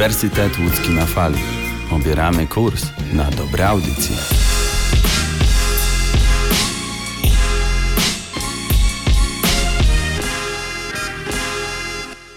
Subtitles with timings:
[0.00, 1.38] Uniwersytet Łódzki na fali.
[1.92, 4.16] Obieramy kurs na dobre audycje.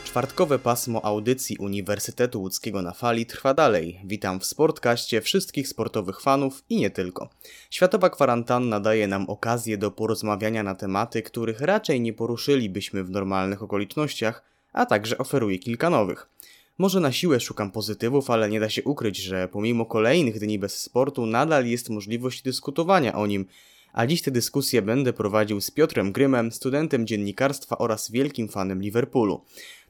[0.03, 4.01] Czwartkowe pasmo audycji Uniwersytetu Łódzkiego na fali trwa dalej.
[4.05, 7.29] Witam w Sportkaście wszystkich sportowych fanów i nie tylko.
[7.69, 13.63] Światowa kwarantanna daje nam okazję do porozmawiania na tematy, których raczej nie poruszylibyśmy w normalnych
[13.63, 16.29] okolicznościach, a także oferuje kilka nowych.
[16.77, 20.79] Może na siłę szukam pozytywów, ale nie da się ukryć, że pomimo kolejnych dni bez
[20.79, 23.45] sportu nadal jest możliwość dyskutowania o nim,
[23.93, 29.45] a dziś tę dyskusję będę prowadził z Piotrem Grymem, studentem dziennikarstwa oraz wielkim fanem Liverpoolu.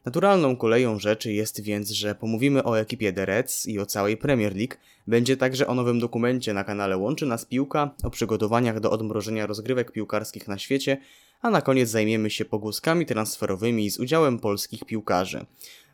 [0.06, 4.56] Naturalną koleją rzeczy jest więc, że pomówimy o ekipie The Reds i o całej Premier
[4.56, 4.76] League,
[5.08, 9.92] będzie także o nowym dokumencie na kanale Łączy Nas Piłka, o przygotowaniach do odmrożenia rozgrywek
[9.92, 10.98] piłkarskich na świecie,
[11.42, 15.46] a na koniec zajmiemy się pogłoskami transferowymi z udziałem polskich piłkarzy.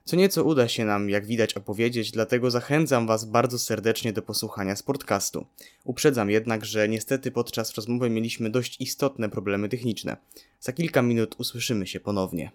[0.09, 4.75] Co nieco uda się nam, jak widać, opowiedzieć, dlatego zachęcam Was bardzo serdecznie do posłuchania
[4.75, 5.45] sportcastu.
[5.83, 10.17] Uprzedzam jednak, że niestety podczas rozmowy mieliśmy dość istotne problemy techniczne.
[10.59, 12.52] Za kilka minut usłyszymy się ponownie.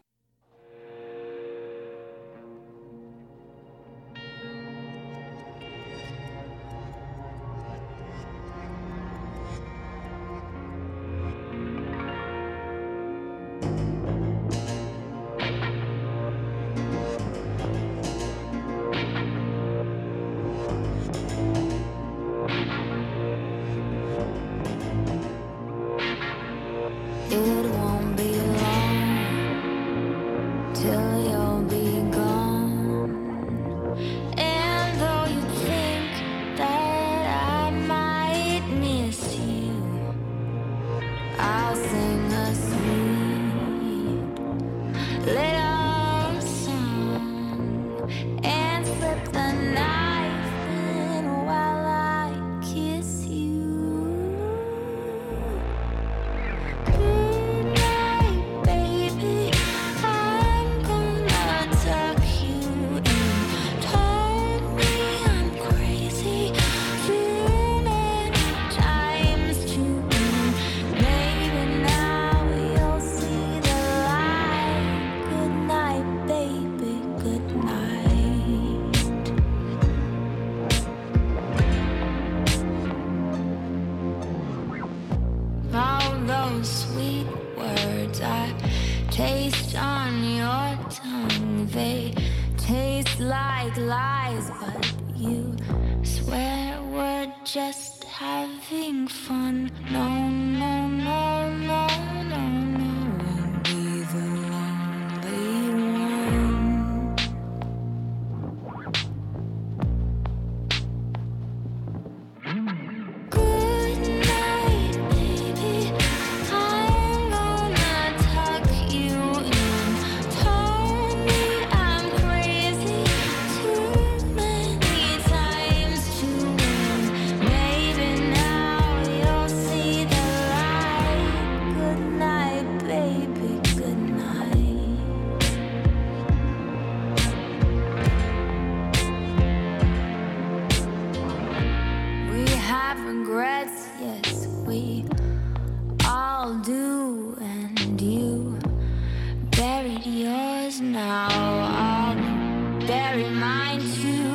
[153.30, 154.33] mine too.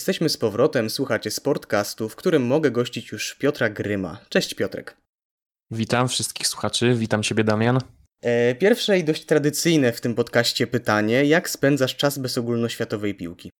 [0.00, 4.18] Jesteśmy z powrotem, słuchacie Sportcastu, w którym mogę gościć już Piotra Gryma.
[4.28, 4.96] Cześć Piotrek.
[5.70, 7.78] Witam wszystkich słuchaczy, witam Ciebie Damian.
[8.22, 13.50] E, pierwsze i dość tradycyjne w tym podcaście pytanie: jak spędzasz czas bez ogólnoświatowej piłki?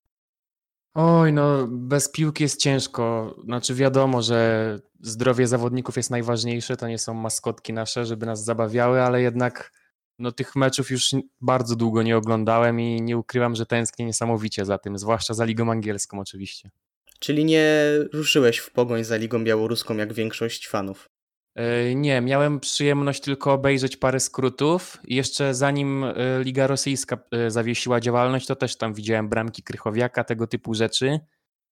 [0.94, 3.34] Oj, no bez piłki jest ciężko.
[3.44, 9.02] Znaczy wiadomo, że zdrowie zawodników jest najważniejsze, to nie są maskotki nasze, żeby nas zabawiały,
[9.02, 9.72] ale jednak
[10.20, 14.78] no tych meczów już bardzo długo nie oglądałem i nie ukrywam, że tęsknię niesamowicie za
[14.78, 16.70] tym, zwłaszcza za Ligą Angielską oczywiście.
[17.18, 17.74] Czyli nie
[18.12, 21.08] ruszyłeś w pogoń za Ligą Białoruską jak większość fanów.
[21.54, 28.00] E, Nie, miałem przyjemność tylko obejrzeć parę skrótów jeszcze zanim e, Liga Rosyjska e, zawiesiła
[28.00, 31.20] działalność, to też tam widziałem bramki Krychowiaka, tego typu rzeczy,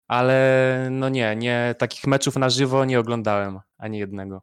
[0.08, 4.42] ale no nie, nie, takich meczów na żywo nie oglądałem, ani jednego.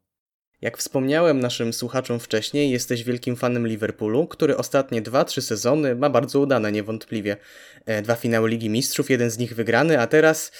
[0.65, 6.41] Jak wspomniałem naszym słuchaczom wcześniej, jesteś wielkim fanem Liverpoolu, który ostatnie 2-3 sezony ma bardzo
[6.41, 7.37] udane niewątpliwie.
[7.87, 10.53] E, Dwa finały Ligi Mistrzów, jeden z nich wygrany, a teraz...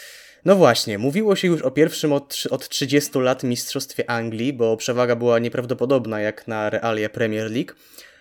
[0.45, 5.17] No właśnie, mówiło się już o pierwszym od, od 30 lat mistrzostwie Anglii, bo przewaga
[5.17, 7.73] była nieprawdopodobna jak na realia Premier League.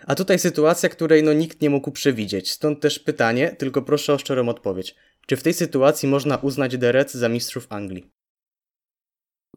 [0.08, 2.52] A tutaj sytuacja, której no nikt nie mógł przewidzieć.
[2.52, 4.96] Stąd też pytanie, tylko proszę o szczerą odpowiedź.
[5.28, 8.23] Czy w tej sytuacji można uznać The za mistrzów Anglii?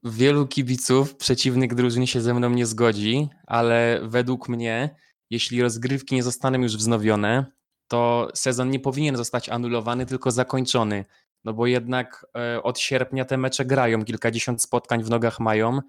[0.05, 4.97] Wielu kibiców przeciwnych drużyn się ze mną nie zgodzi, ale według mnie,
[5.31, 7.47] jeśli rozgrywki nie zostaną już wznowione,
[7.89, 11.05] to sezon nie powinien zostać anulowany, tylko zakończony.
[11.45, 15.81] No bo jednak e, od sierpnia te mecze grają, kilkadziesiąt spotkań w nogach mają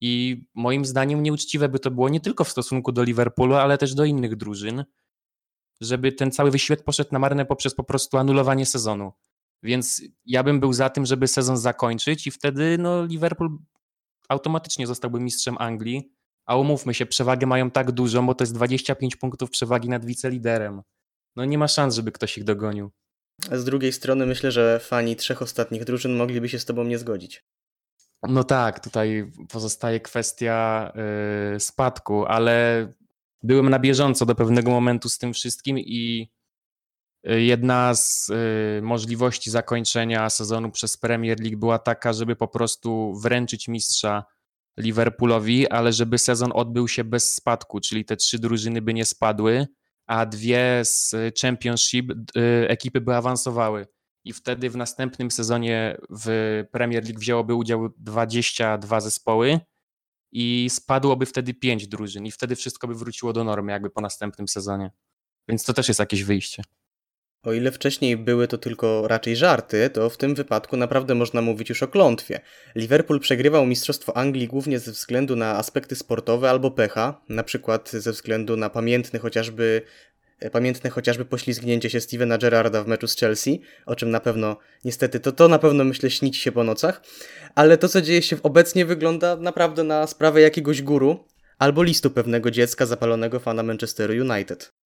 [0.00, 3.94] i moim zdaniem nieuczciwe by to było nie tylko w stosunku do Liverpoolu, ale też
[3.94, 4.84] do innych drużyn,
[5.80, 9.12] żeby ten cały wysiłek poszedł na marne poprzez po prostu anulowanie sezonu.
[9.62, 13.58] Więc ja bym był za tym, żeby sezon zakończyć i wtedy no, Liverpool
[14.28, 16.12] automatycznie zostałby mistrzem Anglii.
[16.46, 20.82] A umówmy się, przewagę mają tak dużą, bo to jest 25 punktów przewagi nad wiceliderem.
[21.36, 22.90] No nie ma szans, żeby ktoś ich dogonił.
[23.50, 26.98] A z drugiej strony myślę, że fani trzech ostatnich drużyn mogliby się z tobą nie
[26.98, 27.44] zgodzić.
[28.28, 30.92] No tak, tutaj pozostaje kwestia
[31.52, 32.88] yy, spadku, ale
[33.42, 36.30] byłem na bieżąco do pewnego momentu z tym wszystkim i
[37.24, 38.30] jedna z
[38.78, 44.24] y, możliwości zakończenia sezonu przez Premier League była taka, żeby po prostu wręczyć mistrza
[44.78, 49.66] Liverpoolowi, ale żeby sezon odbył się bez spadku, czyli te trzy drużyny by nie spadły,
[50.06, 53.86] a dwie z Championship y, ekipy by awansowały.
[54.24, 59.60] I wtedy w następnym sezonie w Premier League wzięłoby udział 22 zespoły
[60.32, 64.48] i spadłoby wtedy 5 drużyn i wtedy wszystko by wróciło do normy jakby po następnym
[64.48, 64.90] sezonie.
[65.48, 66.62] Więc to też jest jakieś wyjście.
[67.44, 71.68] O ile wcześniej były to tylko raczej żarty, to w tym wypadku naprawdę można mówić
[71.68, 72.40] już o klątwie.
[72.74, 78.12] Liverpool przegrywał Mistrzostwo Anglii głównie ze względu na aspekty sportowe albo pecha, na przykład ze
[78.12, 79.82] względu na pamiętny chociażby
[80.40, 84.56] e, pamiętne chociażby poślizgnięcie się Stevena Gerrarda w meczu z Chelsea, o czym na pewno,
[84.84, 87.02] niestety, to to na pewno myślę śnić się po nocach,
[87.54, 91.24] ale to co dzieje się obecnie wygląda naprawdę na sprawę jakiegoś guru
[91.58, 94.81] albo listu pewnego dziecka zapalonego fana Manchesteru United.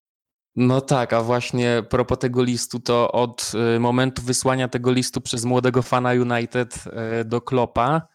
[0.56, 5.44] No tak, a właśnie propos tego listu, to od y, momentu wysłania tego listu przez
[5.44, 6.85] młodego fana United
[7.20, 8.08] y, do Klopa,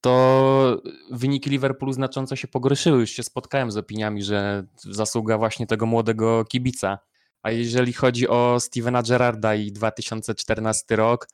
[0.00, 3.00] to wyniki Liverpoolu znacząco się pogorszyły.
[3.00, 6.98] Już się spotkałem z opiniami, że zasługa właśnie tego młodego kibica.
[7.42, 11.28] A jeżeli chodzi o Stevena Gerrarda i 2014 rok,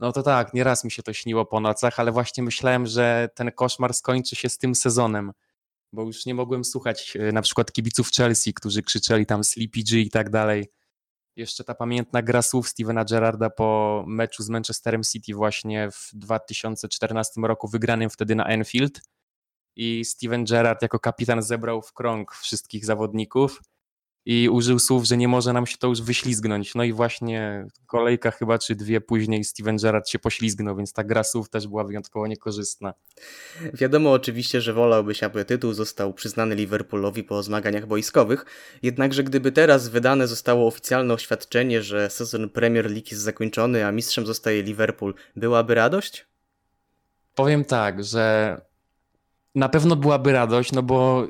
[0.00, 3.52] no to tak, nieraz mi się to śniło po nocach, ale właśnie myślałem, że ten
[3.52, 5.32] koszmar skończy się z tym sezonem
[5.92, 10.00] bo już nie mogłem słuchać e, na przykład kibiców Chelsea, którzy krzyczeli tam Sleepy G
[10.00, 10.66] i tak dalej.
[11.36, 17.40] Jeszcze ta pamiętna gra słów Stevena Gerrarda po meczu z Manchesterem City właśnie w 2014
[17.40, 19.00] roku, wygranym wtedy na Enfield.
[19.76, 23.60] I Steven Gerrard jako kapitan zebrał w krąg wszystkich zawodników
[24.30, 26.74] i użył słów, że nie może nam się to już wyślizgnąć.
[26.74, 31.24] No i właśnie kolejka chyba czy dwie później Steven Gerrard się poślizgnął, więc ta gra
[31.24, 32.94] słów też była wyjątkowo niekorzystna.
[33.74, 38.44] Wiadomo oczywiście, że wolałbyś, aby tytuł został przyznany Liverpoolowi po zmaganiach boiskowych,
[38.82, 44.26] jednakże gdyby teraz wydane zostało oficjalne oświadczenie, że sezon Premier League jest zakończony, a mistrzem
[44.26, 46.26] zostaje Liverpool, byłaby radość?
[47.34, 48.56] Powiem tak, że
[49.54, 51.28] na pewno byłaby radość, no bo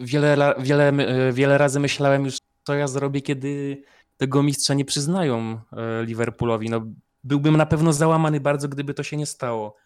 [0.00, 0.92] wiele, wiele,
[1.32, 3.82] wiele razy myślałem już, co ja zrobię, kiedy
[4.16, 6.70] tego mistrza nie przyznają e, Liverpoolowi.
[6.70, 6.86] No,
[7.24, 9.76] byłbym na pewno załamany bardzo, gdyby to się nie stało.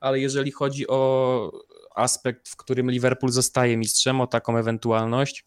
[0.00, 1.50] Ale jeżeli chodzi o
[1.94, 5.44] aspekt, w którym Liverpool zostaje mistrzem, o taką ewentualność,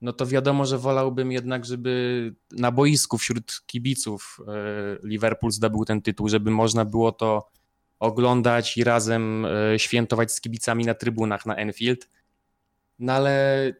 [0.00, 4.52] no to wiadomo, że wolałbym jednak, żeby na boisku wśród kibiców e,
[5.02, 7.48] Liverpool zdobył ten tytuł, żeby można było to
[7.98, 12.08] oglądać i razem e, świętować z kibicami na trybunach na Enfield
[12.98, 13.72] no ale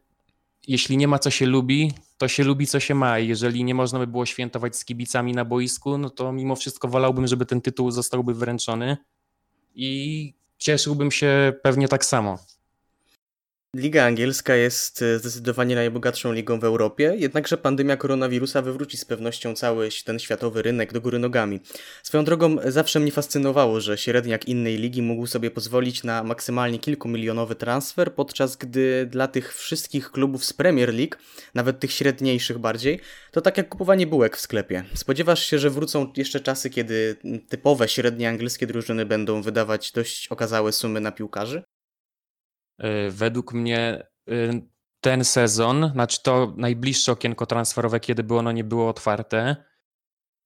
[0.69, 3.19] jeśli nie ma co się lubi, to się lubi co się ma.
[3.19, 6.89] I jeżeli nie można by było świętować z kibicami na boisku, no to mimo wszystko
[6.89, 8.97] wolałbym, żeby ten tytuł zostałby wręczony
[9.75, 12.39] i cieszyłbym się pewnie tak samo.
[13.75, 19.55] Liga angielska jest e, zdecydowanie najbogatszą ligą w Europie, jednakże pandemia koronawirusa wywróci z pewnością
[19.55, 21.61] cały ten światowy rynek do góry nogami.
[22.03, 27.55] Swoją drogą zawsze mnie fascynowało, że średniak innej ligi mógł sobie pozwolić na maksymalnie kilkumilionowy
[27.55, 31.17] transfer, podczas gdy dla tych wszystkich klubów z Premier League,
[31.55, 33.01] nawet tych średniejszych bardziej,
[33.33, 34.85] to tak jak kupowanie bułek w sklepie.
[34.95, 37.17] Spodziewasz się, że wrócą jeszcze czasy, kiedy
[37.49, 41.63] typowe średnie angielskie drużyny będą wydawać dość okazałe sumy na piłkarzy?
[42.83, 44.63] Y, według mnie y,
[45.01, 49.57] ten sezon, znaczy to najbliższe okienko transferowe, kiedy by ono nie było otwarte,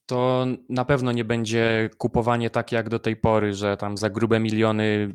[0.07, 4.41] to na pewno nie będzie kupowanie tak jak do tej pory, że tam za grube
[4.41, 5.15] miliony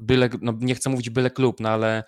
[0.00, 2.04] byle, no nie chcę mówić byle klub, no ale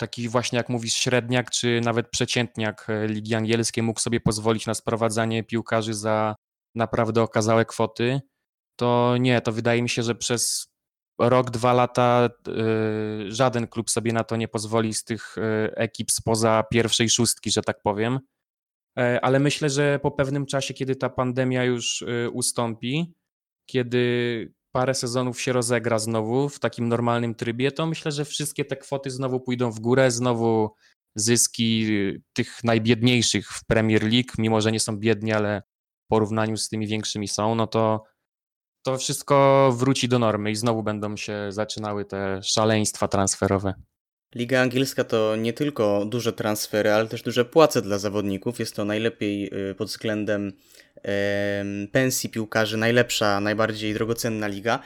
[0.00, 4.74] taki właśnie jak mówisz średniak, czy nawet przeciętniak e, Ligi Angielskiej mógł sobie pozwolić na
[4.74, 6.36] sprowadzanie piłkarzy za
[6.74, 8.20] naprawdę okazałe kwoty,
[8.76, 10.68] to nie, to wydaje mi się, że przez
[11.18, 15.40] rok, dwa lata y, żaden klub sobie na to nie pozwoli z tych y,
[15.74, 18.18] ekip spoza pierwszej szóstki, że tak powiem.
[18.98, 23.14] E, ale myślę, że po pewnym czasie, kiedy ta pandemia już y, ustąpi,
[23.66, 28.76] kiedy parę sezonów się rozegra znowu w takim normalnym trybie, to myślę, że wszystkie te
[28.76, 30.70] kwoty znowu pójdą w górę, znowu
[31.14, 31.86] zyski
[32.32, 35.62] tych najbiedniejszych w Premier League, mimo że nie są biedni, ale
[36.04, 38.04] w porównaniu z tymi większymi są, no to
[38.82, 43.74] to wszystko wróci do normy i znowu będą się zaczynały te szaleństwa transferowe.
[44.34, 48.58] Liga angielska to nie tylko duże transfery, ale też duże płace dla zawodników.
[48.58, 50.52] Jest to najlepiej y, pod względem
[51.92, 54.80] pensji piłkarzy, najlepsza, najbardziej drogocenna liga.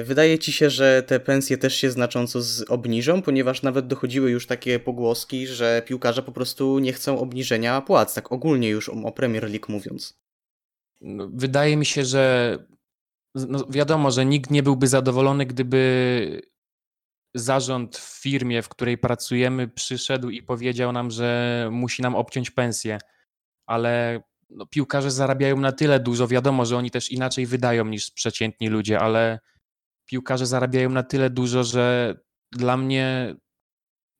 [0.00, 2.38] Y, wydaje ci się, że te pensje też się znacząco
[2.68, 8.14] obniżą, ponieważ nawet dochodziły już takie pogłoski, że piłkarze po prostu nie chcą obniżenia płac,
[8.14, 10.18] tak ogólnie już o Premier League mówiąc.
[11.00, 12.58] No, wydaje mi się, że
[13.48, 16.42] no wiadomo, że nikt nie byłby zadowolony, gdyby
[17.34, 22.98] zarząd w firmie, w której pracujemy, przyszedł i powiedział nam, że musi nam obciąć pensję,
[23.66, 26.28] ale no, piłkarze zarabiają na tyle dużo.
[26.28, 29.38] Wiadomo, że oni też inaczej wydają niż przeciętni ludzie, ale
[30.06, 32.14] piłkarze zarabiają na tyle dużo, że
[32.52, 33.36] dla mnie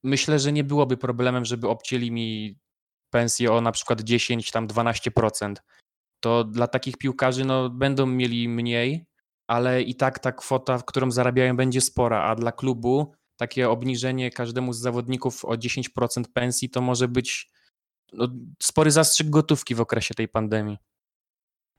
[0.04, 2.58] myślę, że nie byłoby problemem, żeby obcięli mi
[3.10, 5.54] pensję o na przykład 10, tam 12%
[6.20, 9.06] to dla takich piłkarzy no, będą mieli mniej,
[9.46, 14.72] ale i tak ta kwota, którą zarabiają, będzie spora, a dla klubu takie obniżenie każdemu
[14.72, 17.50] z zawodników o 10% pensji to może być
[18.12, 18.28] no,
[18.62, 20.78] spory zastrzyk gotówki w okresie tej pandemii.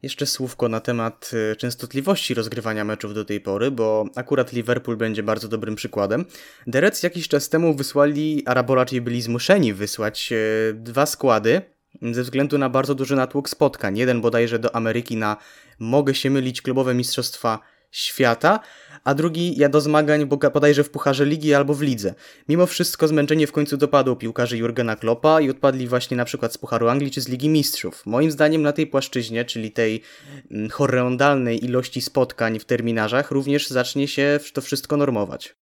[0.02, 5.24] Jeszcze słówko na temat y, częstotliwości rozgrywania meczów do tej pory, bo akurat Liverpool będzie
[5.24, 6.26] bardzo dobrym przykładem.
[6.68, 12.58] Derec jakiś czas temu wysłali, a raczej byli zmuszeni wysłać y, dwa składy ze względu
[12.58, 13.98] na bardzo duży natłok spotkań.
[13.98, 15.38] Jeden bodajże do Ameryki na
[15.80, 17.60] mogę się mylić klubowe mistrzostwa
[17.92, 18.60] świata,
[19.04, 22.14] a drugi ja do zmagań bodajże w Pucharze Ligi albo w Lidze.
[22.50, 26.58] Mimo wszystko zmęczenie w końcu dopadło piłkarzy Jurgena Kloppa i odpadli właśnie na przykład z
[26.58, 28.06] Pucharu Anglii czy z Ligi Mistrzów.
[28.06, 30.02] Moim zdaniem na tej płaszczyźnie, czyli tej
[30.52, 35.56] mm, horrendalnej ilości spotkań w terminarzach, również zacznie się to wszystko normować.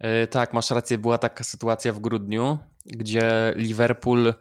[0.00, 4.34] Yy, tak, masz rację, była taka sytuacja w grudniu, gdzie Liverpool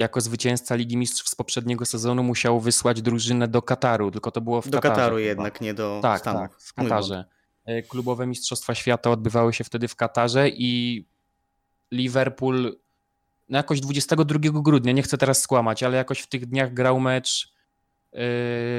[0.00, 4.62] jako zwycięzca Ligi Mistrzów z poprzedniego sezonu musiał wysłać drużynę do Kataru, tylko to było
[4.62, 4.94] w do Katarze.
[4.94, 5.28] Do Kataru chyba.
[5.28, 6.42] jednak, nie do tak, Stanów.
[6.42, 7.24] Tak, w Katarze.
[7.64, 11.04] E, klubowe Mistrzostwa Świata odbywały się wtedy w Katarze i
[11.90, 12.76] Liverpool
[13.48, 17.52] no jakoś 22 grudnia, nie chcę teraz skłamać, ale jakoś w tych dniach grał mecz
[18.12, 18.18] e,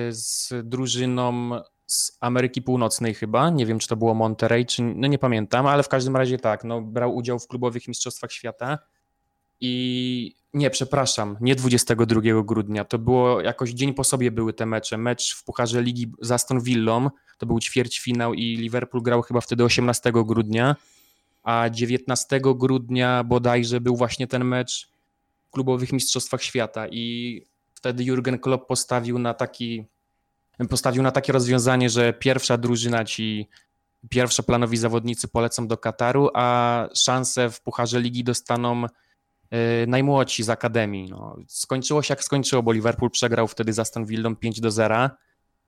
[0.10, 1.52] z drużyną
[1.88, 5.84] z Ameryki Północnej chyba, nie wiem czy to było Monterey, czy no nie pamiętam, ale
[5.84, 8.80] w każdym razie tak, no brał udział w klubowych Mistrzostwach Świata
[9.62, 12.86] i nie, przepraszam, nie 22 grudnia.
[12.86, 14.98] To było jakoś dzień po sobie były te mecze.
[14.98, 19.64] Mecz w Pucharze Ligi z Aston Villą, to był ćwierćfinał i Liverpool grał chyba wtedy
[19.64, 20.76] 18 grudnia,
[21.44, 24.90] a 19 grudnia bodajże był właśnie ten mecz
[25.48, 27.42] w klubowych mistrzostwach świata i
[27.74, 29.86] wtedy Jurgen Klopp postawił na taki
[30.70, 33.50] postawił na takie rozwiązanie, że pierwsza drużyna ci
[34.10, 38.86] pierwszoplanowi zawodnicy polecą do Kataru, a szanse w Pucharze Ligi dostaną
[39.88, 41.10] najmłodsi z Akademii.
[41.10, 45.10] No, skończyło się jak skończyło, bo Liverpool przegrał wtedy z Aston Villą 5 do 0.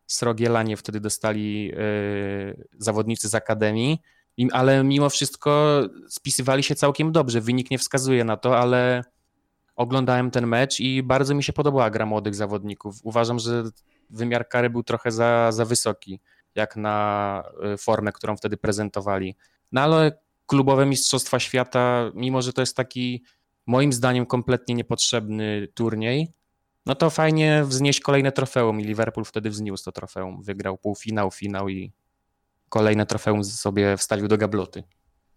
[0.08, 4.02] Srogielanie wtedy dostali yy, zawodnicy z Akademii,
[4.52, 7.42] ale mimo wszystko spisywali się całkiem dobrze.
[7.42, 9.04] Wynik nie wskazuje na to, ale
[9.76, 12.96] oglądałem ten mecz i bardzo mi się podobała gra młodych zawodników.
[13.04, 13.64] Uważam, że
[14.10, 16.20] wymiar kary był trochę za, za wysoki,
[16.56, 19.36] jak na y, formę, którą wtedy prezentowali.
[19.72, 23.24] No ale klubowe Mistrzostwa Świata, mimo że to jest taki
[23.66, 26.34] moim zdaniem kompletnie niepotrzebny turniej,
[26.86, 30.44] no to fajnie wznieść kolejne trofeum i Liverpool wtedy wzniósł to trofeum.
[30.44, 31.92] Wygrał półfinał, finał i
[32.70, 34.84] kolejne trofeum sobie wstawił do gabloty.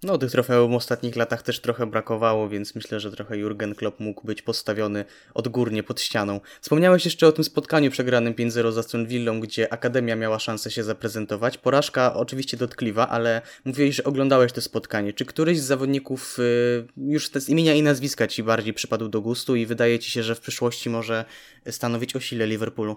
[0.03, 4.01] No, tych trofeów w ostatnich latach też trochę brakowało, więc myślę, że trochę Jurgen Klopp
[4.01, 6.41] mógł być postawiony odgórnie pod ścianą.
[6.61, 10.85] Wspomniałeś jeszcze o tym spotkaniu przegranym 5-0 z Aston Villą, gdzie Akademia miała szansę się
[10.85, 11.59] zaprezentować.
[11.59, 15.13] Porażka oczywiście dotkliwa, ale mówiłeś, że oglądałeś to spotkanie.
[15.13, 19.57] Czy któryś z zawodników y, już z imienia i nazwiska ci bardziej przypadł do gustu
[19.57, 21.25] i wydaje ci się, że w przyszłości może
[21.71, 22.97] stanowić o sile Liverpoolu?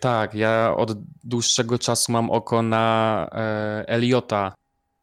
[0.00, 0.92] Tak, ja od
[1.24, 4.54] dłuższego czasu mam oko na e, Eliota,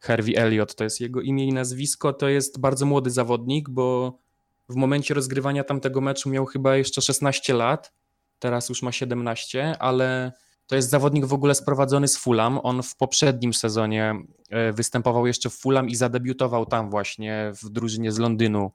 [0.01, 2.13] Harvey Elliot, to jest jego imię i nazwisko.
[2.13, 4.17] To jest bardzo młody zawodnik, bo
[4.69, 7.93] w momencie rozgrywania tamtego meczu miał chyba jeszcze 16 lat,
[8.39, 10.31] teraz już ma 17, ale
[10.67, 12.59] to jest zawodnik w ogóle sprowadzony z Fulham.
[12.63, 14.15] On w poprzednim sezonie
[14.49, 18.71] e, występował jeszcze w Fulham i zadebiutował tam właśnie w drużynie z Londynu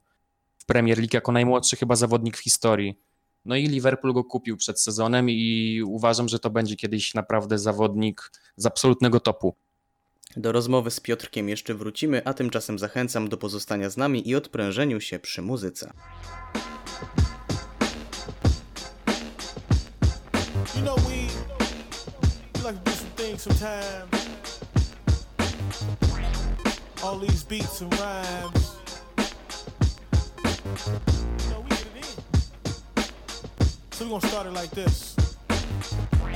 [0.58, 2.98] w Premier League jako najmłodszy chyba zawodnik w historii.
[3.44, 8.30] No i Liverpool go kupił przed sezonem i uważam, że to będzie kiedyś naprawdę zawodnik
[8.56, 9.56] z absolutnego topu.
[10.36, 15.00] Do rozmowy z Piotrkiem jeszcze wrócimy, a tymczasem zachęcam do pozostania z nami i odprężeniu
[15.00, 15.92] się przy muzyce.
[20.76, 21.10] You know we,
[22.54, 24.26] we like to do some things sometimes.
[27.02, 28.76] All these beats and rhymes.
[31.44, 32.04] You know we get it in.
[33.92, 35.25] So we gonna start it like this.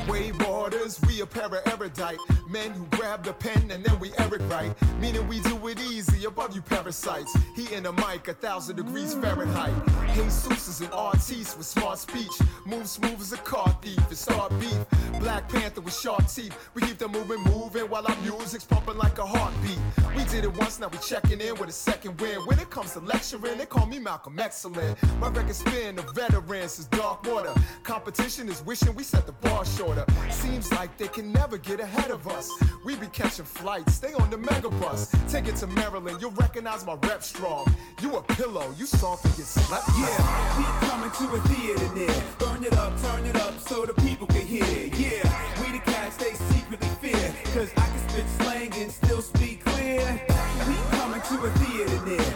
[0.08, 2.18] Wave waters, we a pair of erudite
[2.50, 4.72] men who grab the pen and then we Eric right.
[5.00, 7.36] Meaning we do it easy above you parasites.
[7.54, 9.72] He in the mic, a thousand degrees Fahrenheit.
[10.14, 12.32] Jesus is an artiste with smart speech.
[12.66, 14.78] Move smooth as a car thief and start beef.
[15.20, 16.56] Black Panther with sharp teeth.
[16.74, 19.78] We keep the movement moving while our music's pumping like a heartbeat.
[20.16, 22.40] We did it once, now we checking in with a second win.
[22.46, 24.98] When it comes to lecturing, they call me Malcolm Excellent.
[25.20, 27.54] My record spin, the veterans is dark water.
[27.84, 29.99] Competition is wishing we set the bar shorter.
[30.30, 32.50] Seems like they can never get ahead of us.
[32.84, 35.14] We be catching flights, stay on the mega bus.
[35.28, 37.66] Take it to Maryland, you'll recognize my rep strong.
[38.00, 39.88] You a pillow, you soft and get slept.
[39.98, 42.22] Yeah, we coming to a theater near.
[42.38, 44.64] Burn it up, turn it up so the people can hear.
[44.64, 47.34] Yeah, we the cats they secretly fear.
[47.54, 50.22] Cause I can spit slang and still speak clear.
[50.66, 52.29] We coming to a theater near.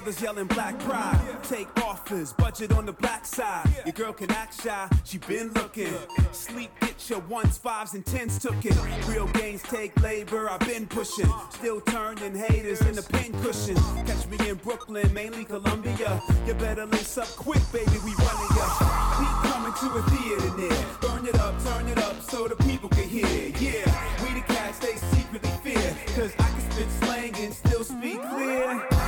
[0.00, 1.20] Brothers yelling black pride.
[1.42, 3.68] Take offers, budget on the black side.
[3.84, 5.92] Your girl can act shy, she been looking.
[6.32, 8.74] Sleep, get your ones, fives, and tens took it.
[9.06, 11.30] Real gains take labor, I've been pushing.
[11.50, 13.76] Still turning haters in the pin cushion.
[14.06, 16.22] Catch me in Brooklyn, mainly Columbia.
[16.46, 18.66] You better lace up quick, baby, we running ya.
[19.20, 20.86] We coming to a theater near.
[21.02, 23.52] Burn it up, turn it up so the people can hear.
[23.60, 23.84] Yeah,
[24.22, 25.96] we the cats they secretly fear.
[26.16, 28.99] Cause I can spit slang and still speak clear.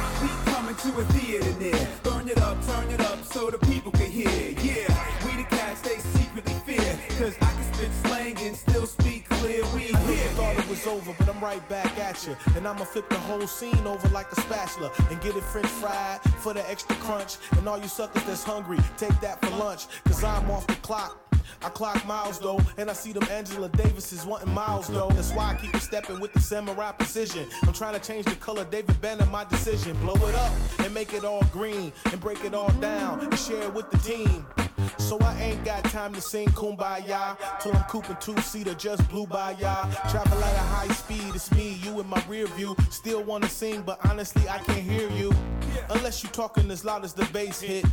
[0.82, 1.88] To a theater near.
[2.02, 4.28] Burn it up, turn it up so the people can hear.
[4.28, 4.92] Yeah,
[5.24, 6.98] we the cats they secretly fear.
[7.20, 9.62] Cause I can spit slang and still speak clear.
[9.76, 10.28] We here.
[10.34, 12.36] thought it was over, but I'm right back at you.
[12.56, 16.20] And I'ma flip the whole scene over like a spatula and get it french fried
[16.40, 17.36] for the extra crunch.
[17.52, 19.86] And all you suckers that's hungry, take that for lunch.
[20.06, 21.21] Cause I'm off the clock.
[21.62, 25.08] I clock miles though, and I see them Angela Davises wanting miles though.
[25.10, 27.46] That's why I keep stepping with the samurai precision.
[27.64, 29.96] I'm trying to change the color, David Banner, my decision.
[29.98, 33.62] Blow it up and make it all green, and break it all down and share
[33.62, 34.46] it with the team.
[34.98, 39.26] So I ain't got time to sing kumbaya till I'm cooping two seater, just blew
[39.26, 39.86] by ya.
[40.10, 42.76] Travel at a high speed, it's me, you in my rear view.
[42.90, 45.32] Still wanna sing, but honestly I can't hear you.
[45.90, 47.84] Unless you talking as loud as the bass hit.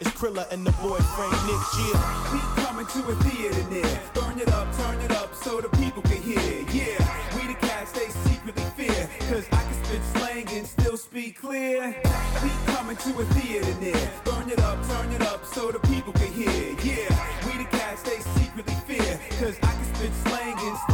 [0.00, 1.92] It's Krilla and the boyfriend Nick G.
[2.32, 4.00] We coming to a theater near.
[4.14, 6.40] Burn it up, turn it up so the people can hear.
[6.72, 6.98] Yeah,
[7.36, 9.08] we the cats they secretly fear.
[9.28, 11.94] Cause I spit slang and still speak clear.
[12.42, 14.10] We coming to a theater near.
[14.24, 16.76] Burn it up, turn it up so the people can hear.
[16.82, 17.08] Yeah,
[17.46, 19.20] we the cats they secretly fear.
[19.40, 20.89] Cause I can spit slang and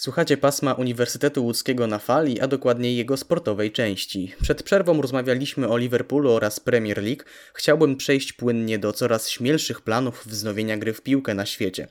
[0.00, 4.34] Słuchacie pasma Uniwersytetu Łódzkiego na fali, a dokładniej jego sportowej części.
[4.42, 7.22] Przed przerwą rozmawialiśmy o Liverpoolu oraz Premier League.
[7.54, 11.88] Chciałbym przejść płynnie do coraz śmielszych planów wznowienia gry w piłkę na świecie.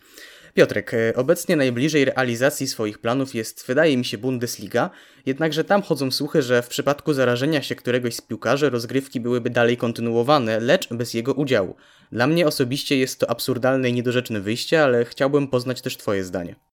[0.54, 4.90] Piotrek, e, obecnie najbliżej realizacji swoich planów jest, wydaje mi się, Bundesliga,
[5.26, 9.78] jednakże tam chodzą słuchy, że w przypadku zarażenia się któregoś z piłkarzy rozgrywki byłyby dalej
[9.78, 11.76] kontynuowane, lecz bez jego udziału.
[12.12, 16.69] Dla mnie osobiście jest to absurdalne i niedorzeczne wyjście, ale chciałbym poznać też Twoje zdanie.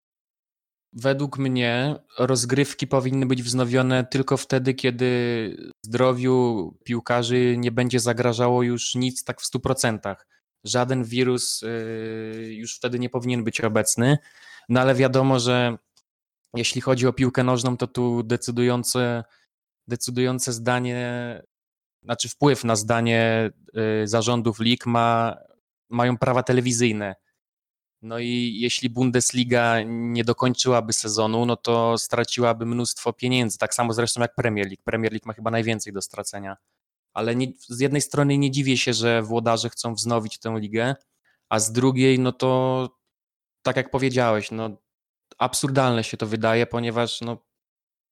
[0.96, 8.94] Według mnie rozgrywki powinny być wznowione tylko wtedy, kiedy zdrowiu piłkarzy nie będzie zagrażało już
[8.94, 10.16] nic tak w 100%.
[10.64, 14.18] Żaden wirus y, już wtedy nie powinien być obecny.
[14.68, 15.78] No ale wiadomo, że
[16.54, 19.24] jeśli chodzi o piłkę nożną, to tu decydujące,
[19.88, 21.42] decydujące zdanie,
[22.02, 23.50] znaczy wpływ na zdanie
[24.02, 25.36] y, zarządów lig ma,
[25.88, 27.14] mają prawa telewizyjne.
[28.02, 33.58] No i jeśli Bundesliga nie dokończyłaby sezonu, no to straciłaby mnóstwo pieniędzy.
[33.58, 34.82] Tak samo zresztą jak Premier League.
[34.84, 36.56] Premier League ma chyba najwięcej do stracenia.
[37.14, 40.94] Ale nie, z jednej strony nie dziwię się, że włodarze chcą wznowić tę ligę,
[41.48, 42.88] a z drugiej, no to
[43.62, 44.76] tak jak powiedziałeś, no
[45.38, 47.46] absurdalne się to wydaje, ponieważ no,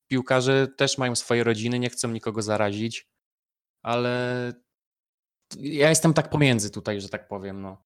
[0.07, 3.07] piłkarze też mają swoje rodziny, nie chcą nikogo zarazić,
[3.83, 4.53] ale
[5.59, 7.61] ja jestem tak pomiędzy tutaj, że tak powiem.
[7.61, 7.83] No.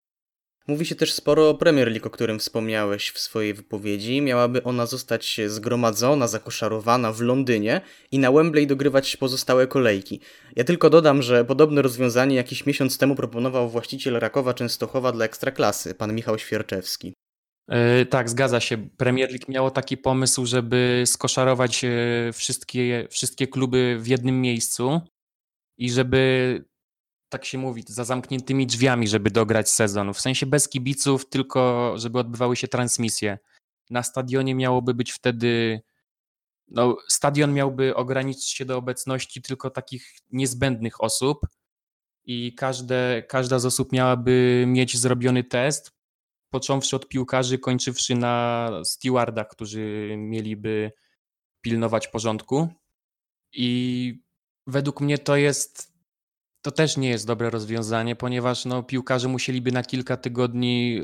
[0.69, 4.21] Mówi się też sporo o Premier League, o którym wspomniałeś w swojej wypowiedzi.
[4.21, 10.19] Miałaby ona zostać zgromadzona, zakoszarowana w Londynie i na Wembley dogrywać pozostałe kolejki.
[10.55, 15.95] Ja tylko dodam, że podobne rozwiązanie jakiś miesiąc temu proponował właściciel Rakowa Częstochowa dla Ekstraklasy,
[15.95, 17.13] pan Michał Świerczewski.
[17.69, 18.89] Yy, tak, zgadza się.
[18.97, 21.89] Premier League miało taki pomysł, żeby skoszarować e,
[22.33, 25.01] wszystkie, wszystkie kluby w jednym miejscu
[25.77, 26.68] i żeby
[27.29, 30.13] tak się mówi, za zamkniętymi drzwiami, żeby dograć sezon.
[30.13, 33.37] W sensie bez kibiców, tylko żeby odbywały się transmisje.
[33.89, 35.81] Na stadionie miałoby być wtedy.
[36.67, 41.39] No, stadion miałby ograniczyć się do obecności tylko takich niezbędnych osób
[42.25, 45.91] i każde, każda z osób miałaby mieć zrobiony test,
[46.49, 50.91] począwszy od piłkarzy, kończywszy na stewardach, którzy mieliby
[51.61, 52.67] pilnować porządku.
[53.53, 54.21] I
[54.67, 55.88] według mnie to jest
[56.61, 61.01] to też nie jest dobre rozwiązanie, ponieważ no, piłkarze musieliby na kilka tygodni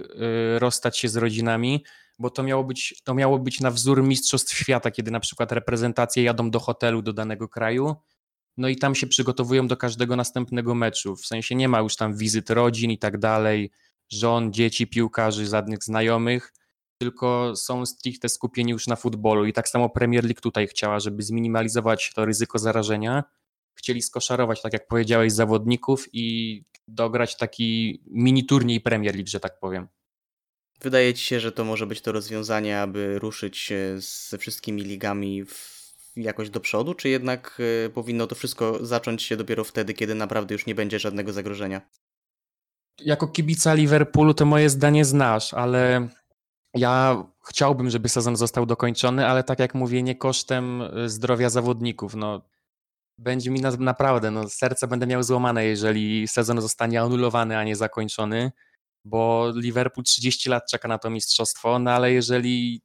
[0.56, 1.84] y, rozstać się z rodzinami,
[2.20, 6.24] bo to miało, być, to miało być na wzór Mistrzostw Świata, kiedy na przykład reprezentacje
[6.24, 7.96] jadą do hotelu do danego kraju,
[8.58, 11.16] no i tam się przygotowują do każdego następnego meczu.
[11.16, 13.72] W sensie nie ma już tam wizyt rodzin i tak dalej,
[14.10, 16.54] żon, dzieci, piłkarzy, żadnych znajomych,
[16.98, 19.46] tylko są stricte skupieni już na futbolu.
[19.46, 23.24] I tak samo Premier League tutaj chciała, żeby zminimalizować to ryzyko zarażenia
[23.76, 29.60] chcieli skoszarować, tak jak powiedziałeś, zawodników i dograć taki mini turniej Premier League, że tak
[29.60, 29.88] powiem.
[30.82, 33.74] Wydaje ci się, że to może być to rozwiązanie, aby ruszyć
[34.30, 35.86] ze wszystkimi ligami w,
[36.16, 40.56] jakoś do przodu, czy jednak y, powinno to wszystko zacząć się dopiero wtedy, kiedy naprawdę
[40.56, 41.82] już nie będzie żadnego zagrożenia?
[43.00, 46.08] Jako kibica Liverpoolu to moje zdanie znasz, ale
[46.74, 52.16] ja chciałbym, żeby sezon został dokończony, ale tak jak mówię, nie kosztem y, zdrowia zawodników.
[52.16, 52.42] No,
[53.18, 58.52] będzie mi naprawdę, no serce będę miał złamane, jeżeli sezon zostanie anulowany, a nie zakończony,
[59.06, 62.82] bo Liverpool 30 lat czeka na to mistrzostwo, no ale jeżeli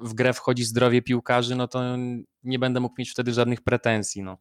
[0.00, 1.82] w grę wchodzi zdrowie piłkarzy, no to
[2.42, 4.38] nie będę mógł mieć wtedy żadnych pretensji, no.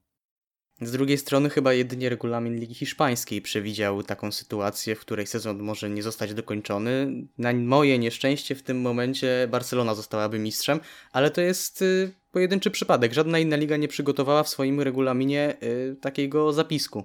[0.82, 5.90] Z drugiej strony chyba jedynie regulamin Ligi Hiszpańskiej przewidział taką sytuację, w której sezon może
[5.90, 7.14] nie zostać dokończony.
[7.38, 10.80] Na moje nieszczęście w tym momencie Barcelona zostałaby mistrzem,
[11.12, 13.14] ale to jest y, pojedynczy przypadek.
[13.14, 17.04] Żadna inna liga nie przygotowała w swoim regulaminie y, takiego zapisku.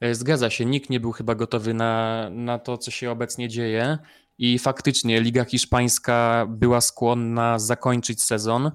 [0.00, 3.98] E, zgadza się, nikt nie był chyba gotowy na, na to, co się obecnie dzieje.
[4.38, 8.70] I faktycznie Liga Hiszpańska była skłonna zakończyć sezon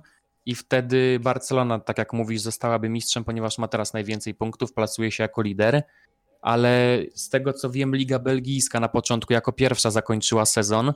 [0.47, 5.23] i wtedy Barcelona, tak jak mówisz, zostałaby mistrzem, ponieważ ma teraz najwięcej punktów, plasuje się
[5.23, 5.83] jako lider.
[6.41, 10.93] Ale z tego co wiem, Liga Belgijska na początku jako pierwsza zakończyła sezon.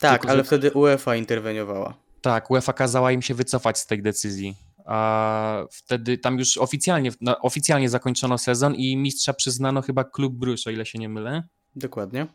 [0.00, 0.44] Tak, Tylko, ale że...
[0.44, 1.94] wtedy UEFA interweniowała.
[2.20, 4.56] Tak, UEFA kazała im się wycofać z tej decyzji.
[4.84, 10.66] A wtedy tam już oficjalnie, no, oficjalnie zakończono sezon i mistrza przyznano chyba klub Bruges,
[10.66, 11.42] o ile się nie mylę.
[11.76, 12.26] Dokładnie.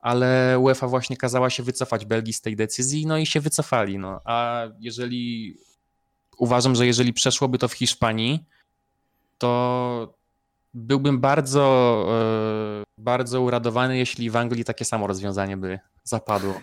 [0.00, 3.98] Ale UEFA właśnie kazała się wycofać Belgii z tej decyzji, no i się wycofali.
[3.98, 4.20] No.
[4.24, 5.56] A jeżeli
[6.40, 8.44] uważam, że jeżeli przeszłoby to w Hiszpanii,
[9.38, 10.14] to
[10.74, 12.06] byłbym bardzo,
[12.80, 16.60] e, bardzo uradowany, jeśli w Anglii takie samo rozwiązanie by zapadło.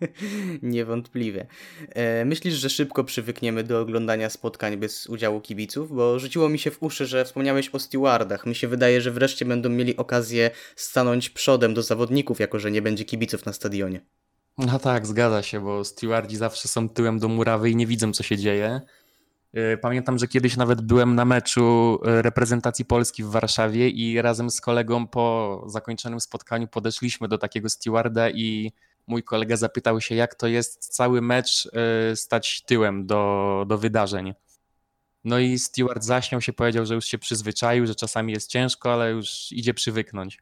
[0.62, 1.46] Niewątpliwie.
[1.88, 5.92] E, myślisz, że szybko przywykniemy do oglądania spotkań bez udziału kibiców?
[5.92, 8.46] Bo rzuciło mi się w uszy, że wspomniałeś o stewardach.
[8.46, 12.82] Mi się wydaje, że wreszcie będą mieli okazję stanąć przodem do zawodników, jako że nie
[12.82, 14.00] będzie kibiców na stadionie.
[14.58, 18.22] No tak, zgadza się, bo stewardzi zawsze są tyłem do murawy i nie widzą, co
[18.22, 18.80] się dzieje.
[19.52, 24.50] E, pamiętam, że kiedyś nawet byłem na meczu e, reprezentacji Polski w Warszawie i razem
[24.50, 28.72] z kolegą po zakończonym spotkaniu podeszliśmy do takiego stewarda i
[29.06, 34.34] mój kolega zapytał się, jak to jest cały mecz e, stać tyłem do, do wydarzeń.
[35.24, 39.10] No i steward zaśmiał się, powiedział, że już się przyzwyczaił, że czasami jest ciężko, ale
[39.10, 40.38] już idzie przywyknąć.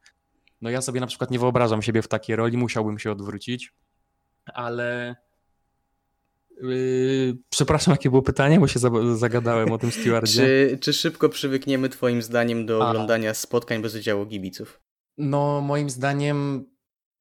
[0.60, 3.72] No ja sobie na przykład nie wyobrażam siebie w takiej roli, musiałbym się odwrócić,
[4.54, 5.16] ale
[6.62, 10.32] Yy, przepraszam, jakie było pytanie, bo się za- zagadałem o tym stewardzie.
[10.32, 12.90] Czy, czy szybko przywykniemy twoim zdaniem do A.
[12.90, 14.80] oglądania spotkań bez udziału kibiców?
[15.18, 16.64] No, moim zdaniem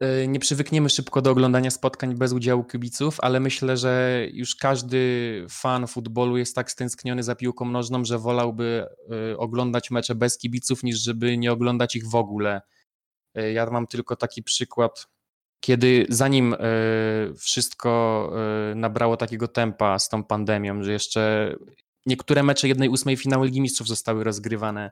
[0.03, 5.45] y, nie przywykniemy szybko do oglądania spotkań bez udziału kibiców, ale myślę, że już każdy
[5.49, 8.85] fan futbolu jest tak stęskniony za piłką nożną, że wolałby
[9.31, 12.61] y, oglądać mecze bez kibiców, niż żeby nie oglądać ich w ogóle.
[13.53, 15.07] Ja mam tylko taki przykład,
[15.59, 16.57] kiedy zanim y,
[17.37, 18.31] wszystko
[18.71, 21.55] y, nabrało takiego tempa z tą pandemią, że jeszcze
[22.05, 24.91] niektóre mecze jednej ósmej finału Ligi Mistrzów zostały rozgrywane.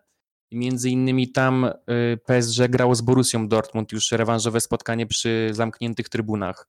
[0.51, 6.67] Między innymi tam y, PSG grało z Borussią Dortmund już rewanżowe spotkanie przy zamkniętych trybunach.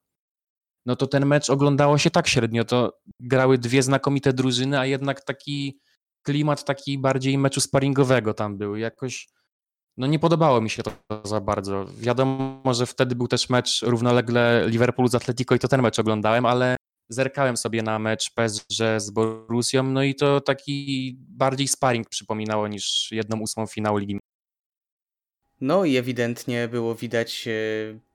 [0.87, 5.25] No to ten mecz oglądało się tak średnio, to grały dwie znakomite drużyny, a jednak
[5.25, 5.81] taki
[6.23, 8.77] klimat taki bardziej meczu sparingowego tam był.
[8.77, 9.29] Jakoś
[9.99, 10.93] no nie podobało mi się to
[11.25, 11.87] za bardzo.
[11.99, 16.47] Wiadomo, że wtedy był też mecz równolegle Liverpoolu z Atletico i to ten mecz oglądałem,
[16.47, 16.77] ale
[17.09, 23.09] zerkałem sobie na mecz PSG z Borussią, no i to taki bardziej sparring przypominało niż
[23.13, 24.19] jedną ósmą finału Ligi
[25.61, 27.53] No i ewidentnie było widać e,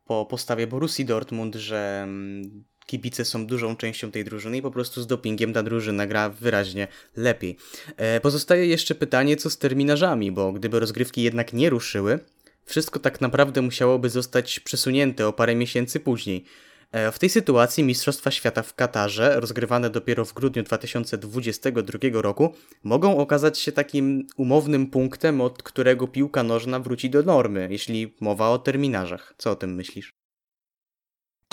[0.04, 5.02] po postawie Borussii Dortmund, że mm, kibice są dużą częścią tej drużyny i po prostu
[5.02, 7.58] z dopingiem ta drużyna gra wyraźnie lepiej.
[7.98, 12.20] E, Pozostaje jeszcze pytanie, co z terminarzami, bo gdyby rozgrywki jednak nie ruszyły,
[12.66, 16.46] wszystko tak naprawdę musiałoby zostać przesunięte o parę miesięcy później.
[16.92, 23.18] E, W tej sytuacji Mistrzostwa Świata w Katarze, rozgrywane dopiero w grudniu 2022 roku, mogą
[23.18, 28.60] okazać się takim umownym punktem, od którego piłka nożna wróci do normy, jeśli mowa o
[28.60, 29.34] terminarzach.
[29.38, 30.23] Co o tym myślisz?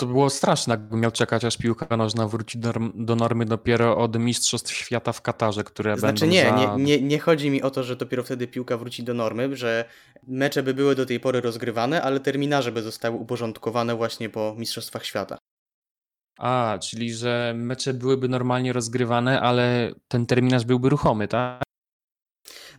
[0.01, 4.19] To było straszne, jakbym miał czekać, aż piłka nożna wróci do, do normy dopiero od
[4.19, 6.55] Mistrzostw Świata w Katarze, które Znaczy będą nie, za...
[6.55, 9.85] nie, nie, nie chodzi mi o to, że dopiero wtedy piłka wróci do normy, że
[10.27, 15.05] mecze by były do tej pory rozgrywane, ale terminarze by zostały uporządkowane właśnie po Mistrzostwach
[15.05, 15.37] Świata.
[16.39, 21.63] A, czyli że mecze byłyby normalnie rozgrywane, ale ten terminarz byłby ruchomy, tak?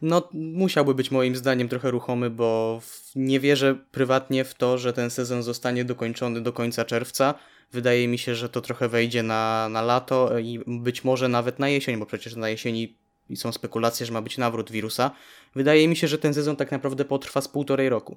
[0.02, 2.80] No, musiałby być moim zdaniem trochę ruchomy, bo
[3.14, 7.34] nie wierzę prywatnie w to, że ten sezon zostanie dokończony do końca czerwca.
[7.72, 11.68] Wydaje mi się, że to trochę wejdzie na, na lato i być może nawet na
[11.68, 12.96] jesień, bo przecież na jesieni
[13.34, 15.10] są spekulacje, że ma być nawrót wirusa.
[15.54, 18.16] Wydaje mi się, że ten sezon tak naprawdę potrwa z półtorej roku.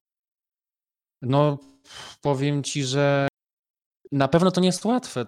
[1.21, 1.57] No,
[2.21, 3.27] powiem ci, że
[4.11, 5.25] na pewno to nie jest łatwe.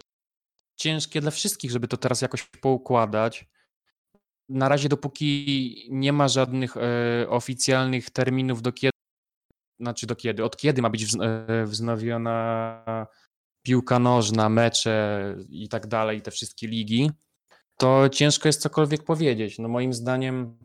[0.76, 3.46] Ciężkie dla wszystkich, żeby to teraz jakoś poukładać.
[4.50, 8.92] Na razie, dopóki nie ma żadnych e, oficjalnych terminów, do kiedy,
[9.80, 13.08] znaczy do kiedy, od kiedy ma być wz, e, wznowiona
[13.66, 17.12] piłka nożna, mecze i tak dalej, te wszystkie ligi,
[17.78, 19.60] to ciężko jest cokolwiek powiedzieć.
[19.60, 20.58] No moim zdaniem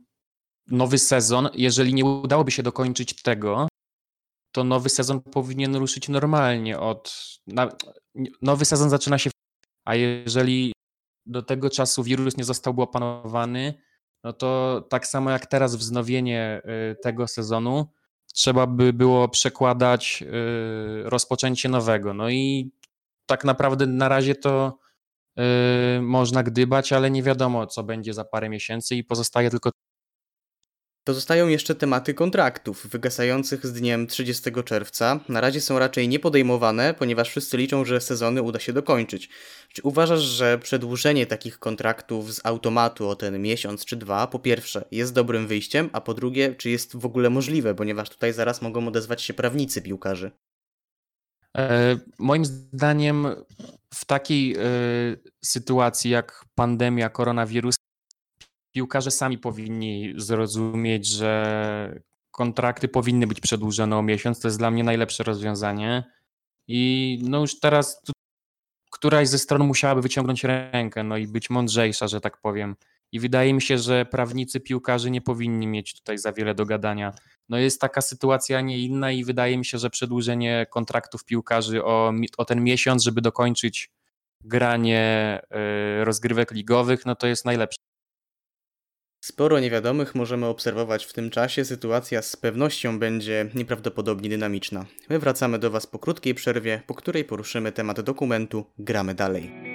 [0.66, 3.68] nowy sezon, jeżeli nie udałoby się dokończyć tego,
[4.52, 7.28] to nowy sezon powinien ruszyć normalnie od.
[7.46, 7.68] Na,
[8.42, 9.30] nowy sezon zaczyna się.
[9.84, 10.72] A jeżeli
[11.26, 13.74] do tego czasu wirus nie zostałby opanowany,
[14.24, 17.86] no to tak samo jak teraz wznowienie y, tego sezonu,
[18.34, 22.14] trzeba by było przekładać y, rozpoczęcie nowego.
[22.14, 22.72] No i
[23.26, 24.78] tak naprawdę na razie to
[25.98, 29.71] y, można gdybać, ale nie wiadomo, co będzie za parę miesięcy i pozostaje tylko
[31.04, 35.20] Pozostają jeszcze tematy kontraktów, wygasających z dniem 30 czerwca.
[35.28, 39.28] Na razie są raczej niepodejmowane, ponieważ wszyscy liczą, że sezony uda się dokończyć.
[39.68, 44.84] Czy uważasz, że przedłużenie takich kontraktów z automatu o ten miesiąc czy dwa, po pierwsze,
[44.90, 48.88] jest dobrym wyjściem, a po drugie, czy jest w ogóle możliwe, ponieważ tutaj zaraz mogą
[48.88, 50.30] odezwać się prawnicy piłkarzy?
[51.58, 53.26] E, Moim zdaniem
[53.94, 54.58] w takiej e,
[55.44, 57.74] sytuacji jak pandemia, koronawirus,
[58.72, 64.40] piłkarze sami powinni zrozumieć, że kontrakty powinny być przedłużone o miesiąc.
[64.40, 66.04] To jest dla mnie najlepsze rozwiązanie.
[66.68, 68.02] I no już teraz
[68.90, 72.76] któraś ze stron musiałaby wyciągnąć rękę, no i być mądrzejsza, że tak powiem.
[73.12, 77.12] I wydaje mi się, że prawnicy piłkarzy nie powinni mieć tutaj za wiele do gadania.
[77.48, 82.12] No jest taka sytuacja, nie inna i wydaje mi się, że przedłużenie kontraktów piłkarzy o,
[82.38, 83.90] o ten miesiąc, żeby dokończyć
[84.44, 85.40] granie
[86.00, 87.91] y, rozgrywek ligowych, no to jest najlepsze.
[89.24, 94.86] Sporo niewiadomych możemy obserwować w tym czasie, sytuacja z pewnością będzie nieprawdopodobnie dynamiczna.
[95.08, 99.71] My wracamy do Was po krótkiej przerwie, po której poruszymy temat dokumentu Gramy dalej.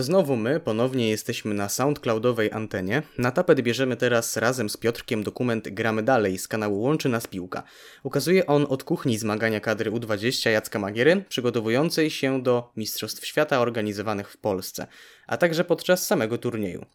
[0.00, 3.02] To znowu my, ponownie jesteśmy na SoundCloudowej antenie.
[3.18, 7.62] Na tapet bierzemy teraz razem z Piotrkiem dokument Gramy Dalej z kanału Łączy Nas Piłka.
[8.02, 14.30] Ukazuje on od kuchni zmagania kadry U20 Jacka Magiery, przygotowującej się do Mistrzostw Świata organizowanych
[14.30, 14.86] w Polsce,
[15.26, 16.86] a także podczas samego turnieju.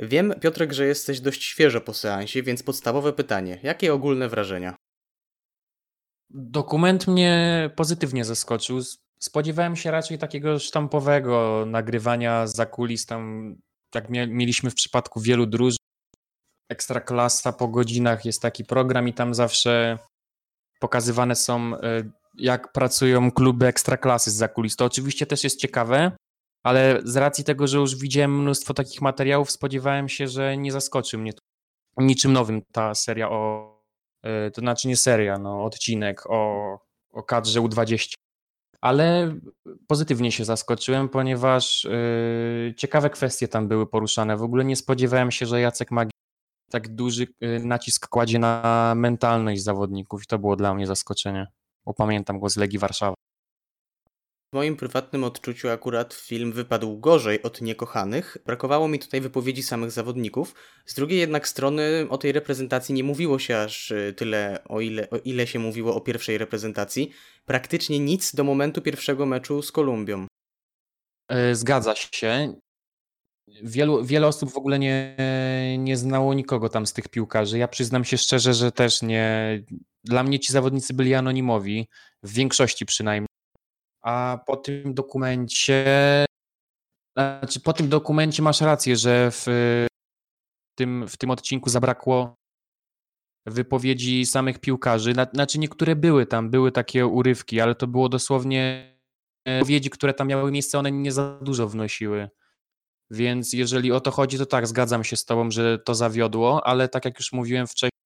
[0.00, 3.58] Wiem, Piotrek, że jesteś dość świeżo po seansie, więc podstawowe pytanie.
[3.62, 4.76] Jakie ogólne wrażenia?
[6.30, 8.80] Dokument mnie pozytywnie zaskoczył.
[9.22, 13.54] Spodziewałem się raczej takiego sztampowego nagrywania za kulis, tam
[13.94, 15.76] jak mieliśmy w przypadku wielu drużyn.
[16.68, 19.98] Ekstraklasa po godzinach jest taki program i tam zawsze
[20.80, 21.80] pokazywane są, e,
[22.34, 24.76] jak pracują kluby ekstraklasy z zakulis.
[24.76, 26.12] To oczywiście też jest ciekawe,
[26.62, 31.18] ale z racji tego, że już widziałem mnóstwo takich materiałów, spodziewałem się, że nie zaskoczy
[31.18, 31.32] mnie
[31.96, 33.72] niczym nowym ta seria o,
[34.22, 36.78] e, to znaczy nie seria, no odcinek o,
[37.10, 38.14] o kadrze U20
[38.82, 39.34] ale
[39.86, 44.36] pozytywnie się zaskoczyłem, ponieważ yy, ciekawe kwestie tam były poruszane.
[44.36, 46.10] W ogóle nie spodziewałem się, że Jacek Magi
[46.70, 51.46] tak duży yy, nacisk kładzie na mentalność zawodników i to było dla mnie zaskoczenie.
[51.84, 53.21] Opamiętam go z Legii Warszawa.
[54.52, 58.36] W moim prywatnym odczuciu akurat film wypadł gorzej od Niekochanych.
[58.46, 60.54] Brakowało mi tutaj wypowiedzi samych zawodników.
[60.86, 65.10] Z drugiej jednak strony o tej reprezentacji nie mówiło się aż y, tyle, o ile,
[65.10, 67.10] o ile się mówiło o pierwszej reprezentacji.
[67.44, 70.26] Praktycznie nic do momentu pierwszego meczu z Kolumbią.
[71.28, 72.54] E, zgadza się.
[73.62, 75.16] Wielu, wiele osób w ogóle nie,
[75.78, 77.58] nie znało nikogo tam z tych piłkarzy.
[77.58, 79.62] Ja przyznam się szczerze, że też nie.
[80.04, 81.88] Dla mnie ci zawodnicy byli anonimowi,
[82.22, 83.31] w większości przynajmniej
[84.02, 85.84] a po tym dokumencie,
[87.16, 89.46] znaczy po tym dokumencie masz rację, że w
[90.78, 92.34] tym, w tym odcinku zabrakło
[93.46, 95.12] wypowiedzi samych piłkarzy.
[95.34, 98.92] Znaczy niektóre były tam, były takie urywki, ale to było dosłownie
[99.46, 102.30] wypowiedzi, które tam miały miejsce, one nie za dużo wnosiły.
[103.10, 106.88] Więc jeżeli o to chodzi, to tak, zgadzam się z Tobą, że to zawiodło, ale
[106.88, 108.00] tak jak już mówiłem wcześniej,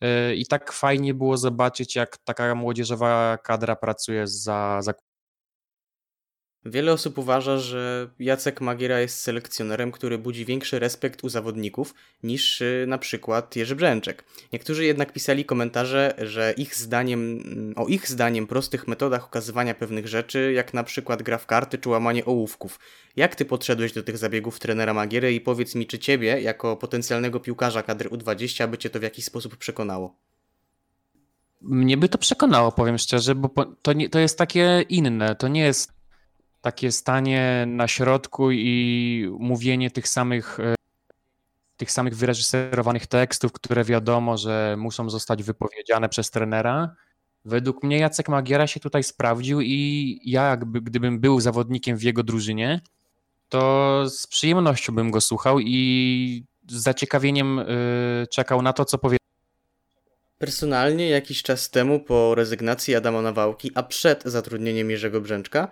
[0.00, 4.94] e, i tak fajnie było zobaczyć, jak taka młodzieżowa kadra pracuje za, za
[6.64, 12.60] Wiele osób uważa, że Jacek Magiera jest selekcjonerem, który budzi większy respekt u zawodników niż
[12.60, 14.24] y, na przykład Jerzy Brzęczek.
[14.52, 17.42] Niektórzy jednak pisali komentarze, że ich zdaniem,
[17.76, 21.88] o ich zdaniem prostych metodach ukazywania pewnych rzeczy, jak na przykład gra w karty czy
[21.88, 22.78] łamanie ołówków.
[23.16, 27.40] Jak ty podszedłeś do tych zabiegów trenera Magiery i powiedz mi, czy ciebie, jako potencjalnego
[27.40, 30.16] piłkarza kadry U20, by cię to w jakiś sposób przekonało?
[31.60, 33.48] Mnie by to przekonało, powiem szczerze, bo
[33.82, 35.36] to, nie, to jest takie inne.
[35.36, 35.99] To nie jest
[36.60, 40.74] takie stanie na środku i mówienie tych samych e,
[41.76, 46.94] tych samych wyreżyserowanych tekstów, które wiadomo, że muszą zostać wypowiedziane przez trenera.
[47.44, 52.22] Według mnie Jacek Magiera się tutaj sprawdził i ja jakby, gdybym był zawodnikiem w jego
[52.22, 52.80] drużynie,
[53.48, 57.64] to z przyjemnością bym go słuchał i z zaciekawieniem e,
[58.30, 59.16] czekał na to, co powie.
[60.38, 65.68] Personalnie jakiś czas temu po rezygnacji Adama Nawałki, a przed zatrudnieniem Jerzego Brzęczka,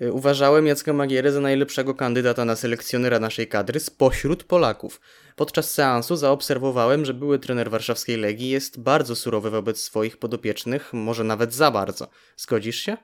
[0.00, 5.00] uważałem Jacka Magierę za najlepszego kandydata na selekcjonera naszej kadry spośród Polaków.
[5.36, 11.24] Podczas seansu zaobserwowałem, że były trener warszawskiej Legii jest bardzo surowy wobec swoich podopiecznych, może
[11.24, 12.08] nawet za bardzo.
[12.36, 12.96] Zgodzisz się?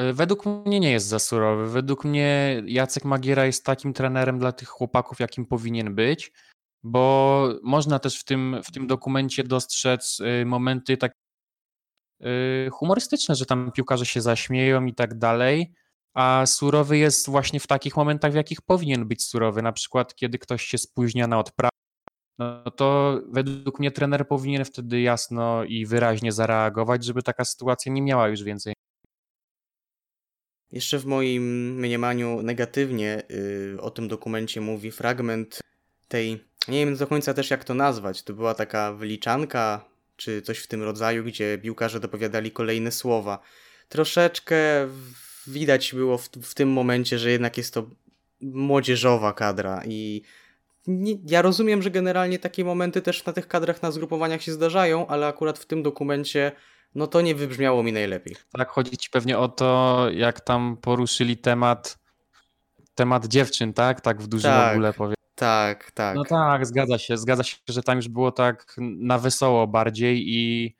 [0.00, 1.70] Y, według mnie nie jest za surowy.
[1.70, 6.32] Według mnie Jacek Magiera jest takim trenerem dla tych chłopaków, jakim powinien być,
[6.82, 11.12] bo można też w tym, w tym dokumencie dostrzec y, momenty tak
[12.72, 15.72] humorystyczne, że tam piłkarze się zaśmieją i tak dalej
[16.14, 19.62] a surowy jest właśnie w takich momentach, w jakich powinien być surowy.
[19.62, 21.72] Na przykład, kiedy ktoś się spóźnia na odprawę,
[22.38, 28.02] no to według mnie trener powinien wtedy jasno i wyraźnie zareagować, żeby taka sytuacja nie
[28.02, 28.74] miała już więcej.
[30.72, 35.60] Jeszcze w moim mniemaniu negatywnie yy, o tym dokumencie mówi fragment
[36.08, 39.84] tej, nie wiem do końca też jak to nazwać, to była taka wyliczanka,
[40.16, 43.38] czy coś w tym rodzaju, gdzie piłkarze dopowiadali kolejne słowa.
[43.88, 44.56] Troszeczkę
[45.46, 47.90] widać było w, w tym momencie, że jednak jest to
[48.40, 50.22] młodzieżowa kadra i
[50.86, 55.06] nie, ja rozumiem, że generalnie takie momenty też na tych kadrach na zgrupowaniach się zdarzają,
[55.06, 56.52] ale akurat w tym dokumencie
[56.94, 58.36] no to nie wybrzmiało mi najlepiej.
[58.52, 61.98] Tak, chodzi ci pewnie o to, jak tam poruszyli temat
[62.94, 64.00] temat dziewczyn, tak?
[64.00, 65.14] Tak w dużym tak, ogóle powiem.
[65.34, 66.16] Tak, tak.
[66.16, 67.16] No tak, zgadza się.
[67.16, 70.74] Zgadza się, że tam już było tak na wesoło bardziej i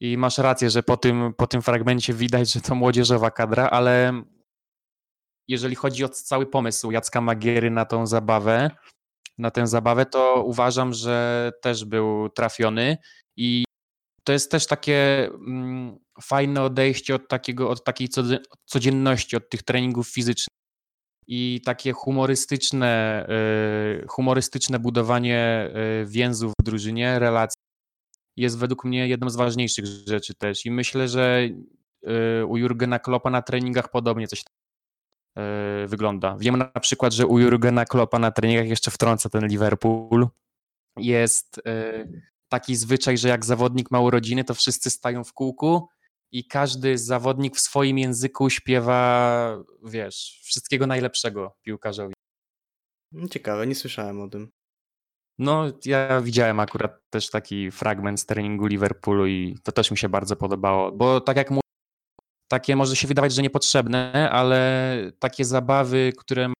[0.00, 4.22] i masz rację, że po tym, po tym fragmencie widać, że to młodzieżowa kadra, ale
[5.48, 8.70] jeżeli chodzi o cały pomysł Jacka Magiery na tą zabawę,
[9.38, 12.98] na tę zabawę, to uważam, że też był trafiony.
[13.36, 13.64] I
[14.24, 18.08] to jest też takie mm, fajne odejście od, takiego, od takiej
[18.66, 20.50] codzienności, od tych treningów fizycznych.
[21.26, 23.26] I takie humorystyczne,
[24.02, 25.70] y, humorystyczne budowanie
[26.02, 27.69] y, więzów w drużynie, relacji
[28.40, 30.66] jest według mnie jedną z ważniejszych rzeczy też.
[30.66, 31.48] I myślę, że
[32.40, 34.42] y, u Jurgena Kloppa na treningach podobnie coś y,
[35.86, 36.36] wygląda.
[36.38, 40.28] Wiem na przykład, że u Jurgena Kloppa na treningach jeszcze wtrąca ten Liverpool.
[40.96, 45.88] Jest y, taki zwyczaj, że jak zawodnik ma urodziny, to wszyscy stają w kółku
[46.32, 52.14] i każdy zawodnik w swoim języku śpiewa, wiesz, wszystkiego najlepszego piłkarzowi.
[53.30, 54.50] Ciekawe, nie słyszałem o tym.
[55.40, 60.08] No, ja widziałem akurat też taki fragment z treningu Liverpoolu i to też mi się
[60.08, 61.60] bardzo podobało, bo tak jak mówię,
[62.48, 66.54] takie może się wydawać, że niepotrzebne, ale takie zabawy, które mają,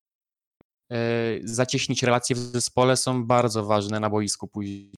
[0.93, 0.97] e,
[1.45, 4.93] zacieśnić relacje w zespole są bardzo ważne na boisku później.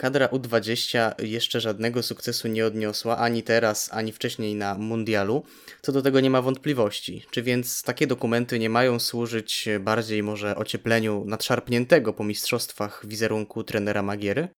[0.00, 5.44] Kadra U20 jeszcze żadnego sukcesu nie odniosła ani teraz, ani wcześniej na mundialu.
[5.82, 7.24] Co do tego nie ma wątpliwości.
[7.30, 14.02] Czy więc takie dokumenty nie mają służyć bardziej może ociepleniu nadszarpniętego po mistrzostwach wizerunku trenera
[14.02, 14.48] Magiery?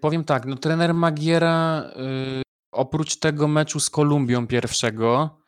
[0.00, 1.90] Powiem tak, no trener Magiera
[2.38, 5.38] y, oprócz tego meczu z Kolumbią pierwszego,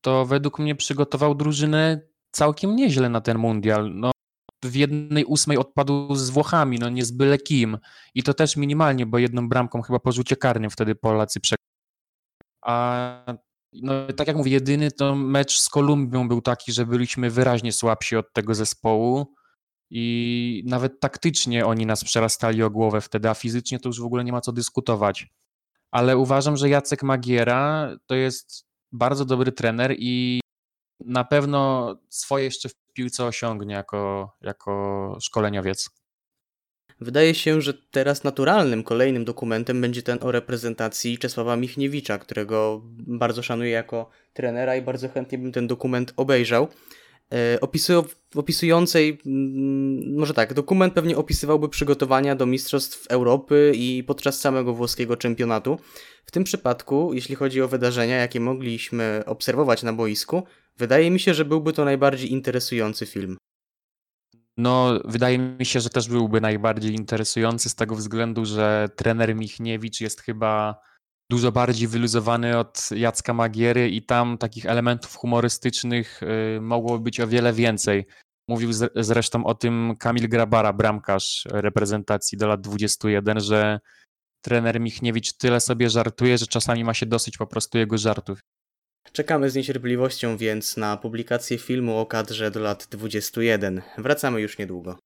[0.00, 3.94] to według mnie przygotował drużynę całkiem nieźle na ten mundial.
[3.94, 4.10] No,
[4.64, 7.78] w jednej ósmej odpadł z Włochami, no nie z byle kim.
[8.14, 11.64] I to też minimalnie, bo jedną bramką chyba po rzucie karnym wtedy Polacy przegrali.
[12.62, 13.36] A
[13.72, 18.16] no, tak jak mówię, jedyny to mecz z Kolumbią był taki, że byliśmy wyraźnie słabsi
[18.16, 19.34] od tego zespołu
[19.90, 24.24] i nawet taktycznie oni nas przerastali o głowę wtedy, a fizycznie to już w ogóle
[24.24, 25.28] nie ma co dyskutować.
[25.90, 30.40] Ale uważam, że Jacek Magiera to jest bardzo dobry trener i
[31.00, 35.90] na pewno swoje jeszcze piłce osiągnie jako, jako szkoleniowiec.
[37.00, 43.42] Wydaje się, że teraz naturalnym kolejnym dokumentem będzie ten o reprezentacji Czesława Michniewicza, którego bardzo
[43.42, 46.68] szanuję jako trenera i bardzo chętnie bym ten dokument obejrzał.
[47.32, 48.02] E, opisują,
[48.34, 55.16] opisującej, mm, może tak, dokument pewnie opisywałby przygotowania do Mistrzostw Europy i podczas samego włoskiego
[55.16, 55.78] czempionatu.
[56.26, 60.42] W tym przypadku, jeśli chodzi o wydarzenia, jakie mogliśmy obserwować na boisku,
[60.76, 63.36] wydaje mi się, że byłby to najbardziej interesujący film.
[64.56, 70.00] No, wydaje mi się, że też byłby najbardziej interesujący z tego względu, że trener Michniewicz
[70.00, 70.80] jest chyba
[71.30, 76.20] dużo bardziej wyluzowany od Jacka Magiery i tam takich elementów humorystycznych
[76.56, 78.06] y, mogłoby być o wiele więcej.
[78.48, 83.80] Mówił zresztą o tym Kamil Grabara, bramkarz reprezentacji do lat 21, że
[84.44, 88.40] trener Michniewicz tyle sobie żartuje, że czasami ma się dosyć po prostu jego żartów.
[89.12, 93.82] Czekamy z niecierpliwością więc na publikację filmu o kadrze do lat 21.
[93.98, 94.98] Wracamy już niedługo.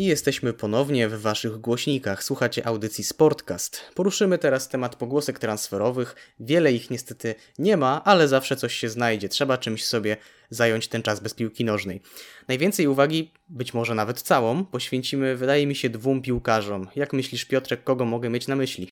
[0.00, 2.24] I jesteśmy ponownie w Waszych głośnikach.
[2.24, 3.90] Słuchacie audycji Sportcast.
[3.94, 6.34] Poruszymy teraz temat pogłosek transferowych.
[6.38, 9.28] Wiele ich niestety nie ma, ale zawsze coś się znajdzie.
[9.28, 10.16] Trzeba czymś sobie
[10.50, 12.00] zająć ten czas bez piłki nożnej.
[12.48, 16.88] Najwięcej uwagi, być może nawet całą, poświęcimy, wydaje mi się, dwóm piłkarzom.
[16.96, 18.88] Jak myślisz, Piotrek, kogo mogę mieć na myśli?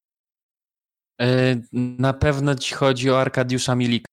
[1.21, 4.09] E, Na pewno ci chodzi o Arkadiusza Milika.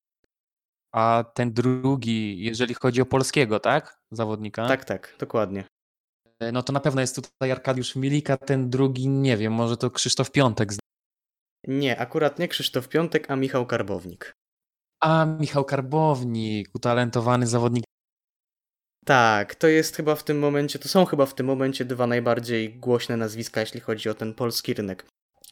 [0.93, 3.99] A ten drugi, jeżeli chodzi o polskiego, tak?
[4.11, 4.67] Zawodnika?
[4.67, 5.74] Tak, tak, dokładnie.
[6.39, 9.91] E, No to na pewno jest tutaj Arkadiusz Milika, ten drugi, nie wiem, może to
[9.91, 10.73] Krzysztof Piątek.
[11.67, 14.33] Nie, akurat nie Krzysztof Piątek, a Michał Karbownik.
[15.03, 17.85] A, Michał Karbownik, utalentowany zawodnik.
[19.05, 22.79] Tak, to jest chyba w tym momencie, to są chyba w tym momencie dwa najbardziej
[22.79, 25.05] głośne nazwiska, jeśli chodzi o ten polski rynek.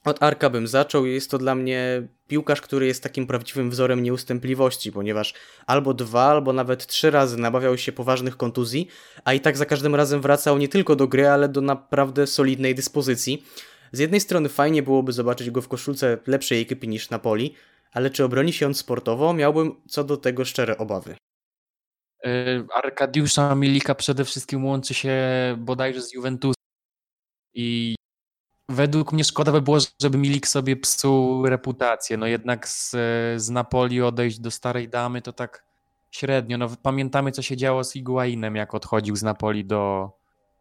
[0.06, 1.06] Od Arka bym zaczął.
[1.06, 5.34] Jest to dla mnie piłkarz, który jest takim prawdziwym wzorem nieustępliwości, ponieważ
[5.66, 8.88] albo dwa, albo nawet trzy razy nabawiał się poważnych kontuzji,
[9.24, 12.76] a i tak za każdym razem wracał nie tylko do gry, ale do naprawdę solidnej
[12.76, 13.43] dyspozycji.
[13.91, 17.56] Z jednej strony fajnie byłoby zobaczyć go w koszulce lepszej ekipy niż Napoli,
[17.91, 21.16] ale czy obroni się on sportowo, miałbym co do tego szczere obawy.
[22.26, 25.16] E, Arkadiusza Milika przede wszystkim łączy się
[25.58, 26.56] bodajże z Juventus.
[27.54, 27.95] I
[28.70, 32.18] według mnie szkoda by było, żeby Milik sobie psuł reputację.
[32.18, 32.91] No jednak z,
[33.38, 35.64] z Napoli odejść do starej damy to tak
[36.11, 36.57] średnio.
[36.57, 40.11] No pamiętamy co się działo z Higuainem, jak odchodził z Napoli do,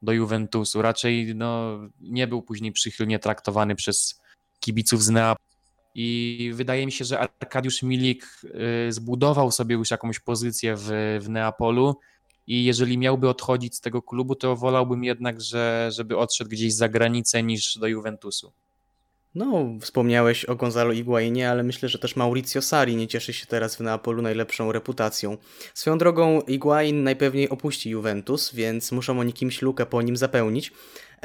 [0.02, 0.82] do Juventusu.
[0.82, 4.22] Raczej no, nie był później przychylnie traktowany przez
[4.60, 5.52] kibiców z Neapolu.
[5.94, 8.40] I wydaje mi się, że Arkadiusz Milik
[8.88, 11.96] y, zbudował sobie już jakąś pozycję w, w Neapolu
[12.46, 16.88] i jeżeli miałby odchodzić z tego klubu, to wolałbym jednak, że, żeby odszedł gdzieś za
[16.88, 18.52] granicę niż do Juventusu.
[19.34, 23.76] No, wspomniałeś o Gonzalo Higuainie, ale myślę, że też Mauricio Sarri nie cieszy się teraz
[23.76, 25.36] w Neapolu najlepszą reputacją.
[25.74, 30.72] Swoją drogą Higuain najpewniej opuści Juventus, więc muszą oni kimś lukę po nim zapełnić.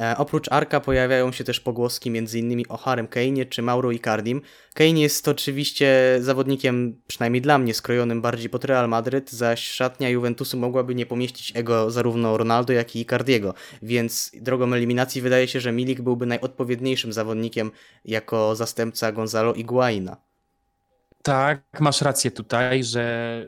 [0.02, 2.64] E, oprócz Arka pojawiają się też pogłoski m.in.
[2.70, 4.42] o Harem Kane'ie czy Mauro Icardim.
[4.74, 10.58] Kane jest oczywiście zawodnikiem, przynajmniej dla mnie, skrojonym bardziej pod Real Madryt, zaś szatnia Juventusu
[10.58, 15.72] mogłaby nie pomieścić ego zarówno Ronaldo, jak i Icardiego, więc drogą eliminacji wydaje się, że
[15.72, 17.72] Milik byłby najodpowiedniejszym zawodnikiem
[18.06, 20.18] jako zastępca Gonzalo Higuaina.
[21.24, 23.46] Tak, masz rację tutaj, że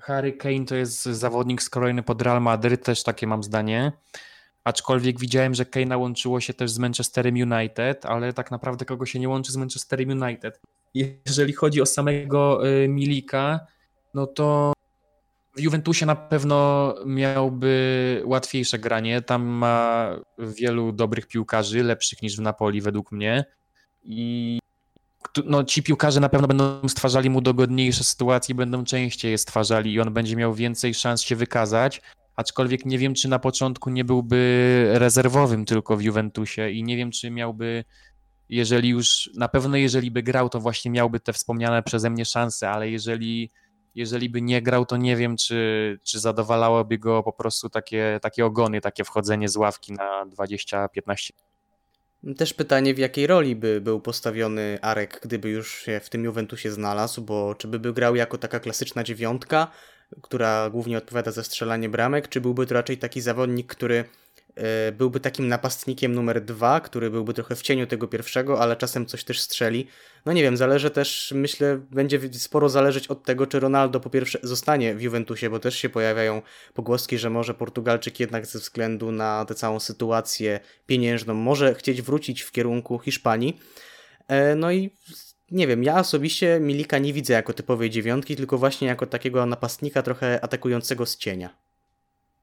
[0.00, 3.92] Harry Kane to jest zawodnik skrojony pod Real Madryt, też takie mam zdanie.
[4.66, 9.18] Aczkolwiek widziałem, że Kane'a łączyło się też z Manchesterem United, ale tak naprawdę kogo się
[9.18, 10.60] nie łączy z Manchesterem United.
[10.94, 13.60] Jeżeli chodzi o samego y, Milika,
[14.14, 14.72] no to
[15.56, 19.22] w Juventusie na pewno miałby łatwiejsze granie.
[19.22, 23.44] Tam ma wielu dobrych piłkarzy, lepszych niż w Napoli według mnie.
[24.04, 24.58] I
[25.44, 30.00] no, ci piłkarze na pewno będą stwarzali mu dogodniejsze sytuacje, będą częściej je stwarzali i
[30.00, 32.02] on będzie miał więcej szans się wykazać.
[32.36, 37.10] Aczkolwiek nie wiem, czy na początku nie byłby rezerwowym tylko w Juventusie i nie wiem,
[37.10, 37.84] czy miałby,
[38.48, 42.70] jeżeli już, na pewno jeżeli by grał, to właśnie miałby te wspomniane przeze mnie szanse,
[42.70, 43.50] ale jeżeli,
[43.94, 48.46] jeżeli by nie grał, to nie wiem, czy, czy zadowalałoby go po prostu takie, takie
[48.46, 51.30] ogony, takie wchodzenie z ławki na 20-15
[52.36, 56.72] Też pytanie, w jakiej roli by był postawiony Arek, gdyby już się w tym Juventusie
[56.72, 59.70] znalazł, bo czy by, grał jako taka klasyczna dziewiątka,
[60.22, 64.04] która głównie odpowiada za strzelanie bramek, czy byłby to raczej taki zawodnik, który
[64.54, 69.06] e, byłby takim napastnikiem numer dwa, który byłby trochę w cieniu tego pierwszego, ale czasem
[69.06, 69.86] coś też strzeli.
[70.26, 74.38] No nie wiem, zależy też, myślę, będzie sporo zależeć od tego, czy Ronaldo po pierwsze
[74.42, 76.42] zostanie w Juventusie, bo też się pojawiają
[76.74, 82.42] pogłoski, że może Portugalczyk jednak ze względu na tę całą sytuację pieniężną może chcieć wrócić
[82.42, 83.60] w kierunku Hiszpanii.
[84.28, 84.90] E, No i
[85.50, 90.02] nie wiem, ja osobiście Milika nie widzę jako typowej dziewiątki, tylko właśnie jako takiego napastnika
[90.02, 91.50] trochę atakującego z cienia.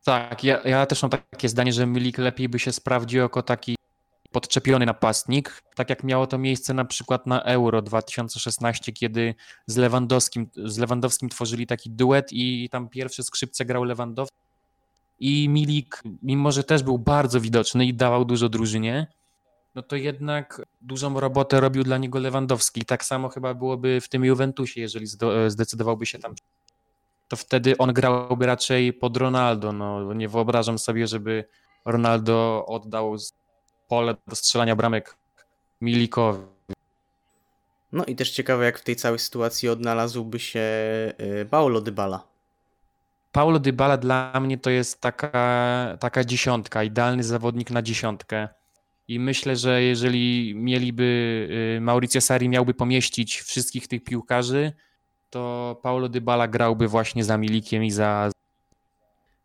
[0.03, 3.75] Tak, ja, ja też mam takie zdanie, że Milik lepiej by się sprawdził jako taki
[4.31, 9.35] podczepiony napastnik, tak jak miało to miejsce na przykład na Euro 2016, kiedy
[9.67, 14.37] z Lewandowskim, z Lewandowskim tworzyli taki duet i tam pierwsze skrzypce grał Lewandowski
[15.19, 19.07] i Milik, mimo że też był bardzo widoczny i dawał dużo drużynie,
[19.75, 22.85] no to jednak dużą robotę robił dla niego Lewandowski.
[22.85, 26.35] Tak samo chyba byłoby w tym Juventusie, jeżeli zdo- zdecydowałby się tam
[27.33, 29.71] to wtedy on grałby raczej pod Ronaldo.
[29.71, 31.45] No, nie wyobrażam sobie, żeby
[31.85, 33.15] Ronaldo oddał
[33.87, 35.15] pole do strzelania bramek
[35.81, 36.39] Milikowi.
[37.91, 42.23] No i też ciekawe, jak w tej całej sytuacji odnalazłby się y, Paulo Dybala.
[43.31, 48.47] Paulo Dybala dla mnie to jest taka, taka dziesiątka, idealny zawodnik na dziesiątkę.
[49.13, 51.03] I myślę, że jeżeli mieliby,
[51.77, 54.71] y, Mauricio Sarri miałby pomieścić wszystkich tych piłkarzy,
[55.29, 58.29] to Paulo Dybala grałby właśnie za Milikiem i za,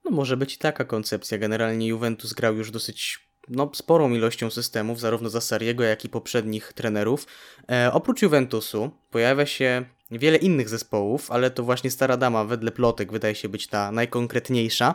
[0.05, 1.39] No może być i taka koncepcja.
[1.39, 6.73] Generalnie Juventus grał już dosyć no, sporą ilością systemów, zarówno za Sariego, jak i poprzednich
[6.73, 7.27] trenerów.
[7.71, 13.13] E, oprócz Juventusu pojawia się wiele innych zespołów, ale to właśnie Stara Dama wedle plotek
[13.13, 14.95] wydaje się być ta najkonkretniejsza.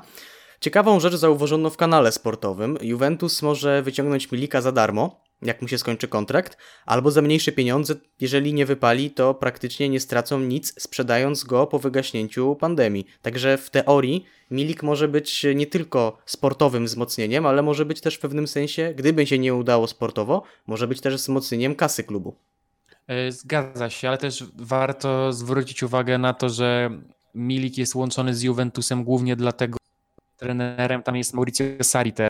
[0.63, 2.77] Ciekawą rzecz zauważono w kanale sportowym.
[2.81, 7.95] Juventus może wyciągnąć Milika za darmo, jak mu się skończy kontrakt, albo za mniejsze pieniądze,
[8.19, 13.05] jeżeli nie wypali, to praktycznie nie stracą nic, sprzedając go po wygaśnięciu pandemii.
[13.21, 18.19] Także w teorii Milik może być nie tylko sportowym wzmocnieniem, ale może być też w
[18.19, 22.35] pewnym sensie, gdyby się nie udało sportowo, może być też wzmocnieniem kasy klubu.
[23.07, 26.89] E, Zgadza się, ale też warto zwrócić uwagę na to, że
[27.35, 29.82] Milik jest łączony z Juventusem głównie dlatego,
[30.43, 32.29] trenerem tam jest Mauricio Sarri teraz,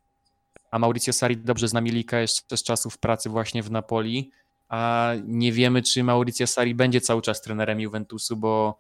[0.72, 4.32] a Mauricio Sarri dobrze zna Milika jeszcze z czasów pracy właśnie w Napoli,
[4.70, 8.80] a nie wiemy, czy Mauricio Sarri będzie cały czas trenerem Juventusu, bo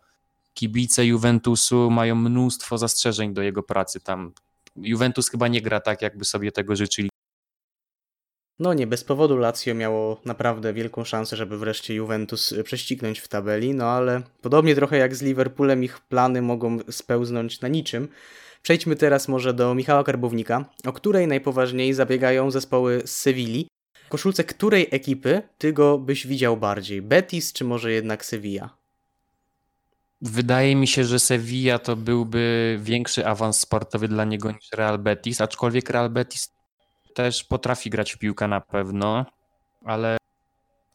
[0.54, 4.32] kibice Juventusu mają mnóstwo zastrzeżeń do jego pracy tam.
[4.76, 7.10] Juventus chyba nie gra tak, jakby sobie tego życzyli.
[8.60, 13.28] No nie, bez powodu Lazio miało naprawdę wielką szansę, żeby wreszcie Juventus y, prześcignąć w
[13.28, 18.08] tabeli, no ale podobnie trochę jak z Liverpoolem ich plany mogą spełznąć na niczym.
[18.62, 23.68] Przejdźmy teraz może do Michała Karbownika, o której najpoważniej zabiegają zespoły z Sewilli.
[24.06, 27.01] W koszulce której ekipy ty go byś widział bardziej?
[27.01, 28.78] Betis czy może jednak Sevilla?
[30.22, 35.41] Wydaje mi się, że Sevilla to byłby większy awans sportowy dla niego niż Real Betis,
[35.41, 36.49] aczkolwiek Real Betis
[37.16, 39.26] też potrafi grać w piłkę na pewno,
[39.86, 40.18] ale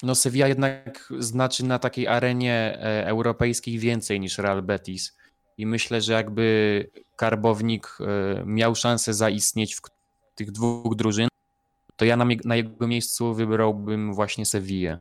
[0.02, 5.16] no Sevilla jednak znaczy na takiej arenie e, europejskiej więcej niż Real Betis.
[5.58, 9.80] I myślę, że jakby Karbownik e, miał szansę zaistnieć w
[10.34, 11.28] tych dwóch drużyn,
[11.96, 14.98] to ja na, jego miejscu wybrałbym właśnie Sevillę.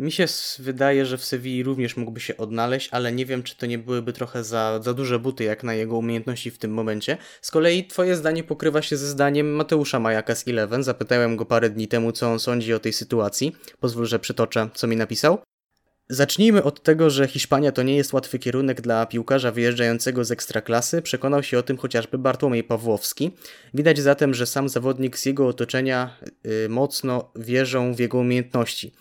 [0.00, 0.26] Mi się
[0.58, 4.12] wydaje, że w Sewilli również mógłby się odnaleźć, ale nie wiem, czy to nie byłyby
[4.12, 7.16] trochę za, za duże buty, jak na jego umiejętności w tym momencie.
[7.42, 10.82] Z kolei twoje zdanie pokrywa się ze zdaniem Mateusza Majaka z Eleven.
[10.82, 13.56] Zapytałem go parę dni temu, co on sądzi o tej sytuacji.
[13.80, 15.38] Pozwól, że przytoczę, co mi napisał.
[16.08, 21.02] Zacznijmy od tego, że Hiszpania to nie jest łatwy kierunek dla piłkarza wyjeżdżającego z ekstraklasy.
[21.02, 23.30] Przekonał się o tym chociażby Bartłomiej Pawłowski.
[23.74, 28.92] Widać zatem, że sam zawodnik z jego otoczenia y, mocno wierzą w jego umiejętności.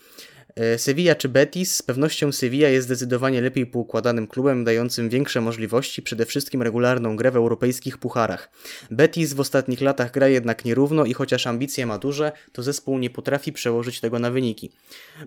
[0.55, 1.75] E, Sevilla czy Betis?
[1.75, 7.31] Z pewnością Sevilla jest zdecydowanie lepiej poukładanym klubem, dającym większe możliwości, przede wszystkim regularną grę
[7.31, 8.51] w europejskich pucharach.
[8.91, 13.09] Betis w ostatnich latach gra jednak nierówno i chociaż ambicje ma duże, to zespół nie
[13.09, 14.71] potrafi przełożyć tego na wyniki.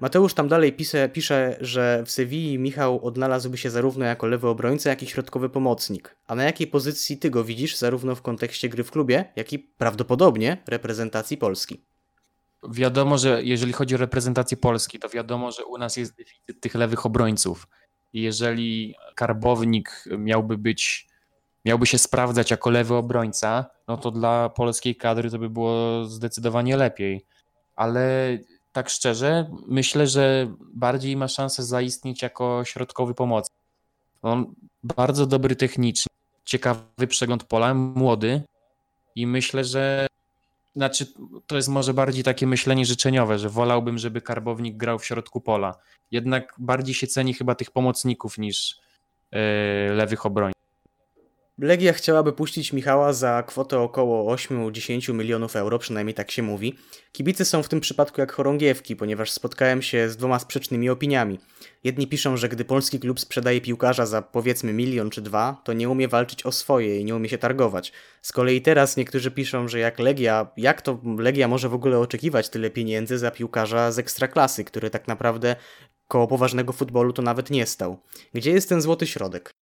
[0.00, 4.90] Mateusz tam dalej pisze, pisze że w Sewilli Michał odnalazłby się zarówno jako lewy obrońca,
[4.90, 6.16] jak i środkowy pomocnik.
[6.26, 9.58] A na jakiej pozycji ty go widzisz, zarówno w kontekście gry w klubie, jak i
[9.58, 11.91] prawdopodobnie reprezentacji Polski?
[12.70, 16.74] Wiadomo, że jeżeli chodzi o reprezentację Polski, to wiadomo, że u nas jest deficyt tych
[16.74, 17.68] lewych obrońców.
[18.12, 21.08] Jeżeli Karbownik miałby być,
[21.64, 26.76] miałby się sprawdzać jako lewy obrońca, no to dla polskiej kadry to by było zdecydowanie
[26.76, 27.26] lepiej.
[27.76, 28.38] Ale
[28.72, 33.58] tak szczerze, myślę, że bardziej ma szansę zaistnieć jako środkowy pomocnik.
[34.22, 36.12] On bardzo dobry technicznie,
[36.44, 38.42] ciekawy przegląd pola, młody
[39.14, 40.06] i myślę, że
[40.76, 41.06] znaczy,
[41.46, 45.74] to jest może bardziej takie myślenie życzeniowe, że wolałbym, żeby karbownik grał w środku pola.
[46.10, 48.80] Jednak bardziej się ceni chyba tych pomocników niż
[49.32, 49.38] yy,
[49.94, 50.51] lewych obrońców.
[51.58, 56.78] Legia chciałaby puścić Michała za kwotę około 8-10 milionów euro, przynajmniej tak się mówi.
[57.12, 61.38] Kibice są w tym przypadku jak chorągiewki, ponieważ spotkałem się z dwoma sprzecznymi opiniami.
[61.84, 65.88] Jedni piszą, że gdy polski klub sprzedaje piłkarza za powiedzmy milion czy dwa, to nie
[65.88, 67.92] umie walczyć o swoje i nie umie się targować.
[68.22, 72.48] Z kolei teraz niektórzy piszą, że jak Legia, jak to Legia może w ogóle oczekiwać
[72.48, 75.56] tyle pieniędzy za piłkarza z ekstraklasy, który tak naprawdę
[76.08, 77.98] koło poważnego futbolu to nawet nie stał.
[78.34, 79.61] Gdzie jest ten złoty środek?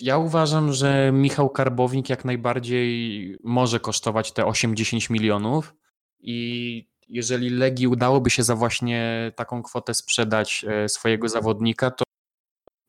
[0.00, 5.74] Ja uważam, że Michał Karbownik jak najbardziej może kosztować te 8-10 milionów
[6.18, 12.04] i jeżeli Legii udałoby się za właśnie taką kwotę sprzedać e, swojego zawodnika, to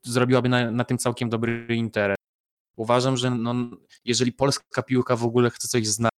[0.03, 2.17] zrobiłaby na, na tym całkiem dobry interes.
[2.75, 3.55] Uważam, że no,
[4.05, 6.11] jeżeli polska piłka w ogóle chce coś znać,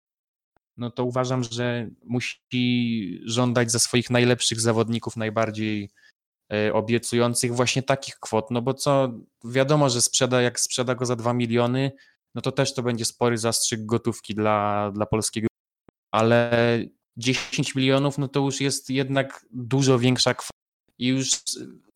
[0.77, 5.89] no to uważam, że musi żądać za swoich najlepszych zawodników, najbardziej
[6.73, 11.33] obiecujących właśnie takich kwot, no bo co, wiadomo, że sprzeda, jak sprzeda go za 2
[11.33, 11.91] miliony,
[12.35, 15.47] no to też to będzie spory zastrzyk gotówki dla, dla polskiego,
[16.11, 16.51] ale
[17.17, 20.57] 10 milionów, no to już jest jednak dużo większa kwota
[20.99, 21.29] i już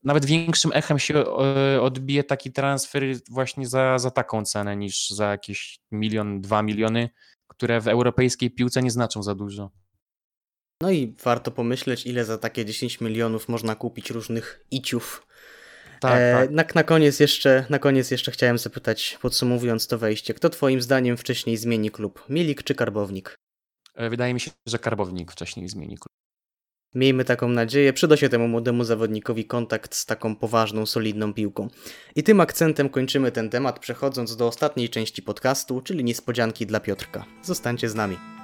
[0.03, 5.31] nawet większym echem się e, odbije taki transfer właśnie za, za taką cenę niż za
[5.31, 7.09] jakieś milion, dwa miliony,
[7.47, 9.71] które w europejskiej piłce nie znaczą za dużo.
[10.81, 15.27] No i warto pomyśleć, ile za takie 10 milionów można kupić różnych iciów.
[15.99, 16.51] Tak, E, tak.
[16.51, 21.17] na, na, koniec jeszcze, na koniec jeszcze chciałem zapytać, podsumowując to wejście, kto twoim zdaniem
[21.17, 22.25] wcześniej zmieni klub?
[22.29, 23.35] Milik czy Karbownik?
[23.95, 26.07] E, Wydaje mi się, że Karbownik wcześniej zmieni klub.
[26.95, 31.67] Miejmy taką nadzieję, przyda się temu młodemu zawodnikowi kontakt z taką poważną, solidną piłką.
[32.15, 37.25] I tym akcentem kończymy ten temat, przechodząc do ostatniej części podcastu, czyli niespodzianki dla Piotrka.
[37.43, 38.40] Zostańcie z nami.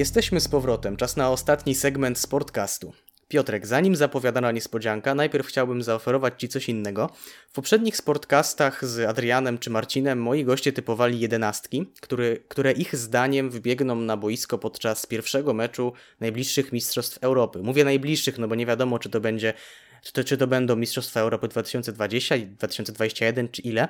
[0.00, 2.92] Jesteśmy z powrotem, czas na ostatni segment Sportcastu.
[3.28, 7.10] Piotrek, zanim zapowiadana niespodzianka, najpierw chciałbym zaoferować Ci coś innego.
[7.48, 13.50] W poprzednich sportcastach z Adrianem czy Marcinem moi goście typowali jedenastki, które, które ich zdaniem
[13.50, 17.58] wybiegną na boisko podczas pierwszego meczu najbliższych Mistrzostw Europy.
[17.62, 19.54] Mówię najbliższych, no bo nie wiadomo, czy to będzie,
[20.02, 23.88] czy to, czy to będą Mistrzostwa Europy 2020, 2021 czy ile.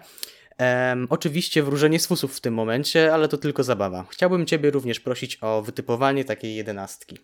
[1.09, 4.05] Oczywiście wróżenie z fusów w tym momencie, ale to tylko zabawa.
[4.11, 7.19] Chciałbym Ciebie również prosić o wytypowanie takiej jedenastki.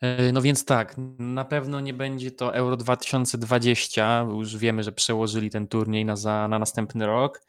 [0.00, 4.92] E, No więc tak, na pewno nie będzie to Euro 2020, bo już wiemy, że
[4.92, 7.42] przełożyli ten turniej na, za, na następny rok.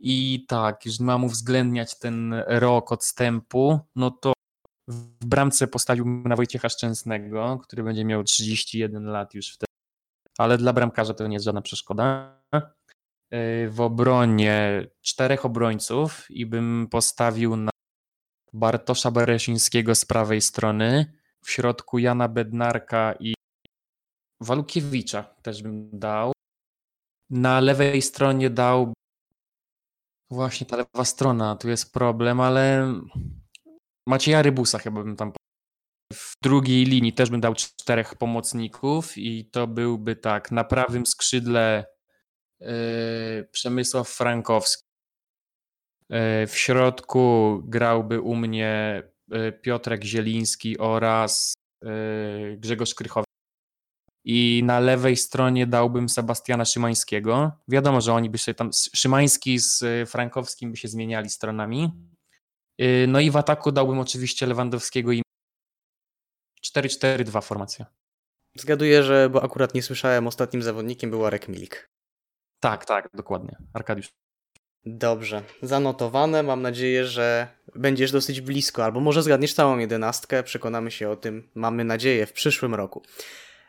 [0.00, 4.32] I tak, jeżeli mam uwzględniać ten rok odstępu, no to
[4.88, 9.72] w bramce postawiłbym na Wojciecha Szczęsnego, który będzie miał 31 lat już wtedy,
[10.38, 12.38] ale dla bramkarza to nie jest żadna przeszkoda.
[13.30, 17.70] E, W obronie czterech obrońców i bym postawił na
[18.52, 23.34] Bartosza Beresińskiego z prawej strony, w środku Jana Bednarka i
[24.40, 26.32] Walukiewicza też bym dał.
[27.30, 28.92] Na lewej stronie dał
[30.30, 32.94] właśnie ta lewa strona, tu jest problem, ale
[34.06, 35.32] Macieja Rybusa chyba bym tam
[36.12, 41.86] w drugiej linii też bym dał czterech pomocników i to byłby tak, na prawym skrzydle
[43.52, 44.88] Przemysław Frankowski.
[46.10, 51.54] Yy, w środku grałby u mnie yy, Piotrek Zieliński oraz
[52.56, 53.28] Grzegorz Krychowicz.
[54.24, 57.52] I na lewej stronie dałbym Sebastiana Szymańskiego.
[57.68, 61.92] Wiadomo, że oni by się tam, Szymański z Frankowskim by się zmieniali stronami.
[63.08, 65.22] No i w ataku dałbym oczywiście Lewandowskiego i
[66.66, 67.86] 4-4-2 formacja.
[68.56, 71.90] Zgaduję, że, bo akurat nie słyszałem, ostatnim zawodnikiem był Arek Milik.
[72.60, 73.56] Tak, tak, dokładnie.
[73.74, 74.08] Arkadiusz.
[74.86, 76.42] Dobrze, zanotowane.
[76.42, 80.42] Mam nadzieję, że będziesz dosyć blisko, albo może zgadniesz całą jedenastkę.
[80.42, 83.02] Przekonamy się o tym, mamy nadzieję, w przyszłym roku.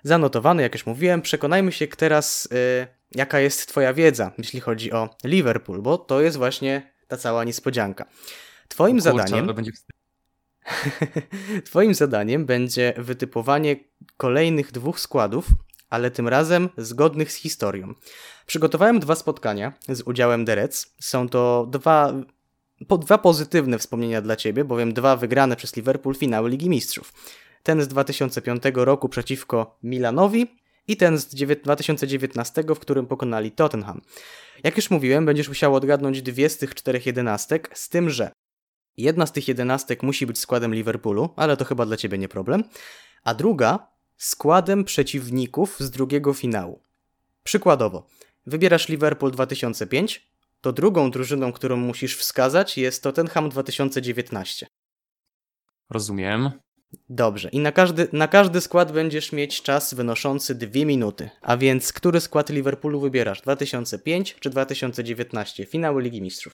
[0.03, 1.21] Zanotowany, jak już mówiłem.
[1.21, 6.37] Przekonajmy się teraz, y, jaka jest Twoja wiedza, jeśli chodzi o Liverpool, bo to jest
[6.37, 8.05] właśnie ta cała niespodzianka.
[8.67, 9.55] Twoim Kurczę, zadaniem.
[9.55, 9.71] będzie.
[11.65, 13.75] Twoim zadaniem będzie wytypowanie
[14.17, 15.45] kolejnych dwóch składów,
[15.89, 17.93] ale tym razem zgodnych z historią.
[18.45, 20.93] Przygotowałem dwa spotkania z udziałem Derec.
[20.99, 22.13] Są to dwa,
[22.87, 27.13] po, dwa pozytywne wspomnienia dla Ciebie, bowiem dwa wygrane przez Liverpool finały Ligi Mistrzów.
[27.63, 30.47] Ten z 2005 roku przeciwko Milanowi
[30.87, 34.01] i ten z dziewię- 2019, w którym pokonali Tottenham.
[34.63, 38.31] Jak już mówiłem, będziesz musiał odgadnąć dwie z tych czterech jedenastek, z tym, że
[38.99, 42.63] Jedna z tych jedenastek musi być składem Liverpoolu, ale to chyba dla ciebie nie problem.
[43.23, 43.88] A druga
[44.19, 46.81] składem przeciwników z drugiego finału.
[47.43, 48.07] Przykładowo,
[48.45, 50.29] wybierasz Liverpool 2005,
[50.61, 54.67] to drugą drużyną, którą musisz wskazać jest Tottenham 2019.
[55.89, 56.51] Rozumiem.
[57.09, 61.29] Dobrze, i na każdy, na każdy skład będziesz mieć czas wynoszący 2 minuty.
[61.41, 63.41] A więc, który skład Liverpoolu wybierasz?
[63.41, 65.65] 2005 czy 2019?
[65.65, 66.53] Finały Ligi Mistrzów.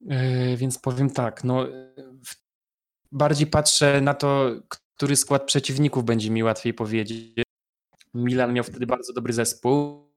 [0.00, 1.66] Yy, więc powiem tak, no
[2.26, 2.34] w-
[3.12, 4.50] bardziej patrzę na to,
[4.98, 7.44] który skład przeciwników będzie mi łatwiej powiedzieć.
[8.14, 10.08] Milan miał wtedy bardzo dobry zespół.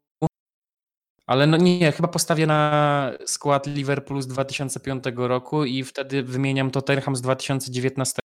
[1.26, 7.16] Ale no nie, chyba postawię na skład Liverpoolu z 2005 roku i wtedy wymieniam Tottenham
[7.16, 8.20] z 2019.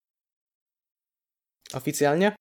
[1.75, 2.37] Oficjalnie?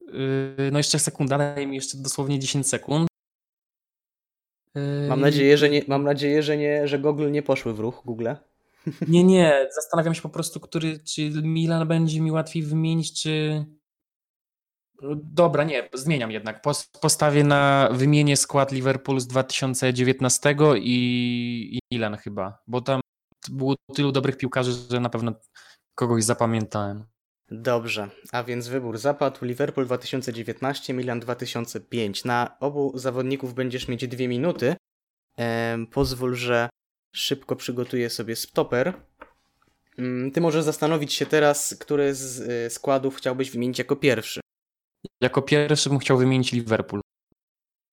[0.00, 3.08] Yy, No jeszcze sekunda, daj mi jeszcze dosłownie 10 sekund.
[4.74, 8.02] Yy, Mam nadzieję, że nie, mam nadzieję, że nie, że Google nie poszły w ruch,
[8.04, 8.28] Google.
[9.08, 13.64] Nie, nie, zastanawiam się po prostu, który, czy Milan będzie mi łatwiej wymienić, czy...
[15.16, 16.62] Dobra, nie, zmieniam jednak.
[16.62, 23.00] Pos- Postawię na wymienię skład Liverpool z 2019 i, i Milan chyba, bo tam
[23.50, 25.32] było tylu dobrych piłkarzy, że na pewno
[25.94, 27.04] kogoś zapamiętałem.
[27.50, 29.44] Dobrze, a więc wybór zapadł.
[29.44, 32.24] Liverpool 2019, Milan 2005.
[32.24, 34.76] Na obu zawodników będziesz mieć dwie minuty.
[35.90, 36.68] Pozwól, że
[37.12, 38.94] szybko przygotuję sobie stoper.
[39.98, 44.40] Mm, Ty możesz zastanowić się teraz, który z y, składów chciałbyś wymienić jako pierwszy.
[45.20, 47.00] Jako pierwszy bym chciał wymienić Liverpool.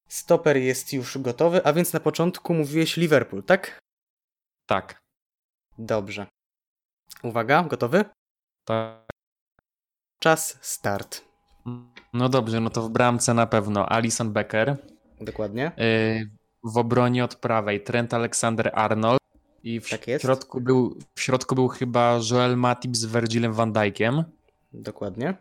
[0.07, 3.79] Stoper jest już gotowy, a więc na początku mówiłeś Liverpool, tak?
[4.65, 4.99] Tak,
[5.79, 6.27] Dobrze.
[7.23, 8.05] Uwaga, gotowy?
[8.67, 9.07] tak.
[10.19, 11.25] Czas, start.
[12.13, 14.77] No dobrze, no to w bramce na pewno Alison Becker.
[15.21, 15.71] Dokładnie.
[15.77, 16.29] Yy,
[16.67, 19.19] w obronie od prawej Trent Alexander-Arnold
[19.63, 24.23] i w Tak środku, był, w środku był chyba Joel Matip z Virgilem van Dijkiem.
[24.73, 25.33] Dokładnie.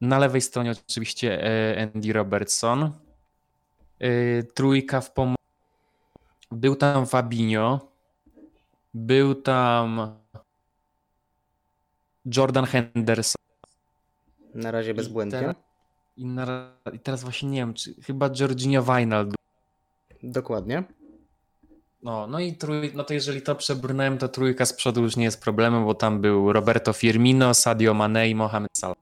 [0.00, 2.90] Na lewej stronie oczywiście e, Andy Robertson.
[3.98, 5.42] E, Trójka w pomocy.
[6.50, 7.88] Był tam Fabinho.
[8.94, 10.16] Był tam
[12.36, 13.36] Jordan Henderson.
[14.54, 14.94] Na razie
[16.16, 19.34] I, na, I teraz właśnie nie wiem, czy chyba Jorginho Wijnaldum.
[20.22, 20.84] Dokładnie.
[22.02, 25.24] No, no i trój, no to jeżeli to przebrnąłem, to trójka z przodu już nie
[25.24, 28.96] jest problemem, bo tam był Roberto Firmino, Sadio Mane i Mohamed Salah.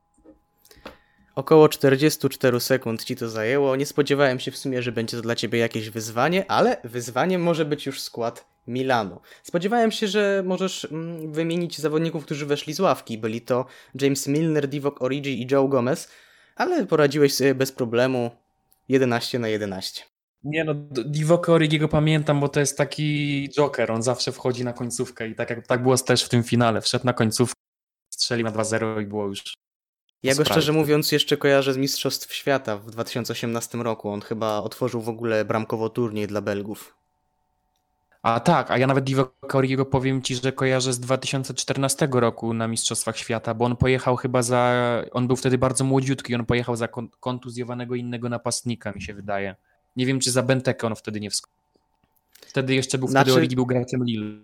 [1.34, 3.76] Około 44 sekund ci to zajęło.
[3.76, 7.64] Nie spodziewałem się w sumie, że będzie to dla ciebie jakieś wyzwanie, ale wyzwaniem może
[7.64, 9.20] być już skład Milanu.
[9.42, 13.18] Spodziewałem się, że możesz mm, wymienić zawodników, którzy weszli z ławki.
[13.18, 13.66] Byli to
[14.00, 16.08] James Milner, Divock Origi i Joe Gomez,
[16.56, 18.30] ale poradziłeś sobie bez problemu
[18.88, 20.09] 11 na 11.
[20.44, 24.72] Nie no, D- Divock Origiego pamiętam, bo to jest taki joker, on zawsze wchodzi na
[24.72, 26.80] końcówkę i tak, jak, tak było też w tym finale.
[26.80, 27.60] Wszedł na końcówkę,
[28.10, 29.54] strzelił na 2-0 i było już
[30.22, 34.10] Ja go szczerze mówiąc jeszcze kojarzę z Mistrzostw Świata w 2018 roku.
[34.10, 36.96] On chyba otworzył w ogóle bramkowo turniej dla Belgów.
[38.22, 42.68] A tak, a ja nawet Divock Origiego powiem ci, że kojarzę z 2014 roku na
[42.68, 44.74] Mistrzostwach Świata, bo on pojechał chyba za,
[45.12, 49.56] on był wtedy bardzo młodziutki, on pojechał za kon- kontuzjowanego innego napastnika, mi się wydaje.
[49.96, 51.56] Nie wiem, czy za Bentekę on wtedy nie wskoczył.
[52.46, 54.40] Wtedy jeszcze był, Znaczy- wtedy Origi był graczem Lille.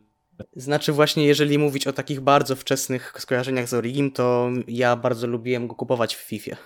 [0.57, 5.66] Znaczy właśnie, jeżeli mówić o takich bardzo wczesnych skojarzeniach z Origim, to ja bardzo lubiłem
[5.68, 6.57] go kupować w FIFA.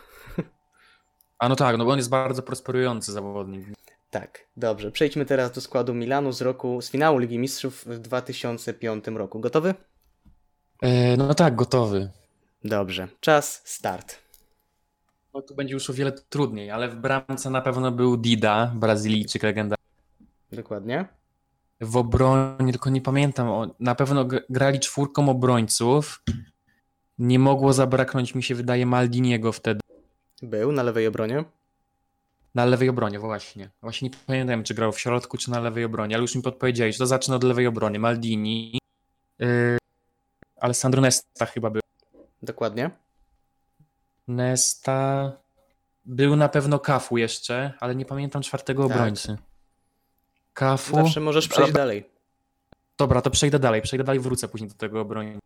[1.39, 3.67] A no tak, no bo on jest bardzo prosperujący zawodnik.
[4.11, 4.91] Tak, dobrze.
[4.91, 9.41] Przejdźmy teraz do składu Milanu z roku, z finału Ligi Mistrzów w 2005 roku.
[9.41, 9.75] Gotowy?
[10.83, 12.11] E, no tak, gotowy.
[12.65, 13.09] Dobrze.
[13.21, 14.19] Czas, start.
[15.35, 19.43] No tu będzie już o wiele trudniej, ale w bramce na pewno był Dida, Brazylijczyk
[19.43, 19.77] legenda.
[20.53, 21.09] Dokładnie.
[21.81, 26.23] W obronie, tylko nie pamiętam, na pewno grali czwórką obrońców.
[27.19, 29.81] Nie mogło zabraknąć, mi się wydaje, Maldiniego wtedy.
[30.43, 31.45] Był na lewej obronie.
[32.55, 33.71] Na lewej obronie, właśnie.
[33.83, 36.99] Właśnie nie pamiętam, czy grał w środku, czy na lewej obronie, ale już mi podpowiedziałeś,
[36.99, 37.99] to zacznę od lewej obrony.
[37.99, 38.79] Maldini,
[39.39, 39.79] yy,
[40.61, 41.83] Alessandro Nesta chyba był.
[42.43, 42.91] Dokładnie.
[44.31, 45.33] Nesta,
[46.05, 48.97] był na pewno Kafu jeszcze, ale nie pamiętam czwartego Tak.
[48.97, 49.37] obrońcy.
[50.55, 51.83] Kafu, Zawsze możesz przejść Dobra.
[51.83, 52.11] dalej.
[52.99, 55.39] dobra, to przejdę dalej, przejdę dalej, wrócę później do tego obrońcy.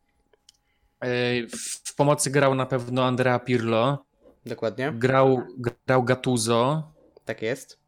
[1.03, 1.49] Yy,
[1.85, 4.05] w, pomocy grał na pewno Andrea Pirlo,
[4.47, 4.93] Dokładnie.
[4.93, 5.43] grał,
[5.87, 6.93] grał Gattuso,
[7.25, 7.79] Tak jest.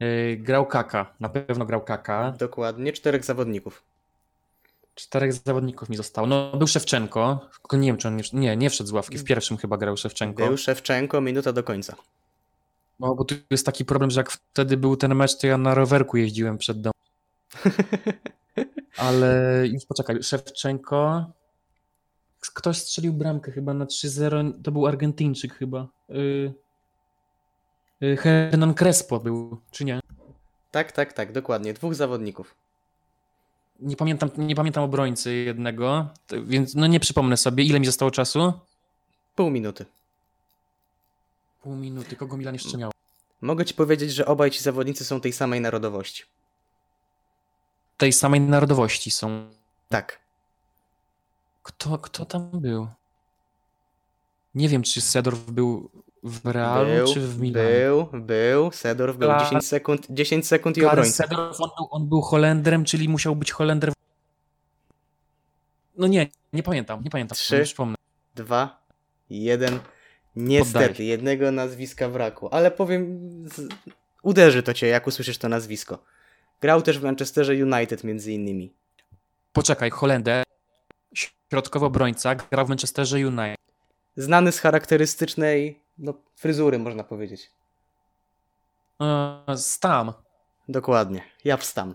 [0.00, 2.32] yy, grał Kaka, na pewno grał Kaka.
[2.38, 2.92] Dokładnie.
[2.92, 3.82] Czterech zawodników.
[4.98, 6.26] Czterech zawodników mi zostało.
[6.26, 9.18] No, był Szewczenko, tylko nie wiem, czy on nie, nie, nie wszedł z ławki.
[9.18, 10.46] W pierwszym chyba grał Szewczenko.
[10.46, 11.96] Był Szewczenko, minuta do końca.
[13.00, 15.74] No, bo tu jest taki problem, że jak wtedy był ten mecz, to ja na
[15.74, 16.92] rowerku jeździłem przed domem.
[18.96, 21.26] Ale już poczekaj, Szewczenko.
[22.54, 24.52] Ktoś strzelił bramkę chyba na 3-0.
[24.64, 25.88] To był Argentyńczyk chyba.
[26.10, 26.52] Y...
[28.02, 30.00] y, Hernan Crespo był, czy nie?
[30.70, 31.74] tak, tak, tak, dokładnie.
[31.74, 32.54] Dwóch zawodników.
[33.78, 36.08] Nie pamiętam, nie pamiętam obrońcy jednego,
[36.44, 37.64] więc no nie przypomnę sobie.
[37.64, 38.52] Ile mi zostało czasu?
[39.34, 39.86] Pół minuty.
[41.62, 42.16] Pół minuty.
[42.16, 42.90] Kogo Milan jeszcze miał?
[43.40, 46.24] Mogę ci powiedzieć, że obaj ci zawodnicy są tej samej narodowości.
[47.96, 49.50] tej samej narodowości są.
[49.88, 50.18] Tak.
[51.62, 52.88] Kto, kto tam był?
[54.54, 55.90] Nie wiem, czy Sedorf był
[56.22, 57.68] w Realu, Był, czy w Milanie.
[57.68, 58.70] był, był.
[58.72, 61.52] Sedorf był Klar- 10 sekund, 10 sekund i Clarence obrońca.
[61.52, 63.92] Sedorf, on był, on był Holendrem, czyli musiał być Holender.
[65.96, 67.36] No nie, nie pamiętam, nie pamiętam.
[67.36, 67.58] Trzy.
[67.58, 67.94] Nie przypomnę.
[68.34, 68.82] Dwa,
[69.30, 69.78] jeden.
[70.36, 71.08] Niestety, Poddaję.
[71.08, 72.52] jednego nazwiska brakło.
[72.52, 73.68] Ale powiem, z...
[74.22, 75.98] uderzy to cię, jak usłyszysz to nazwisko.
[76.60, 78.72] Grał też w Manchesterze United między innymi.
[79.52, 80.44] Poczekaj, Holender,
[81.14, 83.56] środkowy obrońca, grał w Manchesterze United.
[84.16, 87.50] Znany z charakterystycznej no, fryzury, można powiedzieć.
[89.00, 90.12] E, Stam.
[90.68, 91.22] Dokładnie.
[91.44, 91.94] Ja wstam.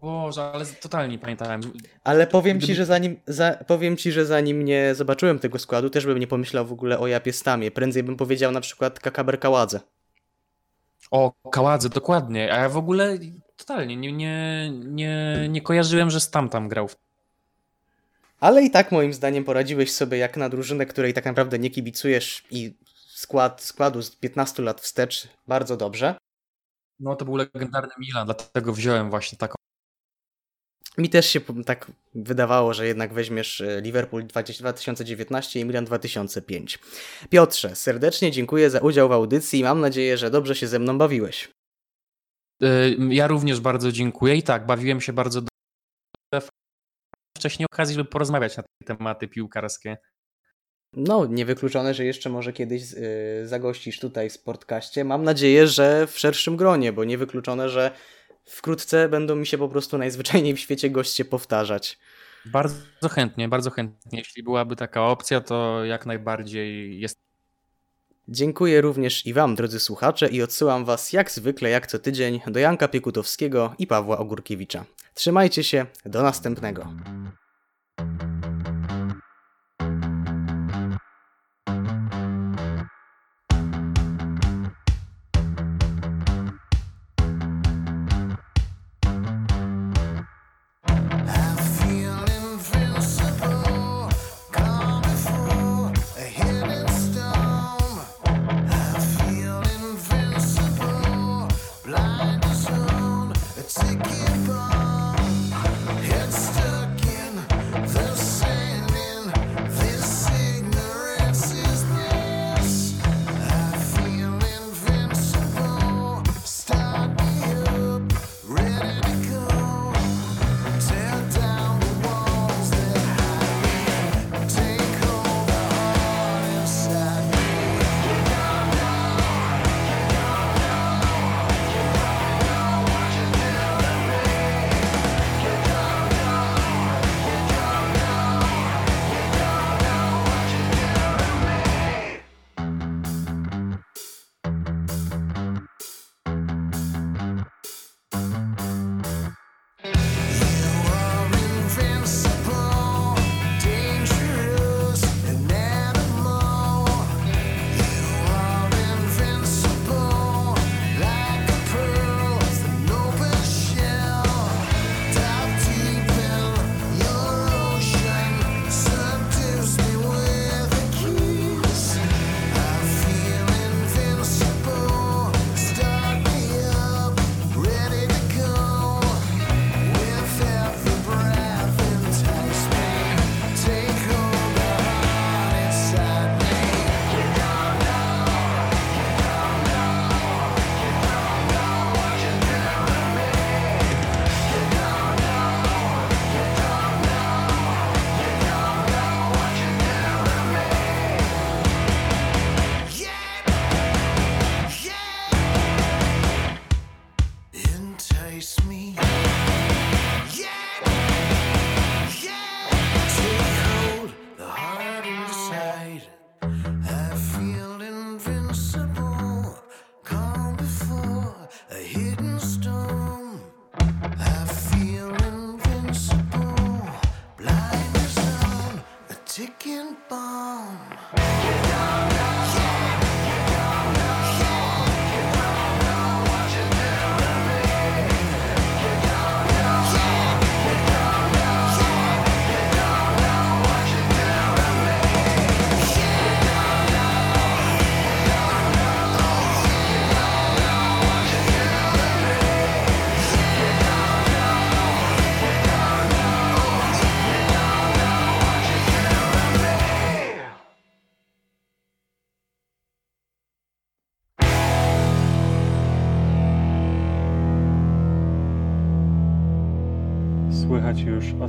[0.00, 1.60] Boże, ale totalnie nie pamiętałem.
[2.04, 6.06] Ale powiem ci, że zanim, za, powiem ci, że zanim nie zobaczyłem tego składu, też
[6.06, 7.70] bym nie pomyślał w ogóle o Japie Stamie.
[7.70, 9.80] Prędzej bym powiedział na przykład Kakaber Kaładze.
[11.10, 12.52] O, Kaładze, dokładnie.
[12.52, 13.18] A ja w ogóle
[13.56, 16.88] totalnie nie, nie, nie, nie kojarzyłem, że Stam tam grał.
[18.40, 22.44] Ale i tak moim zdaniem poradziłeś sobie jak na drużynę, której tak naprawdę nie kibicujesz
[22.50, 22.74] i
[23.20, 26.18] skład składu z 15 lat wstecz bardzo dobrze.
[27.00, 29.54] No to był legendarny Milan, dlatego wziąłem właśnie taką.
[30.98, 36.78] Mi też się tak wydawało, że jednak weźmiesz e, Liverpool 20 2019 i Milan 2005.
[37.30, 40.98] Piotrze, serdecznie dziękuję za udział w audycji i mam nadzieję, że dobrze się ze mną
[40.98, 41.50] bawiłeś.
[42.62, 46.48] Y, Ja również bardzo dziękuję i tak, bawiłem się bardzo dobrze.
[47.38, 49.96] Wcześniej okazji, żeby porozmawiać na te tematy piłkarskie.
[50.92, 55.04] No, niewykluczone, że jeszcze może kiedyś yy, zagościsz tutaj w Sportkaście.
[55.04, 57.90] Mam nadzieję, że w szerszym gronie, bo niewykluczone, że
[58.44, 61.98] wkrótce będą mi się po prostu najzwyczajniej w świecie goście powtarzać.
[62.44, 64.18] Bardzo chętnie, bardzo chętnie.
[64.18, 67.20] Jeśli byłaby taka opcja, to jak najbardziej jest.
[68.28, 72.60] Dziękuję również i Wam, drodzy słuchacze, i odsyłam Was jak zwykle, jak co tydzień, do
[72.60, 74.84] Janka Piekutowskiego i Pawła Ogórkiewicza.
[75.14, 76.86] Trzymajcie się, do następnego.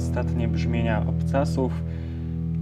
[0.02, 1.72] Ostatnie brzmienia obcasów.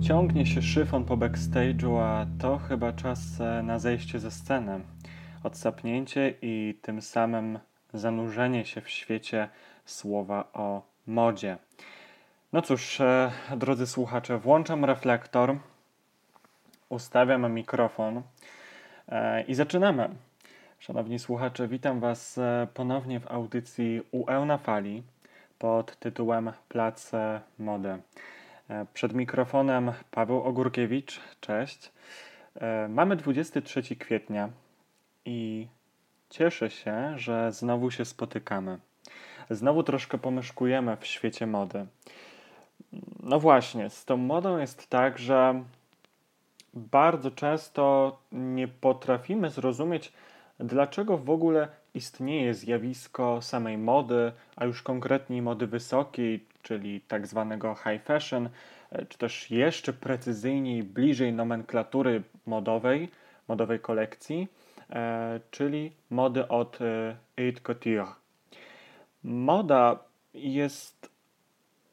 [0.01, 4.79] Ciągnie się szyfon po backstage'u, a to chyba czas e, na zejście ze sceny.
[5.43, 7.59] Odsapnięcie i tym samym
[7.93, 9.49] zanurzenie się w świecie
[9.85, 11.57] słowa o modzie.
[12.53, 15.57] No cóż, e, drodzy słuchacze, włączam reflektor,
[16.89, 18.21] ustawiam mikrofon
[19.09, 20.09] e, i zaczynamy.
[20.79, 22.39] Szanowni słuchacze, witam Was
[22.73, 25.03] ponownie w audycji UE na fali
[25.59, 27.11] pod tytułem Plac
[27.59, 27.97] Mody.
[28.69, 31.91] E, Przed mikrofonem Paweł Ogórkiewicz, cześć.
[32.55, 34.49] E, Mamy 23 kwietnia
[35.25, 35.67] i
[36.29, 38.79] cieszę się, że znowu się spotykamy.
[39.49, 41.85] Znowu troszkę pomyszkujemy w świecie mody.
[43.23, 45.63] No właśnie, z tą modą jest tak, że
[46.73, 50.13] bardzo często nie potrafimy zrozumieć,
[50.59, 51.67] dlaczego w ogóle
[51.99, 58.49] istnieje zjawisko samej mody, a już konkretniej mody wysokiej, czyli tak zwanego high fashion,
[58.91, 63.09] e, czy też jeszcze precyzyjniej, bliżej nomenklatury modowej,
[63.47, 64.47] modowej kolekcji,
[64.89, 68.15] e, czyli mody od e, haute couture.
[69.23, 69.99] Moda
[70.33, 71.09] jest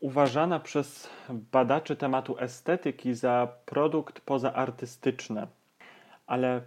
[0.00, 5.46] uważana przez badaczy tematu estetyki za produkt pozaartystyczny,
[6.26, 6.60] ale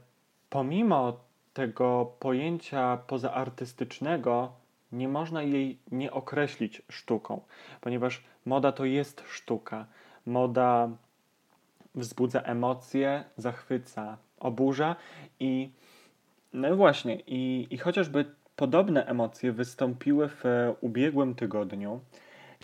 [0.50, 4.52] pomimo tego pojęcia pozaartystycznego
[4.92, 7.42] nie można jej nie określić sztuką,
[7.82, 9.86] ponieważ moda to jest sztuka.
[10.26, 10.90] Moda
[11.96, 14.96] wzbudza emocje, zachwyca, oburza
[15.40, 15.70] i
[16.54, 20.44] no właśnie, i, i chociażby podobne emocje wystąpiły w
[20.82, 22.00] ubiegłym tygodniu,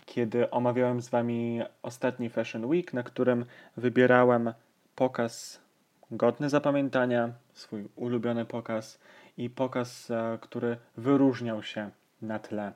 [0.06, 3.44] kiedy omawiałem z Wami ostatni Fashion Week, na którym
[3.76, 4.52] wybierałem
[4.94, 5.65] pokaz
[6.10, 9.00] godny zapamiętania, swój ulubiony pokaz
[9.36, 11.90] i pokaz, e, który wyróżniał się
[12.22, 12.72] na tle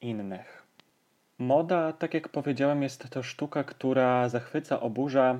[0.00, 0.62] innych.
[1.38, 5.38] Moda, tak jak powiedziałem, jest to sztuka, która zachwyca, oburza,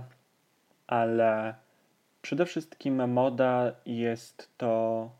[0.86, 1.54] ale
[2.22, 5.10] przede wszystkim moda jest to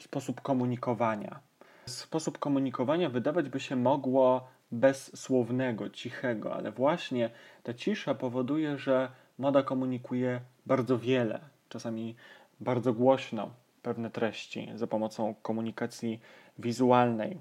[0.00, 1.40] sposób komunikowania.
[1.86, 7.30] Sposób komunikowania wydawać by się mogło bezsłownego, cichego, ale właśnie
[7.62, 12.16] ta cisza powoduje, że moda komunikuje bardzo wiele, czasami
[12.60, 13.50] bardzo głośno
[13.82, 16.20] pewne treści za pomocą komunikacji
[16.58, 17.38] wizualnej.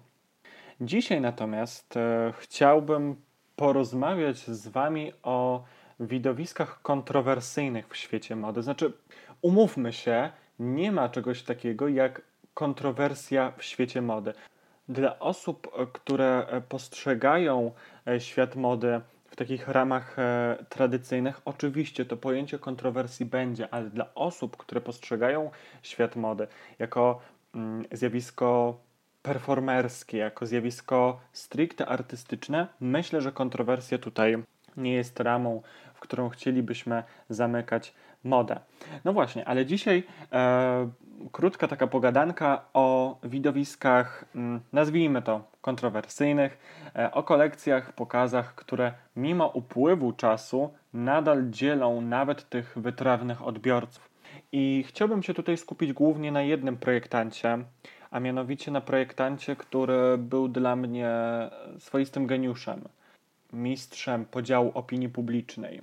[0.81, 3.15] Dzisiaj natomiast e, chciałbym
[3.55, 5.63] porozmawiać z Wami o
[5.99, 8.63] widowiskach kontrowersyjnych w świecie mody.
[8.63, 8.93] Znaczy,
[9.41, 10.29] umówmy się,
[10.59, 12.21] nie ma czegoś takiego jak
[12.53, 14.33] kontrowersja w świecie mody.
[14.89, 17.71] Dla osób, które postrzegają
[18.07, 19.01] e, świat mody
[19.38, 25.51] takich ramach e, tradycyjnych, oczywiście to pojęcie kontrowersji będzie, ale dla osób, które postrzegają
[25.84, 26.47] świat mody
[26.80, 27.19] jako
[27.55, 28.77] mm, zjawisko
[29.22, 34.38] performerskie, jako zjawisko stricte artystyczne, myślę, że kontrowersja tutaj
[34.77, 35.61] nie jest ramą,
[35.93, 37.93] w którą chcielibyśmy zamykać
[38.23, 38.59] modę.
[39.05, 40.89] No właśnie, ale dzisiaj e,
[41.31, 46.57] krótka taka pogadanka o widowiskach, mm, nazwijmy to kontrowersyjnych,
[46.95, 54.10] e, o kolekcjach, pokazach, które mimo upływu czasu nadal dzielą nawet tych wytrawnych odbiorców.
[54.52, 57.57] I chciałbym się tutaj skupić głównie na jednym projektancie,
[58.11, 61.11] a mianowicie na projektancie, który był dla mnie
[61.80, 62.81] swoistym geniuszem,
[63.53, 65.81] mistrzem podziału opinii publicznej.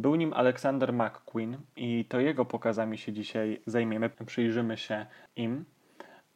[0.00, 5.06] Był nim Alexander McQueen i to jego pokazami się dzisiaj zajmiemy, przyjrzymy się
[5.36, 5.64] im.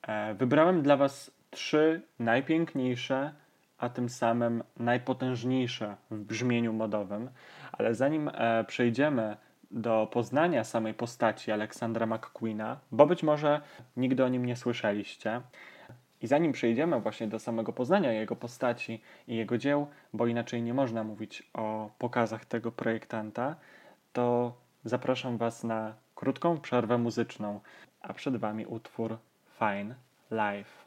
[0.02, 3.34] E, Wybrałem dla Was trzy najpiękniejsze,
[3.78, 7.30] a tym samym najpotężniejsze w brzmieniu modowym,
[7.72, 9.36] ale zanim e, przejdziemy
[9.70, 13.60] do poznania samej postaci Aleksandra McQueena, bo być może
[13.96, 15.40] nigdy o nim nie słyszeliście,
[16.24, 20.74] i zanim przejdziemy właśnie do samego poznania jego postaci i jego dzieł, bo inaczej nie
[20.74, 23.56] można mówić o pokazach tego projektanta,
[24.12, 27.60] to zapraszam Was na krótką przerwę muzyczną,
[28.00, 29.18] a przed Wami utwór
[29.58, 29.94] Fine
[30.30, 30.83] Life.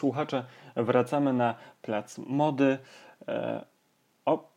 [0.00, 0.44] Słuchacze,
[0.76, 2.78] wracamy na plac mody.
[3.28, 3.64] E,
[4.24, 4.48] o,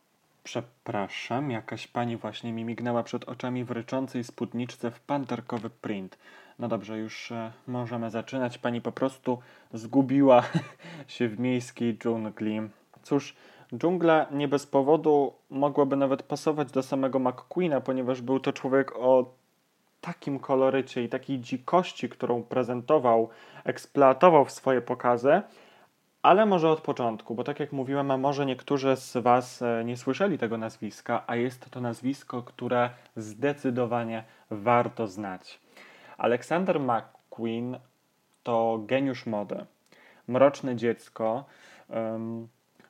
[0.44, 6.18] przepraszam, jakaś pani właśnie mi mignęła przed oczami w ryczącej spódniczce w panterkowy print.
[6.60, 8.58] No dobrze, już e, możemy zaczynać.
[8.58, 9.40] Pani po prostu
[9.74, 10.44] zgubiła
[11.16, 12.62] się w miejskiej dżungli.
[13.04, 13.36] Cóż,
[13.78, 19.43] dżungla nie bez powodu mogłaby nawet pasować do samego McQueena, ponieważ był to człowiek o
[20.04, 23.30] takim kolorycie i takiej dzikości, którą prezentował,
[23.64, 25.42] eksploatował w swoje pokazy,
[26.22, 29.98] ale może od początku, bo tak jak mówiłem, a może niektórzy z Was e, nie
[29.98, 35.60] słyszeli tego nazwiska, a jest to nazwisko, które zdecydowanie warto znać.
[36.18, 37.78] Alexander McQueen
[38.44, 39.66] to geniusz mody.
[40.28, 41.46] Mroczne dziecko,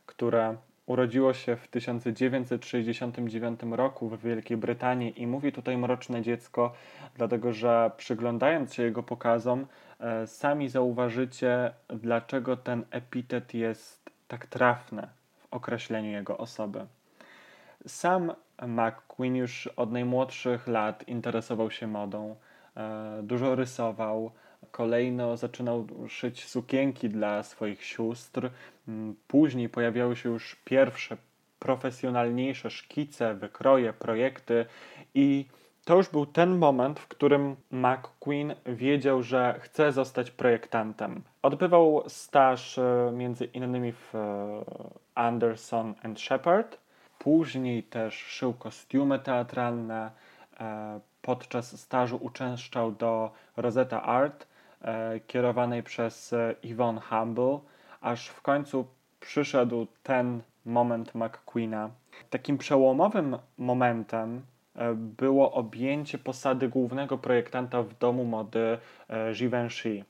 [0.06, 6.74] które urodziło się w 1969 roku w Wielkiej Brytanii i mówi tutaj mroczne dziecko,
[7.16, 9.68] dlatego że przyglądając się jego pokazom,
[10.00, 15.08] e, sami zauważycie, dlaczego ten epitet jest tak trafny
[15.38, 16.86] w określeniu jego osoby.
[17.88, 18.32] Sam
[18.68, 22.36] McQueen już od najmłodszych lat interesował się modą,
[22.78, 24.32] e, dużo rysował.
[24.72, 28.50] Kolejno zaczynał szyć sukienki dla swoich sióstr.
[28.88, 31.18] Mm, Później pojawiały się już pierwsze
[31.60, 34.66] profesjonalniejsze szkice, wykroje, projekty
[35.16, 35.46] i
[35.86, 41.22] to już był ten moment, w którym McQueen wiedział, że chce zostać projektantem.
[41.42, 44.64] Odbywał staż e, między innymi w e,
[45.16, 46.78] Anderson and Shepard.
[47.20, 50.12] Później też szył kostiumy teatralne.
[50.60, 54.48] E, Podczas stażu uczęszczał do Rosetta Art,
[55.28, 57.60] kierowanej przez e, Yvonne Humble,
[58.02, 58.86] aż w końcu
[59.20, 61.90] przyszedł ten moment McQueena.
[62.30, 64.42] Takim przełomowym momentem
[64.76, 68.78] e, było objęcie posady głównego projektanta w domu mody
[69.08, 70.04] e, Givenchy.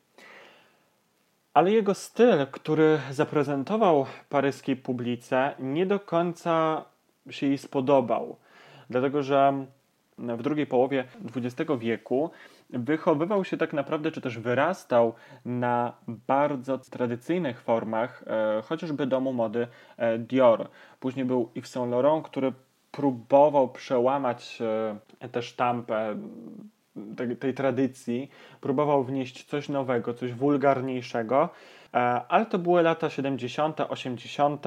[1.53, 6.85] Ale jego styl, który zaprezentował paryskiej publice, nie do końca
[7.29, 8.35] się jej spodobał.
[8.89, 9.65] Dlatego, że
[10.17, 11.05] w drugiej połowie
[11.35, 12.31] XX wieku
[12.69, 15.13] wychowywał się tak naprawdę, czy też wyrastał
[15.45, 19.67] na bardzo tradycyjnych formach, e, chociażby domu mody
[19.97, 20.69] e, Dior.
[20.99, 22.53] Później był Yves Saint Laurent, który
[22.91, 24.59] próbował przełamać
[25.21, 26.15] e, tę sztampę
[27.17, 28.29] tej, tej tradycji,
[28.61, 31.49] próbował wnieść coś nowego, coś wulgarniejszego,
[32.27, 34.65] ale to były lata 70., 80.,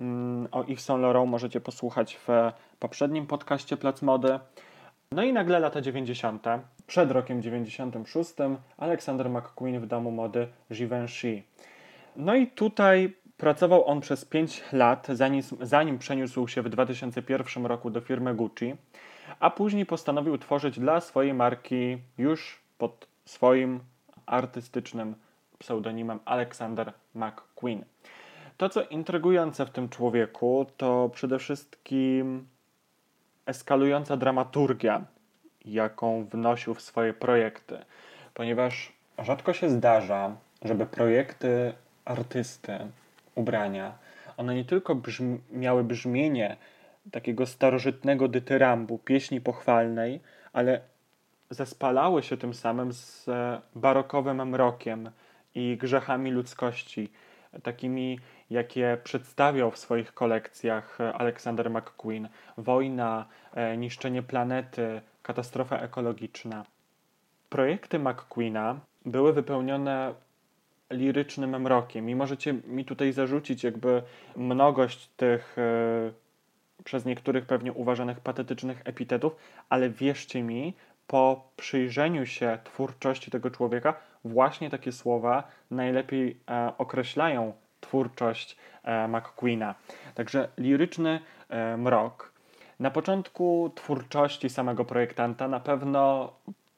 [0.00, 2.28] Mm, O Yves Saint Laurent możecie posłuchać w
[2.78, 4.38] poprzednim podcaście Plac Mody.
[5.14, 6.46] No i nagle lata 90.
[6.86, 8.34] Przed rokiem 96
[8.76, 11.42] Alexander McQueen w domu mody Givenchy.
[12.16, 17.90] No i tutaj pracował on przez 5 lat, zanim, zanim przeniósł się w 2001 roku
[17.90, 18.74] do firmy Gucci,
[19.40, 23.80] a później postanowił tworzyć dla swojej marki już pod swoim
[24.26, 25.14] artystycznym
[25.58, 27.84] pseudonimem Alexander McQueen.
[28.56, 32.46] To, co intrygujące w tym człowieku, to przede wszystkim
[33.46, 35.04] eskalująca dramaturgia,
[35.64, 37.78] jaką wnosił w swoje projekty,
[38.34, 41.72] ponieważ rzadko się zdarza, żeby projekty
[42.04, 42.78] artysty,
[43.34, 43.98] ubrania,
[44.36, 46.56] one nie tylko brzmi, miały brzmienie
[47.10, 50.20] takiego starożytnego dytyrambu, pieśni pochwalnej,
[50.52, 50.80] ale
[51.50, 53.26] zespalały się tym samym z
[53.74, 55.10] barokowym mrokiem
[55.54, 57.12] i grzechami ludzkości,
[57.62, 58.18] takimi
[58.50, 62.28] jakie przedstawiał w swoich kolekcjach e, Alexander McQueen.
[62.58, 66.64] Wojna, e, niszczenie planety, katastrofa ekologiczna.
[67.48, 70.14] Projekty McQueena były wypełnione
[70.90, 74.02] lirycznym mrokiem i możecie mi tutaj zarzucić jakby
[74.36, 76.12] mnogość tych e,
[76.84, 79.36] przez niektórych pewnie uważanych patetycznych epitetów,
[79.68, 80.74] ale wierzcie mi,
[81.06, 83.94] po przyjrzeniu się twórczości tego człowieka,
[84.24, 89.74] właśnie takie słowa najlepiej e, określają twórczość e, McQueena.
[90.14, 92.32] Także liryczny e, mrok.
[92.80, 96.32] Na początku twórczości samego projektanta na pewno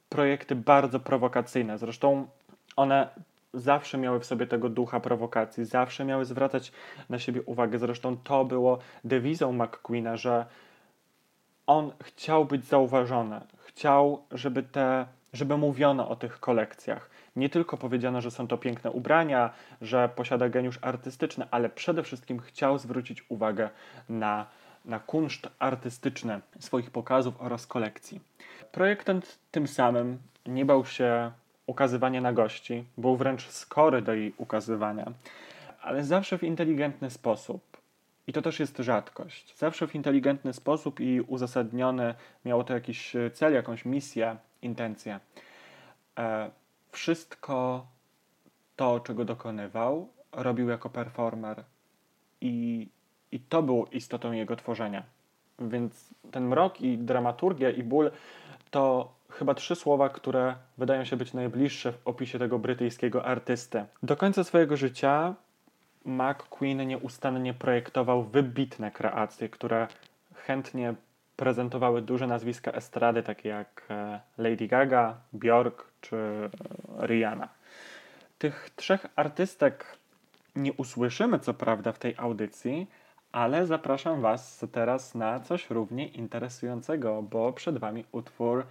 [0.08, 1.78] projekty bardzo prowokacyjne.
[1.78, 2.26] Zresztą
[2.76, 3.08] one
[3.54, 6.72] zawsze miały w sobie tego ducha prowokacji, zawsze miały zwracać
[7.08, 7.78] na siebie uwagę.
[7.78, 10.46] Zresztą to było dewizą McQueena, że
[11.66, 17.10] on chciał być zauważony, chciał, żeby, te, żeby mówiono o tych kolekcjach.
[17.36, 19.50] Nie tylko powiedziano, że są to piękne ubrania,
[19.82, 23.70] że posiada geniusz artystyczny, ale przede wszystkim chciał zwrócić uwagę
[24.08, 24.46] na,
[24.84, 28.20] na kunszt artystyczny swoich pokazów oraz kolekcji.
[28.72, 31.30] Projektant tym samym nie bał się
[31.66, 35.12] ukazywania na gości, był wręcz skory do jej ukazywania,
[35.82, 37.76] ale zawsze w inteligentny sposób.
[38.26, 39.58] I to też jest rzadkość.
[39.58, 42.14] Zawsze w inteligentny sposób i uzasadniony,
[42.44, 45.20] miało to jakiś cel, jakąś misję, intencję.
[46.18, 46.50] E,
[46.92, 47.86] wszystko
[48.76, 51.64] to, czego dokonywał, robił jako performer.
[52.40, 52.88] I,
[53.32, 55.02] I to było istotą jego tworzenia.
[55.58, 58.10] Więc ten mrok i dramaturgia i ból
[58.70, 63.84] to chyba trzy słowa, które wydają się być najbliższe w opisie tego brytyjskiego artysty.
[64.02, 65.34] Do końca swojego życia
[66.04, 69.88] McQueen nieustannie projektował wybitne kreacje, które
[70.34, 70.94] chętnie
[71.36, 77.48] prezentowały duże nazwiska estrady, takie jak e, Lady Gaga, Björk czy e, Rihanna.
[78.38, 79.98] Tych trzech artystek
[80.56, 82.86] nie usłyszymy, co prawda, w tej audycji,
[83.32, 88.66] ale zapraszam Was teraz na coś równie interesującego, bo przed Wami utwór,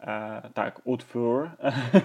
[0.00, 1.50] e, tak, utwór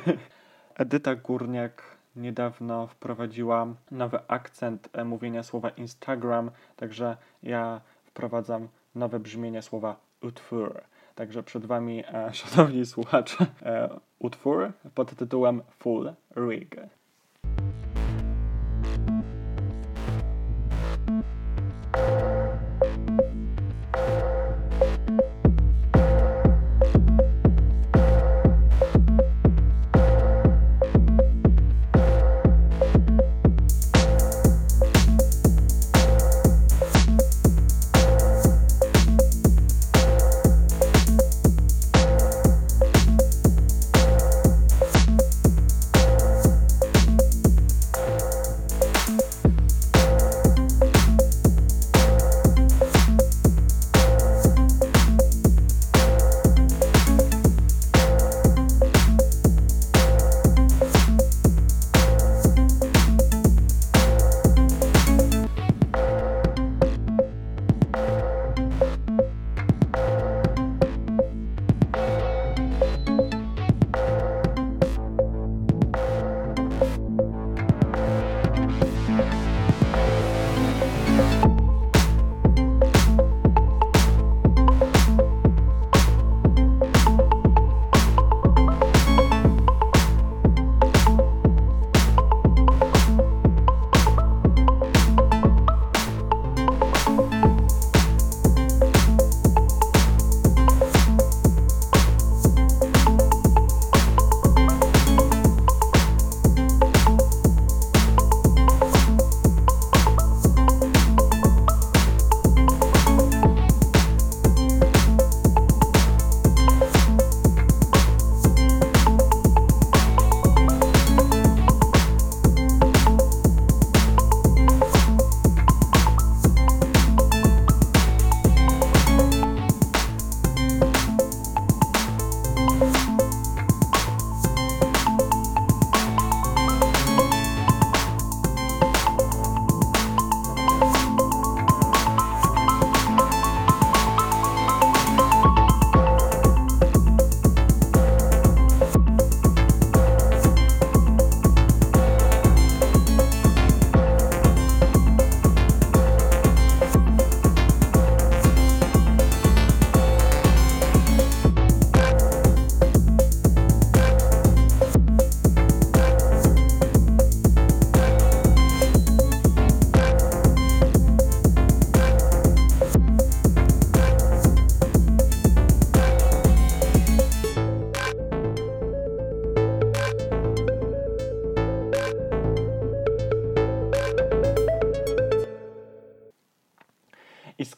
[0.76, 1.84] Edyta Górniak
[2.16, 10.82] niedawno wprowadziła nowy akcent e, mówienia słowa Instagram, także ja wprowadzam nowe brzmienie słowa utwór.
[11.16, 16.76] Także przed Wami, e, szanowni słuchacze, e, utwór pod tytułem Full Rig.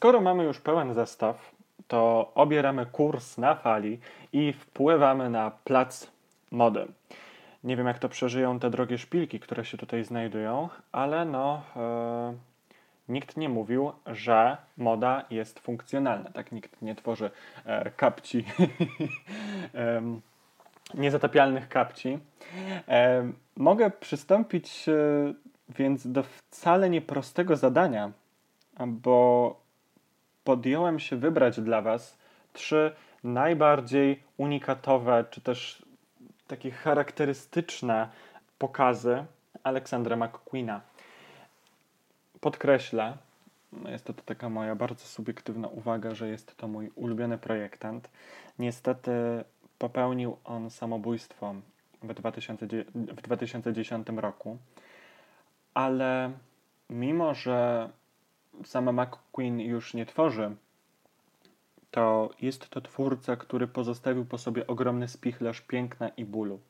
[0.04, 1.54] Skoro mamy już pełen zestaw,
[1.88, 3.98] to obieramy kurs na fali
[4.32, 6.10] i wpływamy na plac
[6.50, 6.86] mody.
[7.64, 12.34] Nie wiem, jak to przeżyją te drogie szpilki, które się tutaj znajdują, ale no, e,
[13.08, 16.30] nikt nie mówił, że moda jest funkcjonalna.
[16.30, 17.30] Tak, nikt nie tworzy
[17.64, 18.44] e, kapci,
[19.72, 20.20] em,
[20.94, 22.18] niezatapialnych kapci.
[22.88, 24.92] E, mogę przystąpić e,
[25.68, 28.12] więc do wcale nieprostego zadania,
[28.86, 29.63] bo
[30.44, 32.18] podjąłem się wybrać dla Was
[32.52, 32.92] trzy
[33.24, 35.82] najbardziej unikatowe, czy też
[36.46, 38.08] takie charakterystyczne
[38.58, 39.24] pokazy
[39.62, 40.80] Aleksandra McQueena.
[42.40, 43.16] Podkreślę,
[43.88, 48.10] jest to taka moja bardzo subiektywna uwaga, że jest to mój ulubiony projektant.
[48.58, 49.12] Niestety
[49.78, 51.54] popełnił on samobójstwo
[52.02, 54.58] w, 2000, w 2010 roku,
[55.74, 56.32] ale
[56.90, 57.88] mimo, że
[58.64, 60.56] sama McQueen już nie tworzy,
[61.90, 66.60] to jest to twórca, który pozostawił po sobie ogromny spichlerz piękna i bólu.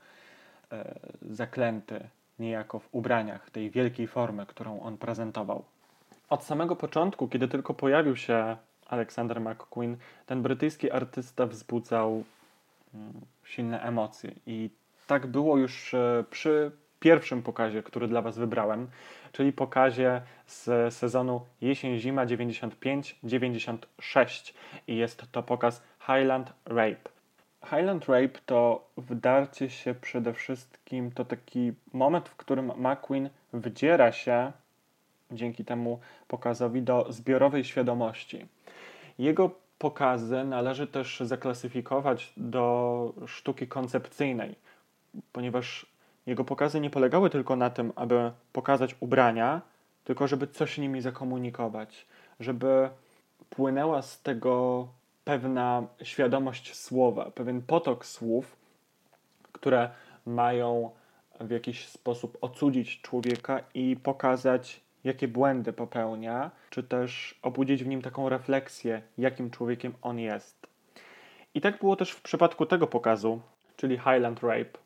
[0.73, 2.09] E, zaklęty
[2.39, 5.65] niejako w ubraniach tej wielkiej formy, którą on prezentował.
[6.29, 8.57] Od samego początku, kiedy tylko pojawił się
[8.87, 9.97] Alexander McQueen,
[10.27, 12.25] ten brytyjski artysta wzbudzał
[12.95, 13.13] mm,
[13.45, 14.33] silne emocje.
[14.47, 14.71] I
[15.07, 18.89] tak było już e, przy pierwszym pokazie, który dla Was wybrałem,
[19.33, 24.55] czyli pokazie z sezonu jesień-zima 95-96
[24.87, 27.15] i jest to pokaz Highland Rape.
[27.65, 34.53] Highland Rape to wdarcie się przede wszystkim, to taki moment, w którym McQueen wdziera się
[35.31, 38.47] dzięki temu pokazowi do zbiorowej świadomości.
[39.19, 44.55] Jego pokazy należy też zaklasyfikować do sztuki koncepcyjnej,
[45.33, 45.87] ponieważ
[46.27, 49.61] jego pokazy nie polegały tylko na tym, aby pokazać ubrania,
[50.05, 52.07] tylko żeby coś nimi zakomunikować,
[52.41, 52.89] żeby
[53.51, 54.89] płynęła z tego
[55.25, 58.57] pewna świadomość słowa, pewien potok słów,
[59.53, 59.91] które
[60.27, 60.91] mają
[61.41, 68.03] w jakiś sposób ocudzić człowieka i pokazać, jakie błędy popełnia, czy też obudzić w nim
[68.03, 70.67] taką refleksję, jakim człowiekiem on jest.
[71.55, 73.41] I tak było też w przypadku tego pokazu,
[73.77, 74.84] czyli Highland Rape,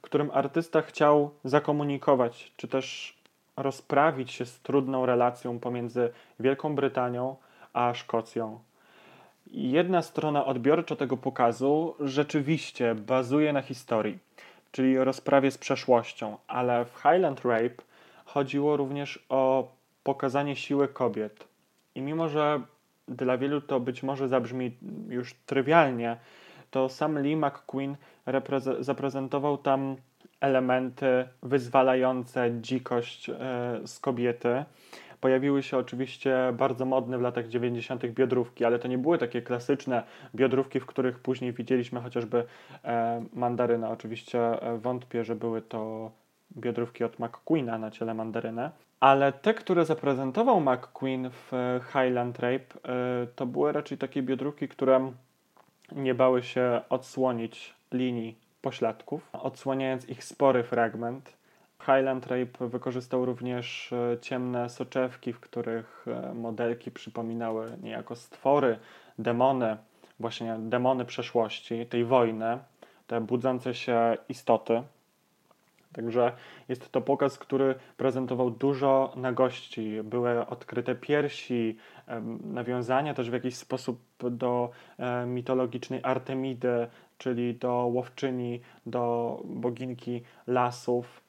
[0.00, 3.18] którym artysta chciał zakomunikować, czy też
[3.56, 6.10] rozprawić się z trudną relacją pomiędzy
[6.40, 7.36] Wielką Brytanią
[7.72, 8.60] a Szkocją.
[9.46, 14.18] Jedna strona odbiorcza tego pokazu rzeczywiście bazuje na historii,
[14.72, 17.82] czyli rozprawie z przeszłością, ale w Highland Rape
[18.24, 19.68] chodziło również o
[20.04, 21.48] pokazanie siły kobiet.
[21.94, 22.60] I mimo, że
[23.08, 24.76] dla wielu to być może zabrzmi
[25.08, 26.16] już trywialnie,
[26.70, 27.96] to sam Lee McQueen
[28.80, 29.96] zaprezentował tam
[30.40, 33.34] elementy wyzwalające dzikość e,
[33.84, 34.64] z kobiety.
[35.20, 38.06] Pojawiły się oczywiście bardzo modne w latach 90.
[38.06, 40.02] biodrówki, ale to nie były takie klasyczne
[40.34, 42.44] biodrówki, w których później widzieliśmy chociażby
[42.84, 43.88] e, mandarynę.
[43.90, 46.10] Oczywiście e, wątpię, że były to
[46.56, 48.70] biodrówki od McQueena na ciele mandaryny.
[49.00, 51.52] Ale te, które zaprezentował McQueen w
[51.92, 52.64] Highland Rape,
[53.36, 55.12] to były raczej takie biodrówki, które
[55.92, 61.38] nie bały się odsłonić linii pośladków, odsłaniając ich spory fragment.
[61.80, 68.78] Highland Rape wykorzystał również ciemne soczewki, w których modelki przypominały niejako stwory,
[69.18, 69.76] demony,
[70.20, 72.58] właśnie demony przeszłości, tej wojny,
[73.06, 74.82] te budzące się istoty.
[75.98, 76.32] Także
[76.68, 80.02] jest to pokaz, który prezentował dużo nagości.
[80.02, 81.76] Były odkryte piersi,
[82.44, 84.00] nawiązania też w jakiś sposób
[84.30, 84.70] do
[85.26, 86.86] mitologicznej Artemidy,
[87.18, 91.20] czyli do łowczyni, do boginki lasów.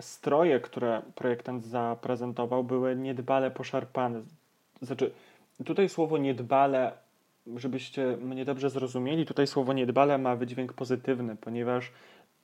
[0.00, 4.22] Stroje, które projektant zaprezentował, były niedbale poszarpane.
[4.82, 5.12] Znaczy,
[5.64, 6.92] tutaj słowo niedbale,
[7.56, 11.92] żebyście mnie dobrze zrozumieli, tutaj słowo niedbale ma wydźwięk pozytywny, ponieważ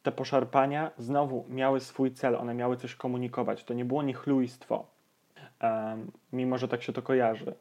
[0.03, 3.65] te poszarpania znowu miały swój cel, one miały coś komunikować.
[3.65, 4.87] To nie było niechlujstwo,
[6.33, 7.55] mimo że tak się to kojarzy.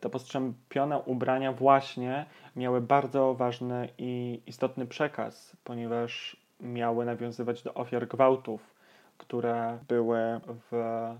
[0.00, 2.26] Te postrzępione ubrania właśnie
[2.56, 8.74] miały bardzo ważny i istotny przekaz, ponieważ miały nawiązywać do ofiar gwałtów,
[9.18, 10.40] które były
[10.70, 10.72] w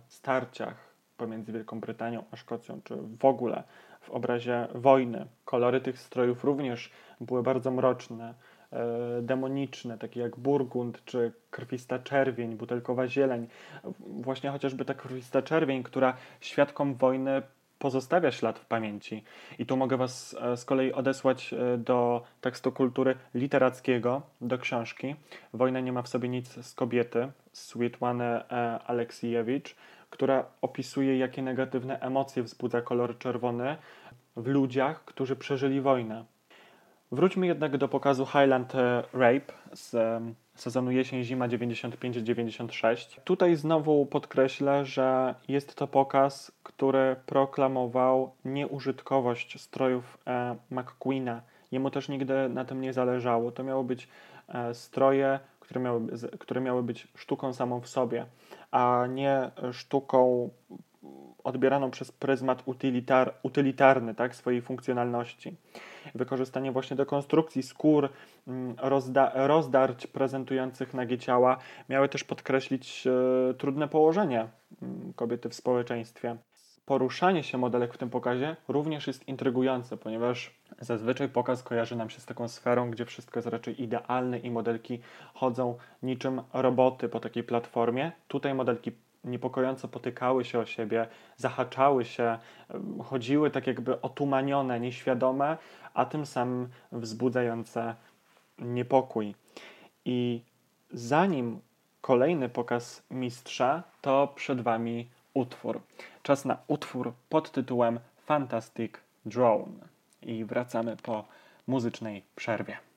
[0.08, 3.62] starciach pomiędzy Wielką Brytanią a Szkocją, czy w ogóle
[4.00, 5.26] w obrazie wojny.
[5.44, 6.90] Kolory tych strojów również
[7.20, 8.34] były bardzo mroczne
[9.22, 13.48] demoniczne, takie jak burgund czy krwista czerwień, butelkowa zieleń.
[14.00, 17.42] Właśnie chociażby ta krwista czerwień, która świadkom wojny
[17.78, 19.24] pozostawia ślad w pamięci.
[19.58, 25.14] I tu mogę Was z kolei odesłać do tekstu kultury literackiego, do książki
[25.52, 28.48] Wojna nie ma w sobie nic z kobiety, Sweetłany
[28.86, 29.76] Aleksijewicz,
[30.10, 33.76] która opisuje, jakie negatywne emocje wzbudza kolor czerwony
[34.36, 36.24] w ludziach, którzy przeżyli wojnę.
[37.12, 40.22] Wróćmy jednak do pokazu Highland e, Rape z
[40.54, 43.20] sezonu jesień-zima 95-96.
[43.24, 51.42] Tutaj znowu podkreślę, że jest to pokaz, który proklamował nieużytkowość strojów e, McQueena.
[51.72, 53.52] Jemu też nigdy na tym nie zależało.
[53.52, 54.08] To miały być
[54.48, 56.00] e, stroje, które miały,
[56.38, 58.26] które miały być sztuką samą w sobie,
[58.70, 60.50] a nie sztuką
[61.44, 65.56] odbieraną przez pryzmat utylitar, utylitarny tak, swojej funkcjonalności.
[66.14, 68.08] Wykorzystanie właśnie do konstrukcji skór,
[68.48, 71.58] mm, rozda, rozdarć prezentujących nagie ciała
[71.88, 74.48] miały też podkreślić e, trudne położenie
[74.82, 76.36] mm, kobiety w społeczeństwie.
[76.84, 82.20] Poruszanie się modelek w tym pokazie również jest intrygujące, ponieważ zazwyczaj pokaz kojarzy nam się
[82.20, 85.00] z taką sferą, gdzie wszystko jest raczej idealne i modelki
[85.34, 88.12] chodzą niczym roboty po takiej platformie.
[88.28, 88.92] Tutaj modelki
[89.24, 92.38] niepokojąco potykały się o siebie, zahaczały się,
[93.04, 95.56] chodziły tak jakby otumanione, nieświadome,
[95.94, 97.94] a tym samym wzbudzające
[98.58, 99.34] niepokój.
[100.04, 100.42] I
[100.92, 101.60] zanim
[102.00, 105.80] kolejny pokaz mistrza, to przed Wami utwór.
[106.22, 108.92] Czas na utwór pod tytułem Fantastic
[109.26, 109.92] Drone.
[110.22, 111.24] I wracamy po
[111.66, 112.91] muzycznej przerwie.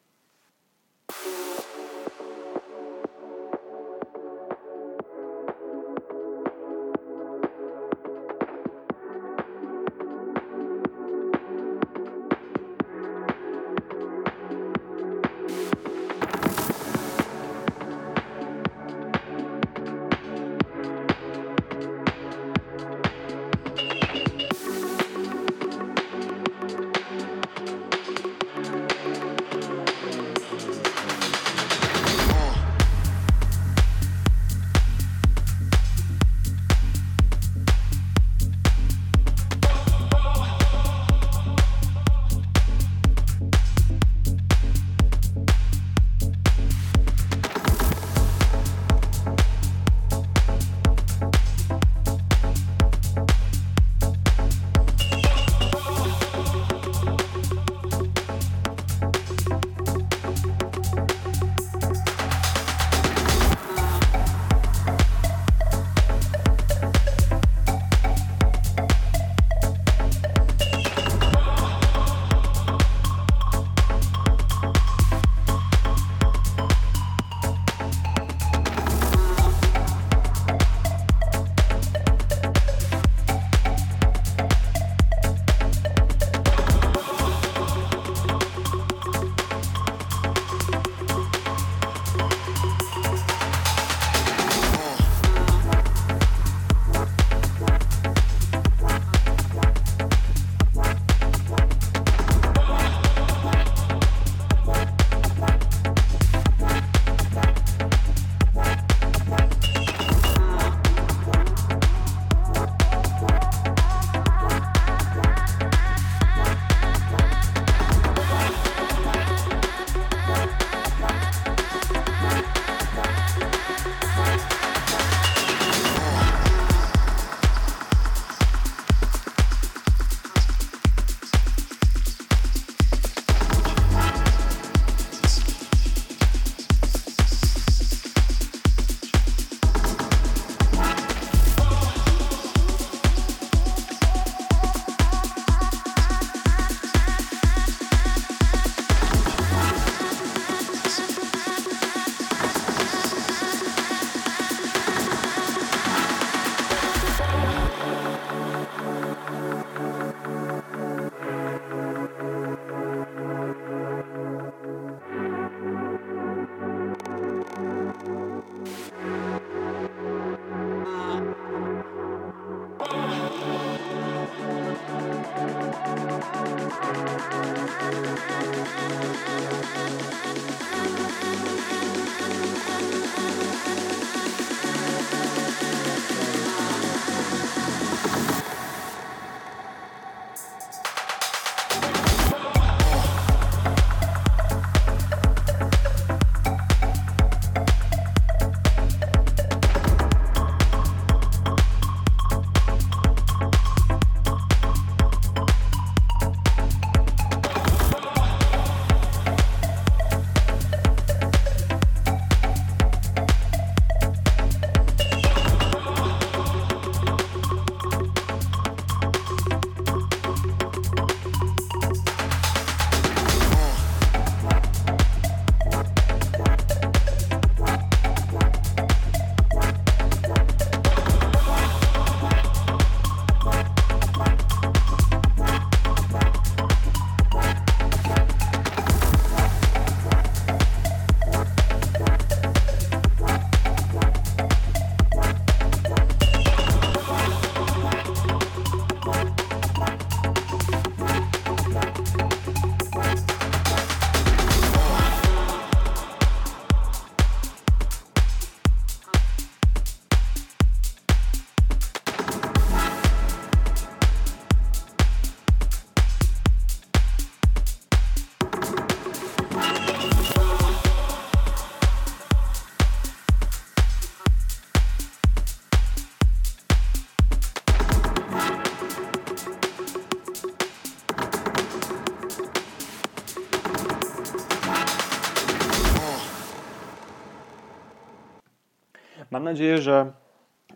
[289.45, 290.11] Nadzieję, że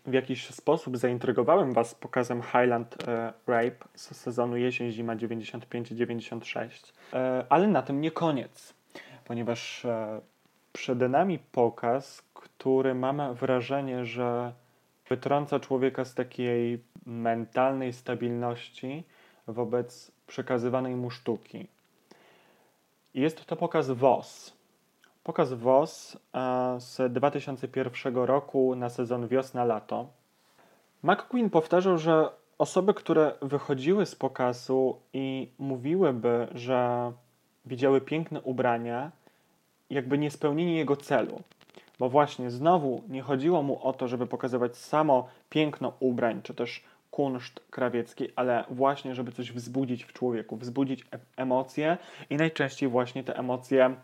[0.06, 6.94] w jakiś sposób zaintrygowałem Was pokazem Highland e, Rape z sezonu jesień-zima 95-96.
[7.14, 8.74] E, ale na tym nie koniec,
[9.26, 10.22] ponieważ e,
[10.74, 14.54] przed nami pokaz, który mam wrażenie, że
[15.10, 19.04] wytrąca człowieka z takiej mentalnej stabilności
[19.48, 21.68] wobec przekazywanej mu sztuki.
[23.14, 24.59] Jest to pokaz WOS.
[25.30, 30.08] Pokaz WOS e, z 2001 roku na sezon wiosna-lato.
[31.04, 37.12] McQueen powtarzał, że osoby, które wychodziły z pokazu i mówiłyby, że
[37.66, 39.12] widziały piękne ubrania,
[39.90, 41.42] jakby nie spełnili jego celu.
[42.00, 46.84] Bo właśnie znowu nie chodziło mu o to, żeby pokazywać samo piękno ubrań, czy też
[47.12, 51.98] kunszt krawiecki, ale właśnie, żeby coś wzbudzić w człowieku, wzbudzić e- emocje
[52.30, 53.96] i najczęściej właśnie te emocje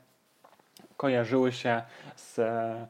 [0.98, 1.82] kojarzyły się
[2.16, 2.88] z e,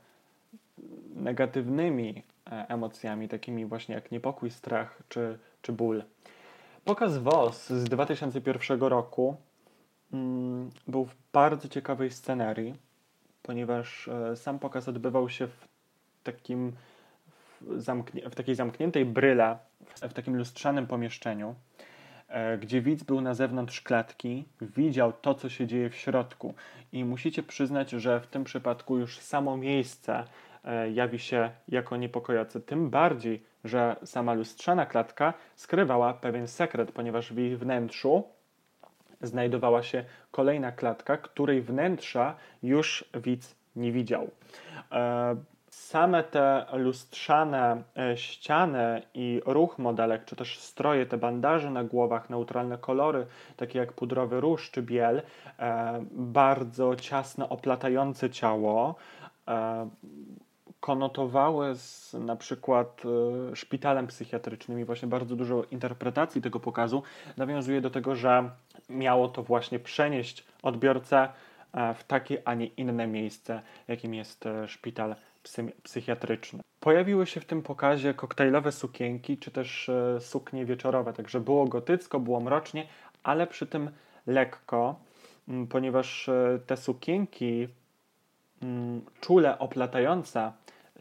[1.15, 6.03] negatywnymi e, emocjami, takimi właśnie jak niepokój, strach czy, czy ból.
[6.85, 9.35] Pokaz WOS z 2001 roku
[10.13, 12.75] mm, był w bardzo ciekawej scenerii,
[13.43, 15.67] ponieważ e, sam pokaz odbywał się w
[16.23, 16.71] takim
[17.61, 19.57] w, zamknie, w takiej zamkniętej bryle,
[20.09, 21.55] w, takim lustrzanym pomieszczeniu,
[22.59, 26.53] gdzie widz był na zewnątrz klatki, widział to, co się dzieje w środku.
[26.93, 30.23] I musicie przyznać, że w tym przypadku już samo miejsce
[30.63, 32.61] e, jawi się jako niepokojące.
[32.61, 38.23] Tym bardziej, że sama lustrzana klatka skrywała pewien sekret, ponieważ w jej wnętrzu
[39.21, 44.31] znajdowała się kolejna klatka, której wnętrza już widz nie widział.
[45.75, 52.29] Same te lustrzane e, ściany i ruch modelek, czy też stroje, te bandaże na głowach,
[52.29, 53.25] neutralne kolory,
[53.57, 55.21] takie jak pudrowy róż czy biel,
[55.59, 58.95] e, bardzo ciasno oplatające ciało,
[59.47, 59.89] e,
[60.79, 63.01] konotowały z na przykład
[63.53, 67.03] szpitalem psychiatrycznym i właśnie bardzo dużo interpretacji tego pokazu
[67.37, 68.49] nawiązuje do tego, że
[68.89, 71.29] miało to właśnie przenieść odbiorcę
[71.95, 75.15] w takie, a nie inne miejsce, jakim jest szpital
[75.83, 76.59] psychiatryczny.
[76.79, 82.19] Pojawiły się w tym pokazie koktajlowe sukienki, czy też e, suknie wieczorowe, także było gotycko,
[82.19, 82.87] było mrocznie,
[83.23, 83.89] ale przy tym
[84.27, 84.99] lekko,
[85.47, 87.67] m, ponieważ e, te sukienki
[88.61, 90.51] mm, czule oplatające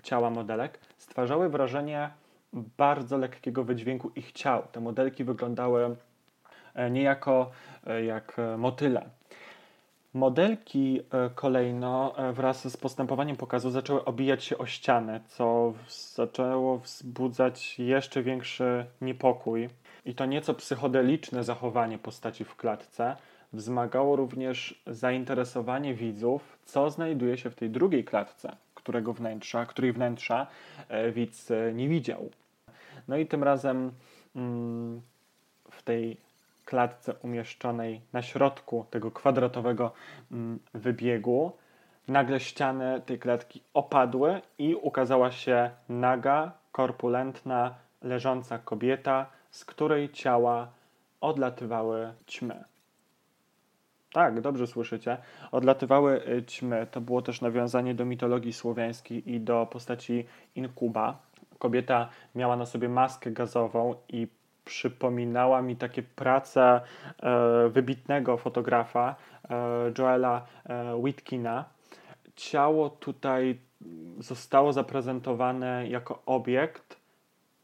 [0.02, 2.10] ciała modelek stwarzały wrażenie
[2.52, 4.62] bardzo lekkiego wydźwięku ich ciał.
[4.72, 5.96] Te modelki wyglądały
[6.74, 7.50] e, niejako
[8.06, 9.10] jak motyle.
[10.14, 15.72] Modelki e, kolejno e, wraz z postępowaniem pokazu zaczęły obijać się o ścianę, co
[16.14, 19.68] zaczęło wzbudzać jeszcze większy niepokój.
[20.04, 23.16] I to nieco psychodeliczne zachowanie postaci w klatce
[23.52, 30.46] wzmagało również zainteresowanie widzów, co znajduje się w tej drugiej klatce, którego wnętrza, której wnętrza
[30.88, 32.30] e, widz nie widział.
[33.08, 33.92] No i tym razem
[34.36, 35.00] mm,
[35.70, 36.16] w tej
[36.64, 39.92] klatce umieszczonej na środku tego kwadratowego
[40.32, 41.52] mm, wybiegu,
[42.08, 50.68] nagle ściany tej klatki opadły i ukazała się naga, korpulentna, leżąca kobieta, z której ciała
[51.20, 52.64] odlatywały ćmy.
[54.12, 55.16] Tak, dobrze słyszycie.
[55.52, 56.86] Odlatywały y, ćmy.
[56.90, 61.18] To było też nawiązanie do mitologii słowiańskiej i do postaci Inkuba.
[61.58, 64.28] Kobieta miała na sobie maskę gazową i
[64.64, 66.80] przypominała mi takie prace
[67.22, 69.16] e, wybitnego fotografa
[69.50, 71.64] e, Joela e, Whitkina.
[72.36, 73.58] Ciało tutaj
[74.18, 76.96] zostało zaprezentowane jako obiekt,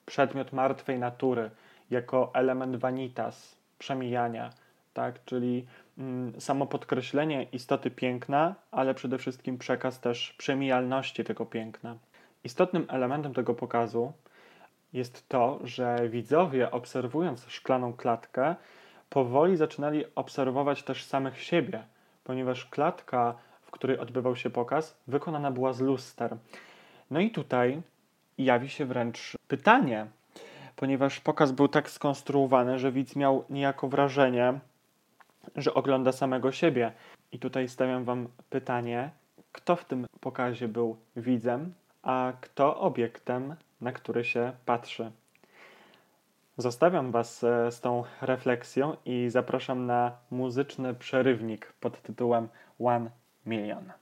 [0.07, 1.51] przedmiot martwej natury,
[1.91, 4.51] jako element vanitas, przemijania,
[4.95, 5.25] tak?
[5.25, 5.67] czyli
[5.99, 11.97] mm, samo podkreślenie istoty piękna, ale przede wszystkim przekaz też przemijalności tego piękna.
[12.45, 14.13] Istotnym elementem tego pokazu
[14.93, 18.55] jest to, że widzowie obserwując szklaną klatkę,
[19.11, 21.83] powoli zaczynali obserwować też samych siebie,
[22.25, 26.37] ponieważ klatka, w której odbywał się pokaz, wykonana była z luster.
[27.11, 27.83] No i tutaj
[28.39, 30.07] jawi się wręcz pytanie,
[30.77, 34.61] ponieważ pokaz był tak skonstruowany, że widz miał niejako wrażenie,
[35.57, 36.93] że ogląda samego siebie.
[37.33, 39.11] I tutaj stawiam Wam pytanie,
[39.53, 45.12] kto w tym pokazie był widzem, a kto obiektem, na który się patrzy.
[46.59, 52.48] Zostawiam Was e, z tą refleksją i zapraszam na muzyczny przerywnik pod tytułem
[52.78, 53.11] One
[53.47, 53.93] Million.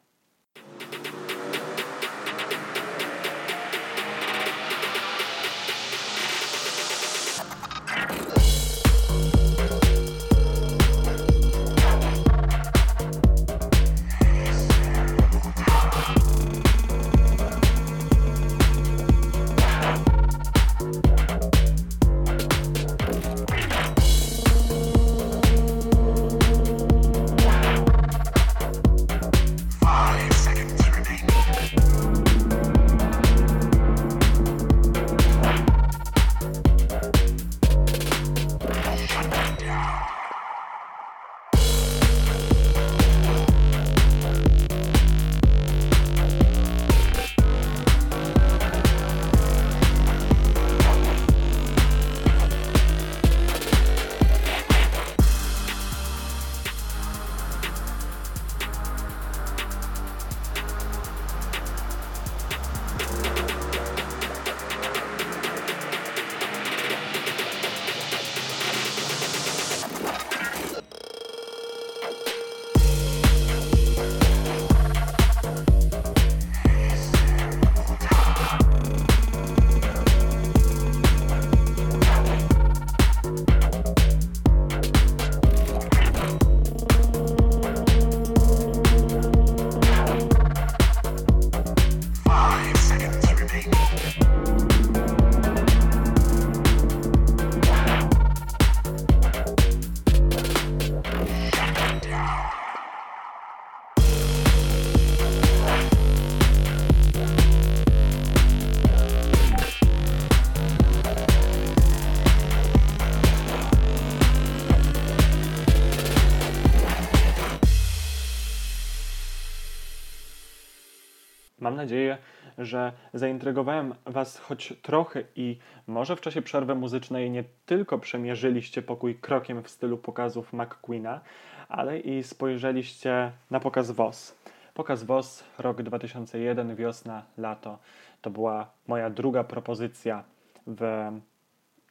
[121.78, 122.18] Nadzieję,
[122.59, 129.14] że zaintrygowałem Was choć trochę i może w czasie przerwy muzycznej nie tylko przemierzyliście pokój
[129.14, 131.20] krokiem w stylu pokazów McQueena,
[131.68, 134.34] ale i spojrzeliście na pokaz WOS.
[134.74, 137.78] Pokaz WOS, rok 2001, wiosna, lato.
[138.22, 140.24] To była moja druga propozycja
[140.66, 141.10] w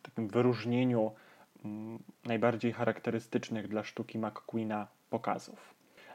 [0.02, 1.12] takim wyróżnieniu
[1.66, 5.74] mm, najbardziej charakterystycznych dla sztuki McQueena pokazów.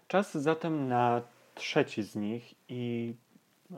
[0.08, 1.22] Czas zatem na
[1.54, 3.14] trzeci z nich i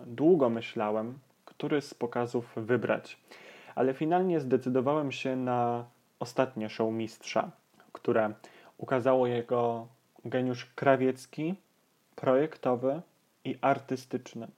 [0.06, 3.18] długo myślałem, który z pokazów wybrać,
[3.74, 5.84] ale finalnie zdecydowałem się na
[6.20, 7.50] ostatnie show mistrza,
[7.92, 8.32] które
[8.78, 9.86] ukazało jego
[10.24, 11.54] geniusz krawiecki,
[12.16, 13.00] projektowy
[13.44, 14.48] i artystyczny.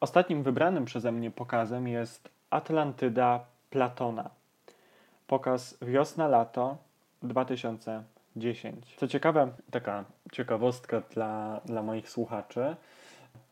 [0.00, 4.30] Ostatnim wybranym przeze mnie pokazem jest Atlantyda Platona.
[5.26, 6.76] Pokaz wiosna-lato
[7.22, 8.96] 2010.
[8.96, 12.76] Co ciekawe, taka ciekawostka dla, dla moich słuchaczy.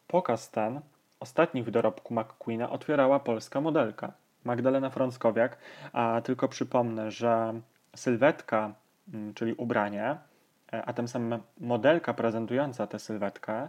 [0.08, 0.80] Pokaz ten,
[1.20, 4.12] ostatni w dorobku McQueena, otwierała polska modelka
[4.44, 5.58] Magdalena Frąckowiak,
[5.92, 7.60] a tylko przypomnę, że
[7.96, 8.74] sylwetka,
[9.14, 10.16] mm, czyli ubranie,
[10.72, 13.68] e, a tym samym modelka prezentująca tę sylwetkę,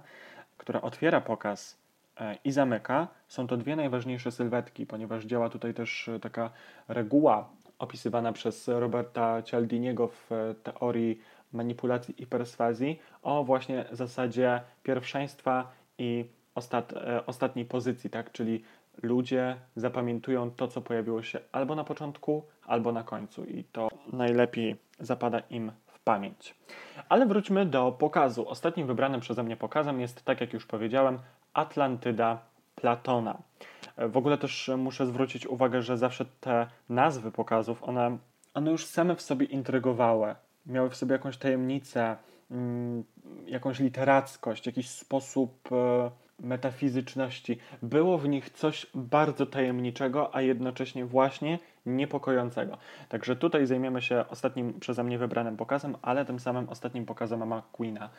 [0.57, 1.77] która otwiera pokaz
[2.19, 6.49] e, i zamyka, są to dwie najważniejsze sylwetki, ponieważ działa tutaj też e, taka
[6.87, 7.49] reguła
[7.79, 10.29] opisywana przez Roberta Cialdiniego w
[10.63, 11.21] teorii
[11.53, 16.25] manipulacji i perswazji o właśnie zasadzie pierwszeństwa i
[16.59, 18.31] ostat, e, ostatniej pozycji, tak?
[18.31, 18.63] Czyli
[19.03, 24.75] ludzie zapamiętują to, co pojawiło się albo na początku, albo na końcu i to najlepiej
[24.99, 26.55] zapada im w pamięć.
[27.09, 28.49] Ale wróćmy do pokazu.
[28.49, 31.19] Ostatnim wybranym przeze mnie pokazem jest, tak jak już powiedziałem,
[31.53, 32.39] Atlantyda
[32.75, 33.37] Platona.
[33.97, 38.17] E, W ogóle też muszę zwrócić uwagę, że zawsze te nazwy pokazów, one,
[38.53, 40.35] one już same w sobie intrygowały.
[40.65, 42.17] Miały w sobie jakąś tajemnicę,
[42.51, 43.03] mm,
[43.45, 47.57] jakąś literackość, jakiś sposób e, metafizyczności.
[47.81, 52.77] Było w nich coś bardzo tajemniczego, a jednocześnie właśnie niepokojącego.
[53.09, 58.09] Także tutaj zajmiemy się ostatnim przeze mnie wybranym pokazem, ale tym samym ostatnim pokazem McQueena,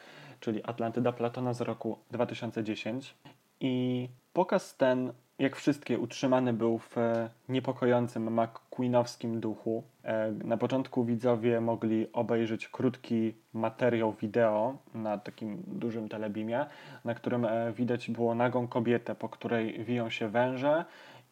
[0.41, 3.15] czyli Atlantyda Platona z roku 2010.
[3.61, 9.83] I pokaz ten, jak wszystkie, utrzymany był w e, niepokojącym McQueenowskim duchu.
[10.05, 16.67] E, Na początku widzowie mogli obejrzeć krótki materiał wideo na takim dużym telebimie,
[17.05, 20.85] na którym e, widać było nagą kobietę, po której wiją się węże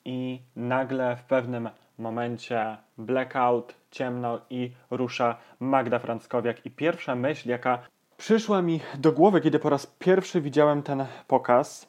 [0.05, 6.66] i nagle w pewnym momencie blackout, ciemno i rusza Magda Franckowiak.
[6.66, 7.78] I pierwsza myśl, jaka
[8.16, 11.88] przyszła mi do głowy, kiedy po raz pierwszy widziałem ten pokaz,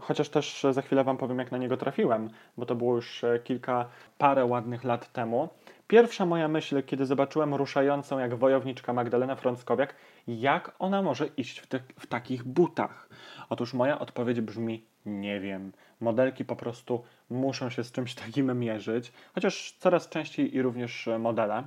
[0.00, 3.38] chociaż też za chwilę Wam powiem, jak na niego trafiłem, bo to było już e,
[3.38, 5.48] kilka, parę ładnych lat temu.
[5.86, 9.94] Pierwsza moja myśl, kiedy zobaczyłem ruszającą jak wojowniczka Magdalenę Frąckowiak,
[10.28, 13.08] jak ona może iść w, te, w takich butach?
[13.48, 15.72] Otóż moja odpowiedź brzmi: nie wiem.
[16.00, 21.18] Modelki po prostu muszą się z czymś takim mierzyć, chociaż coraz częściej i również e,
[21.18, 21.64] modele.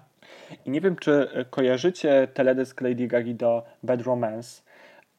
[0.66, 4.67] I nie wiem, czy e, kojarzycie teledysk Lady Gagi do Bad Romance.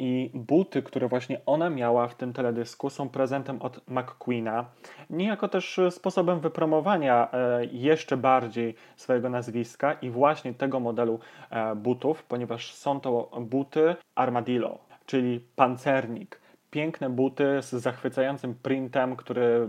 [0.01, 4.65] I buty, które właśnie ona miała w tym teledysku, są prezentem od McQueena.
[5.11, 11.19] Niejako też e, sposobem wypromowania e, jeszcze bardziej swojego nazwiska i właśnie tego modelu
[11.51, 16.41] e, butów, ponieważ są to buty Armadillo, czyli pancernik.
[16.71, 19.69] Piękne buty z zachwycającym printem, który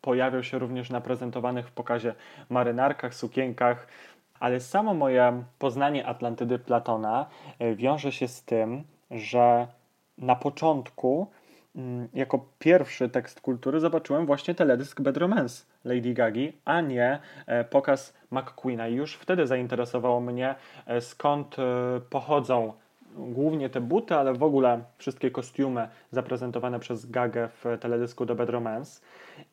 [0.00, 2.14] pojawiał się również na prezentowanych w pokazie
[2.50, 3.86] marynarkach, sukienkach,
[4.40, 7.26] ale samo moje poznanie Atlantydy Platona
[7.76, 8.84] wiąże się z tym,
[9.14, 9.66] że
[10.18, 11.26] na początku
[11.76, 17.64] mm, jako pierwszy tekst kultury zobaczyłem właśnie teledysk Bad Romance Lady Gagi, a nie e,
[17.64, 18.88] pokaz McQueena.
[18.88, 20.54] I już wtedy zainteresowało mnie,
[20.86, 22.72] e, skąd e, pochodzą
[23.16, 28.48] głównie te buty, ale w ogóle wszystkie kostiumy zaprezentowane przez Gagę w teledysku do Bad
[28.48, 29.00] Romance.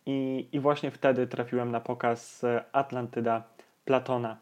[0.06, 3.44] I, I właśnie wtedy trafiłem na pokaz Atlantyda
[3.86, 4.38] Platona.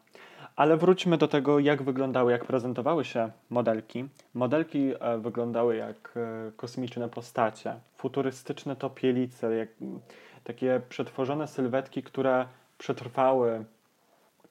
[0.59, 4.05] Ale wróćmy do tego, jak wyglądały, jak prezentowały się modelki.
[4.33, 9.69] Modelki e, wyglądały jak e, kosmiczne postacie, futurystyczne topielice, jak
[10.43, 12.45] takie przetworzone sylwetki, które
[12.77, 13.65] przetrwały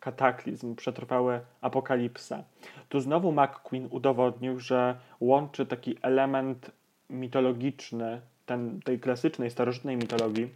[0.01, 2.45] kataklizm, przetrwały apokalipsę.
[2.89, 6.71] Tu znowu McQueen udowodnił, że łączy taki element
[7.11, 10.51] mitologiczny, ten, tej klasycznej, starożytnej mitologii,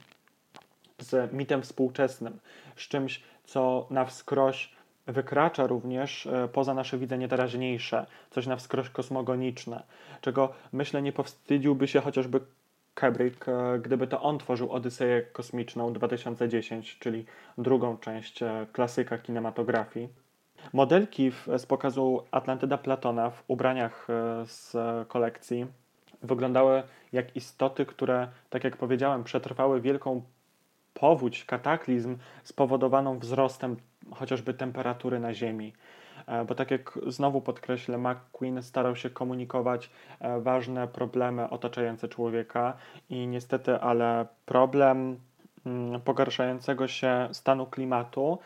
[0.98, 2.38] z mitem współczesnym,
[2.76, 8.90] z czymś, co na wskroś wykracza również e, poza nasze widzenie teraźniejsze, coś na wskroś
[8.90, 9.82] kosmogoniczne,
[10.20, 12.40] czego myślę nie powstydziłby się chociażby
[12.94, 17.24] Kubrick, e, gdyby to on tworzył Odyseję Kosmiczną 2010, czyli
[17.58, 20.08] drugą część e, klasyka kinematografii.
[20.72, 24.06] Modelki z pokazu Atlantyda Platona w ubraniach
[24.44, 24.76] z
[25.08, 25.66] kolekcji
[26.22, 30.22] wyglądały jak istoty, które, tak jak powiedziałem, przetrwały wielką
[30.94, 33.76] powódź, kataklizm spowodowaną wzrostem
[34.14, 35.72] chociażby temperatury na Ziemi.
[36.26, 39.90] E, Bo tak jak znowu podkreślę, McQueen starał się komunikować
[40.20, 42.76] e, ważne problemy otaczające człowieka
[43.10, 45.16] i niestety, ale problem
[45.66, 48.38] mm, pogarszającego się stanu klimatu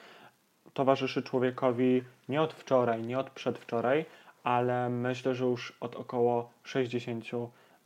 [0.74, 4.04] towarzyszy człowiekowi nie od wczoraj, nie od przedwczoraj,
[4.44, 7.24] ale myślę, że już od około 60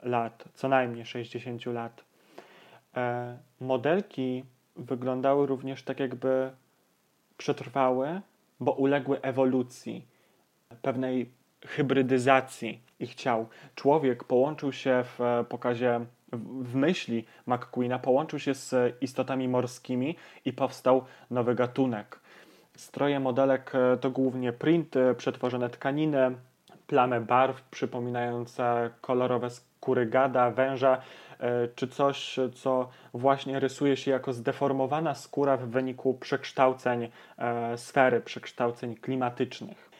[0.02, 2.04] lat, co najmniej 60 lat.
[2.96, 4.44] E, modelki
[4.76, 6.50] wyglądały również tak, jakby
[7.40, 8.20] przetrwały,
[8.60, 10.06] bo uległy ewolucji,
[10.82, 11.30] pewnej
[11.66, 13.48] hybrydyzacji ich ciał.
[13.74, 16.00] Człowiek połączył się w e, pokazie,
[16.62, 22.20] w myśli McQueena, połączył się z istotami morskimi i powstał nowy gatunek.
[22.76, 26.34] Stroje modelek e, to głównie printy, przetworzone tkaniny,
[26.86, 31.00] plamy barw przypominające kolorowe skóry gada, węża, e,
[31.74, 37.08] czy coś, co właśnie rysuje się jako zdeformowana skóra w wyniku przekształceń
[37.38, 39.90] e, sfery, przekształceń klimatycznych.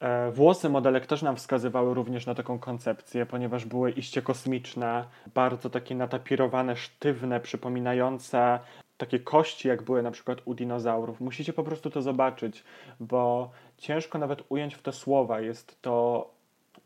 [0.00, 5.04] E, Włosy modelek też nam wskazywały również na taką koncepcję, ponieważ były iście kosmiczne,
[5.34, 8.58] bardzo takie natapirowane, sztywne, przypominające
[8.96, 11.20] takie kości, jak były na przykład u dinozaurów.
[11.20, 12.64] Musicie po prostu to zobaczyć,
[13.00, 15.40] bo ciężko nawet ująć w te słowa.
[15.40, 16.30] Jest to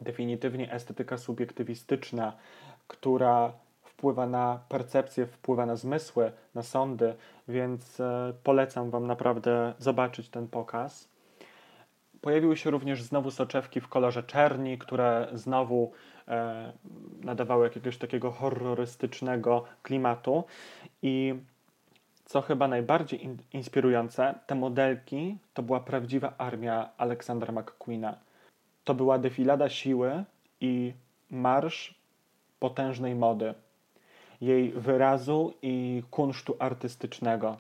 [0.01, 2.32] definitywnie estetyka subiektywistyczna,
[2.88, 3.52] która
[4.05, 7.14] wpływa na percepcję, wpływa na zmysły, na sądy,
[7.48, 11.09] więc e, polecam Wam naprawdę zobaczyć ten pokaz.
[12.20, 15.93] Pojawiły się również znowu soczewki w kolorze czerni, które znowu
[16.28, 16.72] e,
[17.20, 20.44] nadawały jakiegoś takiego horrorystycznego klimatu.
[21.02, 21.35] I
[22.24, 28.18] co chyba najbardziej in, inspirujące, te modelki to była prawdziwa armia Aleksandra McQueena.
[28.85, 30.24] To była defilada siły
[30.60, 30.93] i
[31.31, 31.94] marsz
[32.59, 33.55] potężnej mody,
[34.40, 37.56] jej wyrazu i kunsztu artystycznego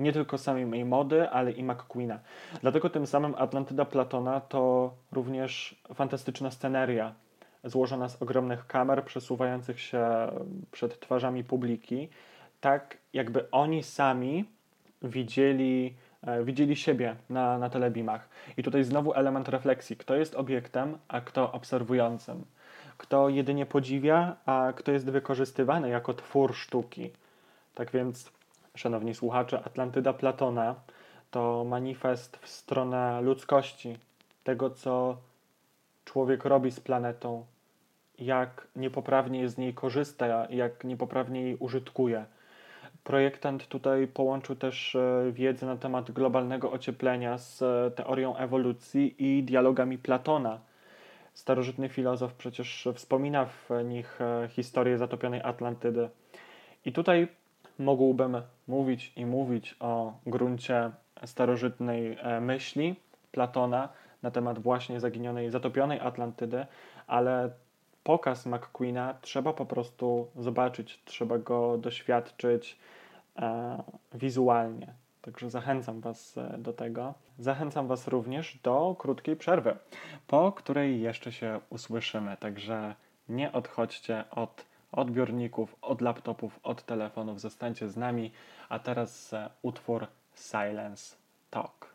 [0.00, 2.18] nie tylko samej jej mody, ale i McQueena.
[2.60, 7.14] Dlatego tym samym Atlantyda Platona to również fantastyczna sceneria,
[7.64, 10.06] złożona z ogromnych kamer przesuwających się
[10.72, 12.08] przed twarzami publiki,
[12.60, 14.44] tak jakby oni sami
[15.02, 18.28] widzieli, e, widzieli siebie na, na telebimach.
[18.56, 19.96] I tutaj znowu element refleksji.
[19.96, 22.44] Kto jest obiektem, a kto obserwującym?
[23.00, 27.10] Kto jedynie podziwia, a kto jest wykorzystywany jako twór sztuki?
[27.74, 28.32] Tak więc
[28.74, 30.74] Szanowni słuchacze, Atlantyda Platona
[31.30, 33.96] to manifest w stronę ludzkości,
[34.44, 35.16] tego co
[36.04, 37.44] człowiek robi z planetą,
[38.18, 42.24] jak niepoprawnie z niej korzysta, jak niepoprawnie jej użytkuje.
[43.04, 49.42] Projektant tutaj połączył też e, wiedzę na temat globalnego ocieplenia z e, teorią ewolucji i
[49.42, 50.69] dialogami Platona.
[51.40, 56.08] Starożytny filozof przecież wspomina w nich e, historię zatopionej Atlantydy.
[56.84, 57.28] I tutaj
[57.78, 60.90] mógłbym mówić i mówić o gruncie
[61.24, 62.96] starożytnej e, myśli
[63.32, 63.88] Platona
[64.22, 66.66] na temat właśnie zaginionej, zatopionej Atlantydy,
[67.06, 67.50] ale
[68.04, 72.78] pokaz McQueena trzeba po prostu zobaczyć, trzeba go doświadczyć
[73.38, 73.82] e,
[74.14, 74.94] wizualnie.
[75.22, 77.14] Także zachęcam Was e, do tego.
[77.38, 79.76] Zachęcam Was również do krótkiej przerwy,
[80.26, 82.36] po której jeszcze się usłyszymy.
[82.36, 82.94] Także
[83.28, 87.40] nie odchodźcie od odbiorników, od laptopów, od telefonów.
[87.40, 88.32] Zostańcie z nami.
[88.68, 91.16] A teraz e, utwór Silence
[91.50, 91.94] Talk.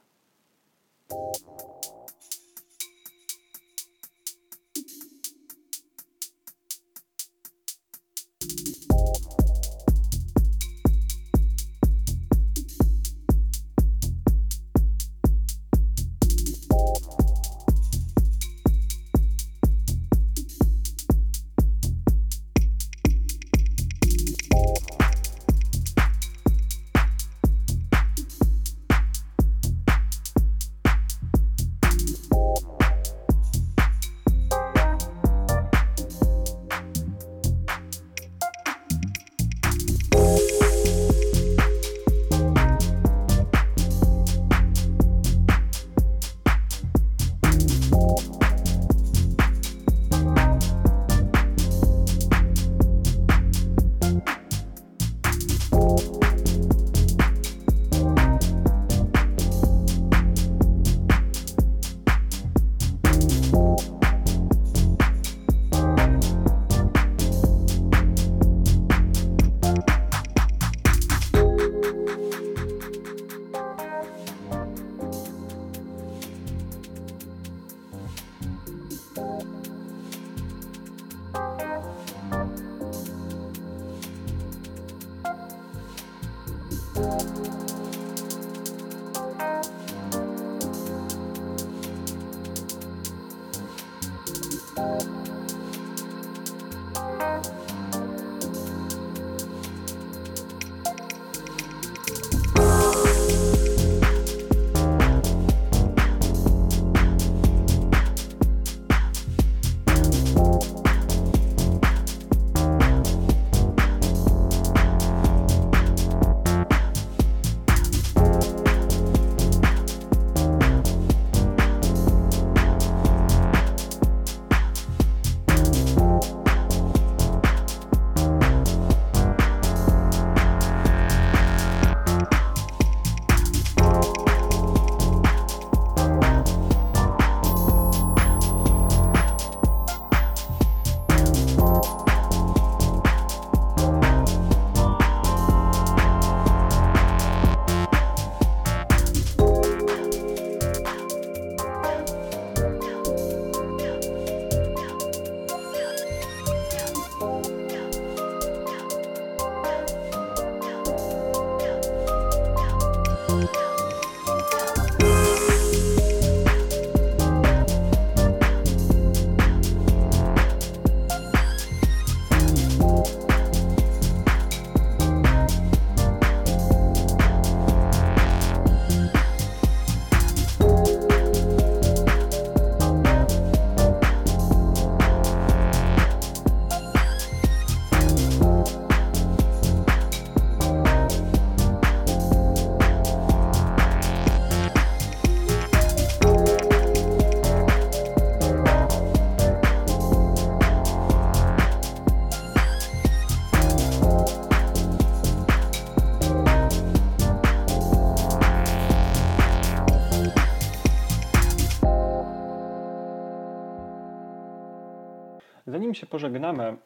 [215.95, 216.77] Się pożegnamy,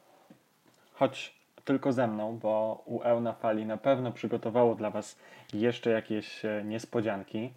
[0.94, 5.20] choć tylko ze mną, bo UE na fali na pewno przygotowało dla Was
[5.54, 7.54] jeszcze jakieś e, niespodzianki,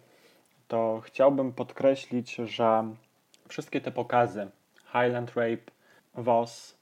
[0.67, 2.83] to chciałbym podkreślić, że
[3.47, 4.47] wszystkie te pokazy
[4.85, 5.71] Highland Rape,
[6.15, 6.77] Voss,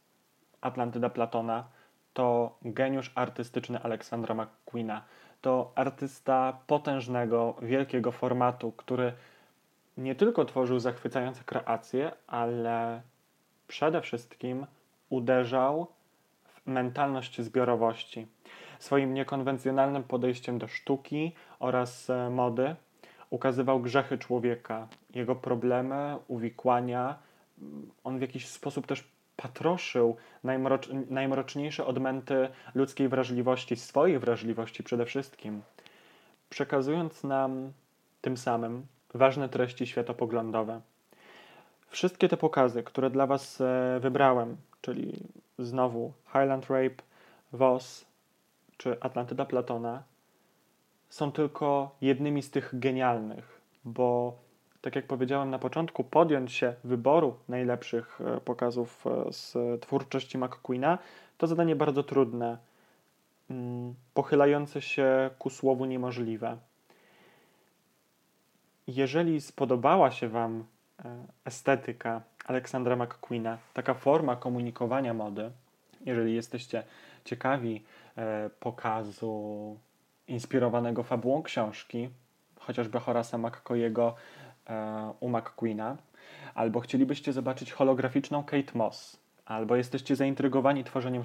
[0.62, 1.68] Atlantyda Platona
[2.14, 5.04] to geniusz artystyczny Aleksandra McQueena.
[5.42, 9.14] To artysta potężnego, wielkiego formatu, który
[9.98, 13.02] nie tylko tworzył zachwycające kreacje, ale
[13.72, 14.66] przede wszystkim
[15.10, 15.88] uderzał
[16.44, 18.28] w mentalność zbiorowości.
[18.80, 22.76] Swoim niekonwencjonalnym podejściem do sztuki oraz e, mody
[23.30, 27.20] ukazywał grzechy człowieka, jego problemy, uwikłania.
[28.04, 35.62] On w jakiś sposób też patroszył najmrocz, najmroczniejsze odmęty ludzkiej wrażliwości, swojej wrażliwości przede wszystkim,
[36.50, 37.74] przekazując nam
[38.22, 40.82] tym samym ważne treści światopoglądowe.
[41.92, 45.24] Wszystkie te pokazy, które dla Was e, wybrałem, czyli
[45.60, 47.04] znowu Highland Rape,
[47.54, 48.06] Voss
[48.78, 50.04] czy Atlantyda Platona,
[51.10, 54.36] są tylko jednymi z tych genialnych, bo
[54.82, 60.98] tak jak powiedziałem na początku, podjąć się wyboru najlepszych e, pokazów e, z twórczości McQueena
[61.38, 62.58] to zadanie bardzo trudne,
[63.50, 66.58] mm, pochylające się ku słowu niemożliwe.
[68.88, 70.66] jeżeli spodobała się Wam
[71.46, 75.52] estetyka Aleksandra McQueena, taka forma komunikowania mody,
[76.06, 76.84] jeżeli jesteście
[77.26, 77.84] ciekawi
[78.18, 79.78] e, pokazu
[80.28, 82.10] inspirowanego fabułą książki,
[82.60, 84.16] chociażby Horasa McCoyego
[84.70, 85.98] e, u McQueena,
[86.56, 91.24] albo chcielibyście zobaczyć holograficzną Kate Moss, albo jesteście zaintrygowani tworzeniem,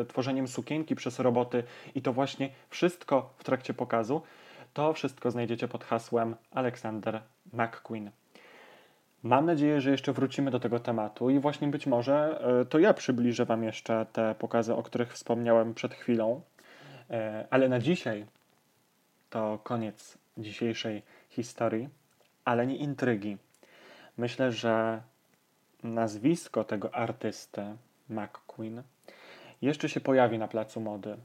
[0.00, 1.62] e, tworzeniem sukienki przez roboty
[1.94, 4.22] i to właśnie wszystko w trakcie pokazu,
[4.74, 7.22] to wszystko znajdziecie pod hasłem Alexander
[7.52, 8.10] McQueen.
[9.24, 12.94] Mam nadzieję, że jeszcze wrócimy do tego tematu i właśnie być może e, to ja
[12.94, 16.40] przybliżę Wam jeszcze te pokazy, o których wspomniałem przed chwilą.
[17.10, 18.26] E, Ale na dzisiaj
[19.30, 21.88] to koniec dzisiejszej historii,
[22.44, 23.36] ale nie intrygi.
[24.18, 25.02] Myślę, że
[25.82, 27.62] nazwisko tego artysty,
[28.08, 28.82] McQueen,
[29.62, 31.16] jeszcze się pojawi na placu mody,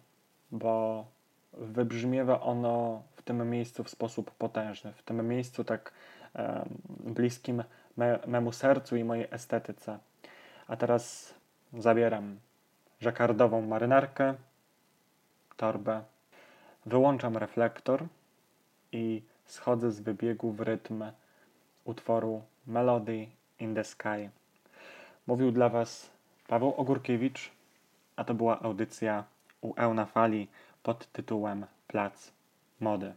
[0.52, 1.06] bo
[1.54, 5.94] wybrzmiewa ono w tym miejscu w sposób potężny, w tym miejscu tak
[7.00, 7.64] bliskim
[8.00, 10.00] me, memu sercu i mojej estetyce.
[10.68, 11.34] A teraz
[11.74, 12.40] zabieram
[13.02, 14.34] żakardową marynarkę,
[15.58, 16.04] torbę,
[16.86, 18.06] wyłączam reflektor
[18.92, 21.04] i schodzę z wybiegu w rytm
[21.86, 23.28] utworu Melody
[23.60, 24.30] in the Sky.
[25.28, 26.10] Mówił dla Was
[26.48, 27.52] Paweł Ogórkiewicz,
[28.16, 29.24] a to była audycja
[29.62, 30.48] u Eł na Fali
[30.84, 32.32] pod tytułem Plac
[32.80, 33.14] Mody.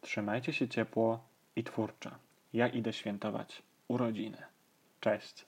[0.00, 1.20] Trzymajcie się ciepło
[1.56, 2.10] i twórczo.
[2.52, 4.42] Ja idę świętować urodziny.
[5.00, 5.46] Cześć.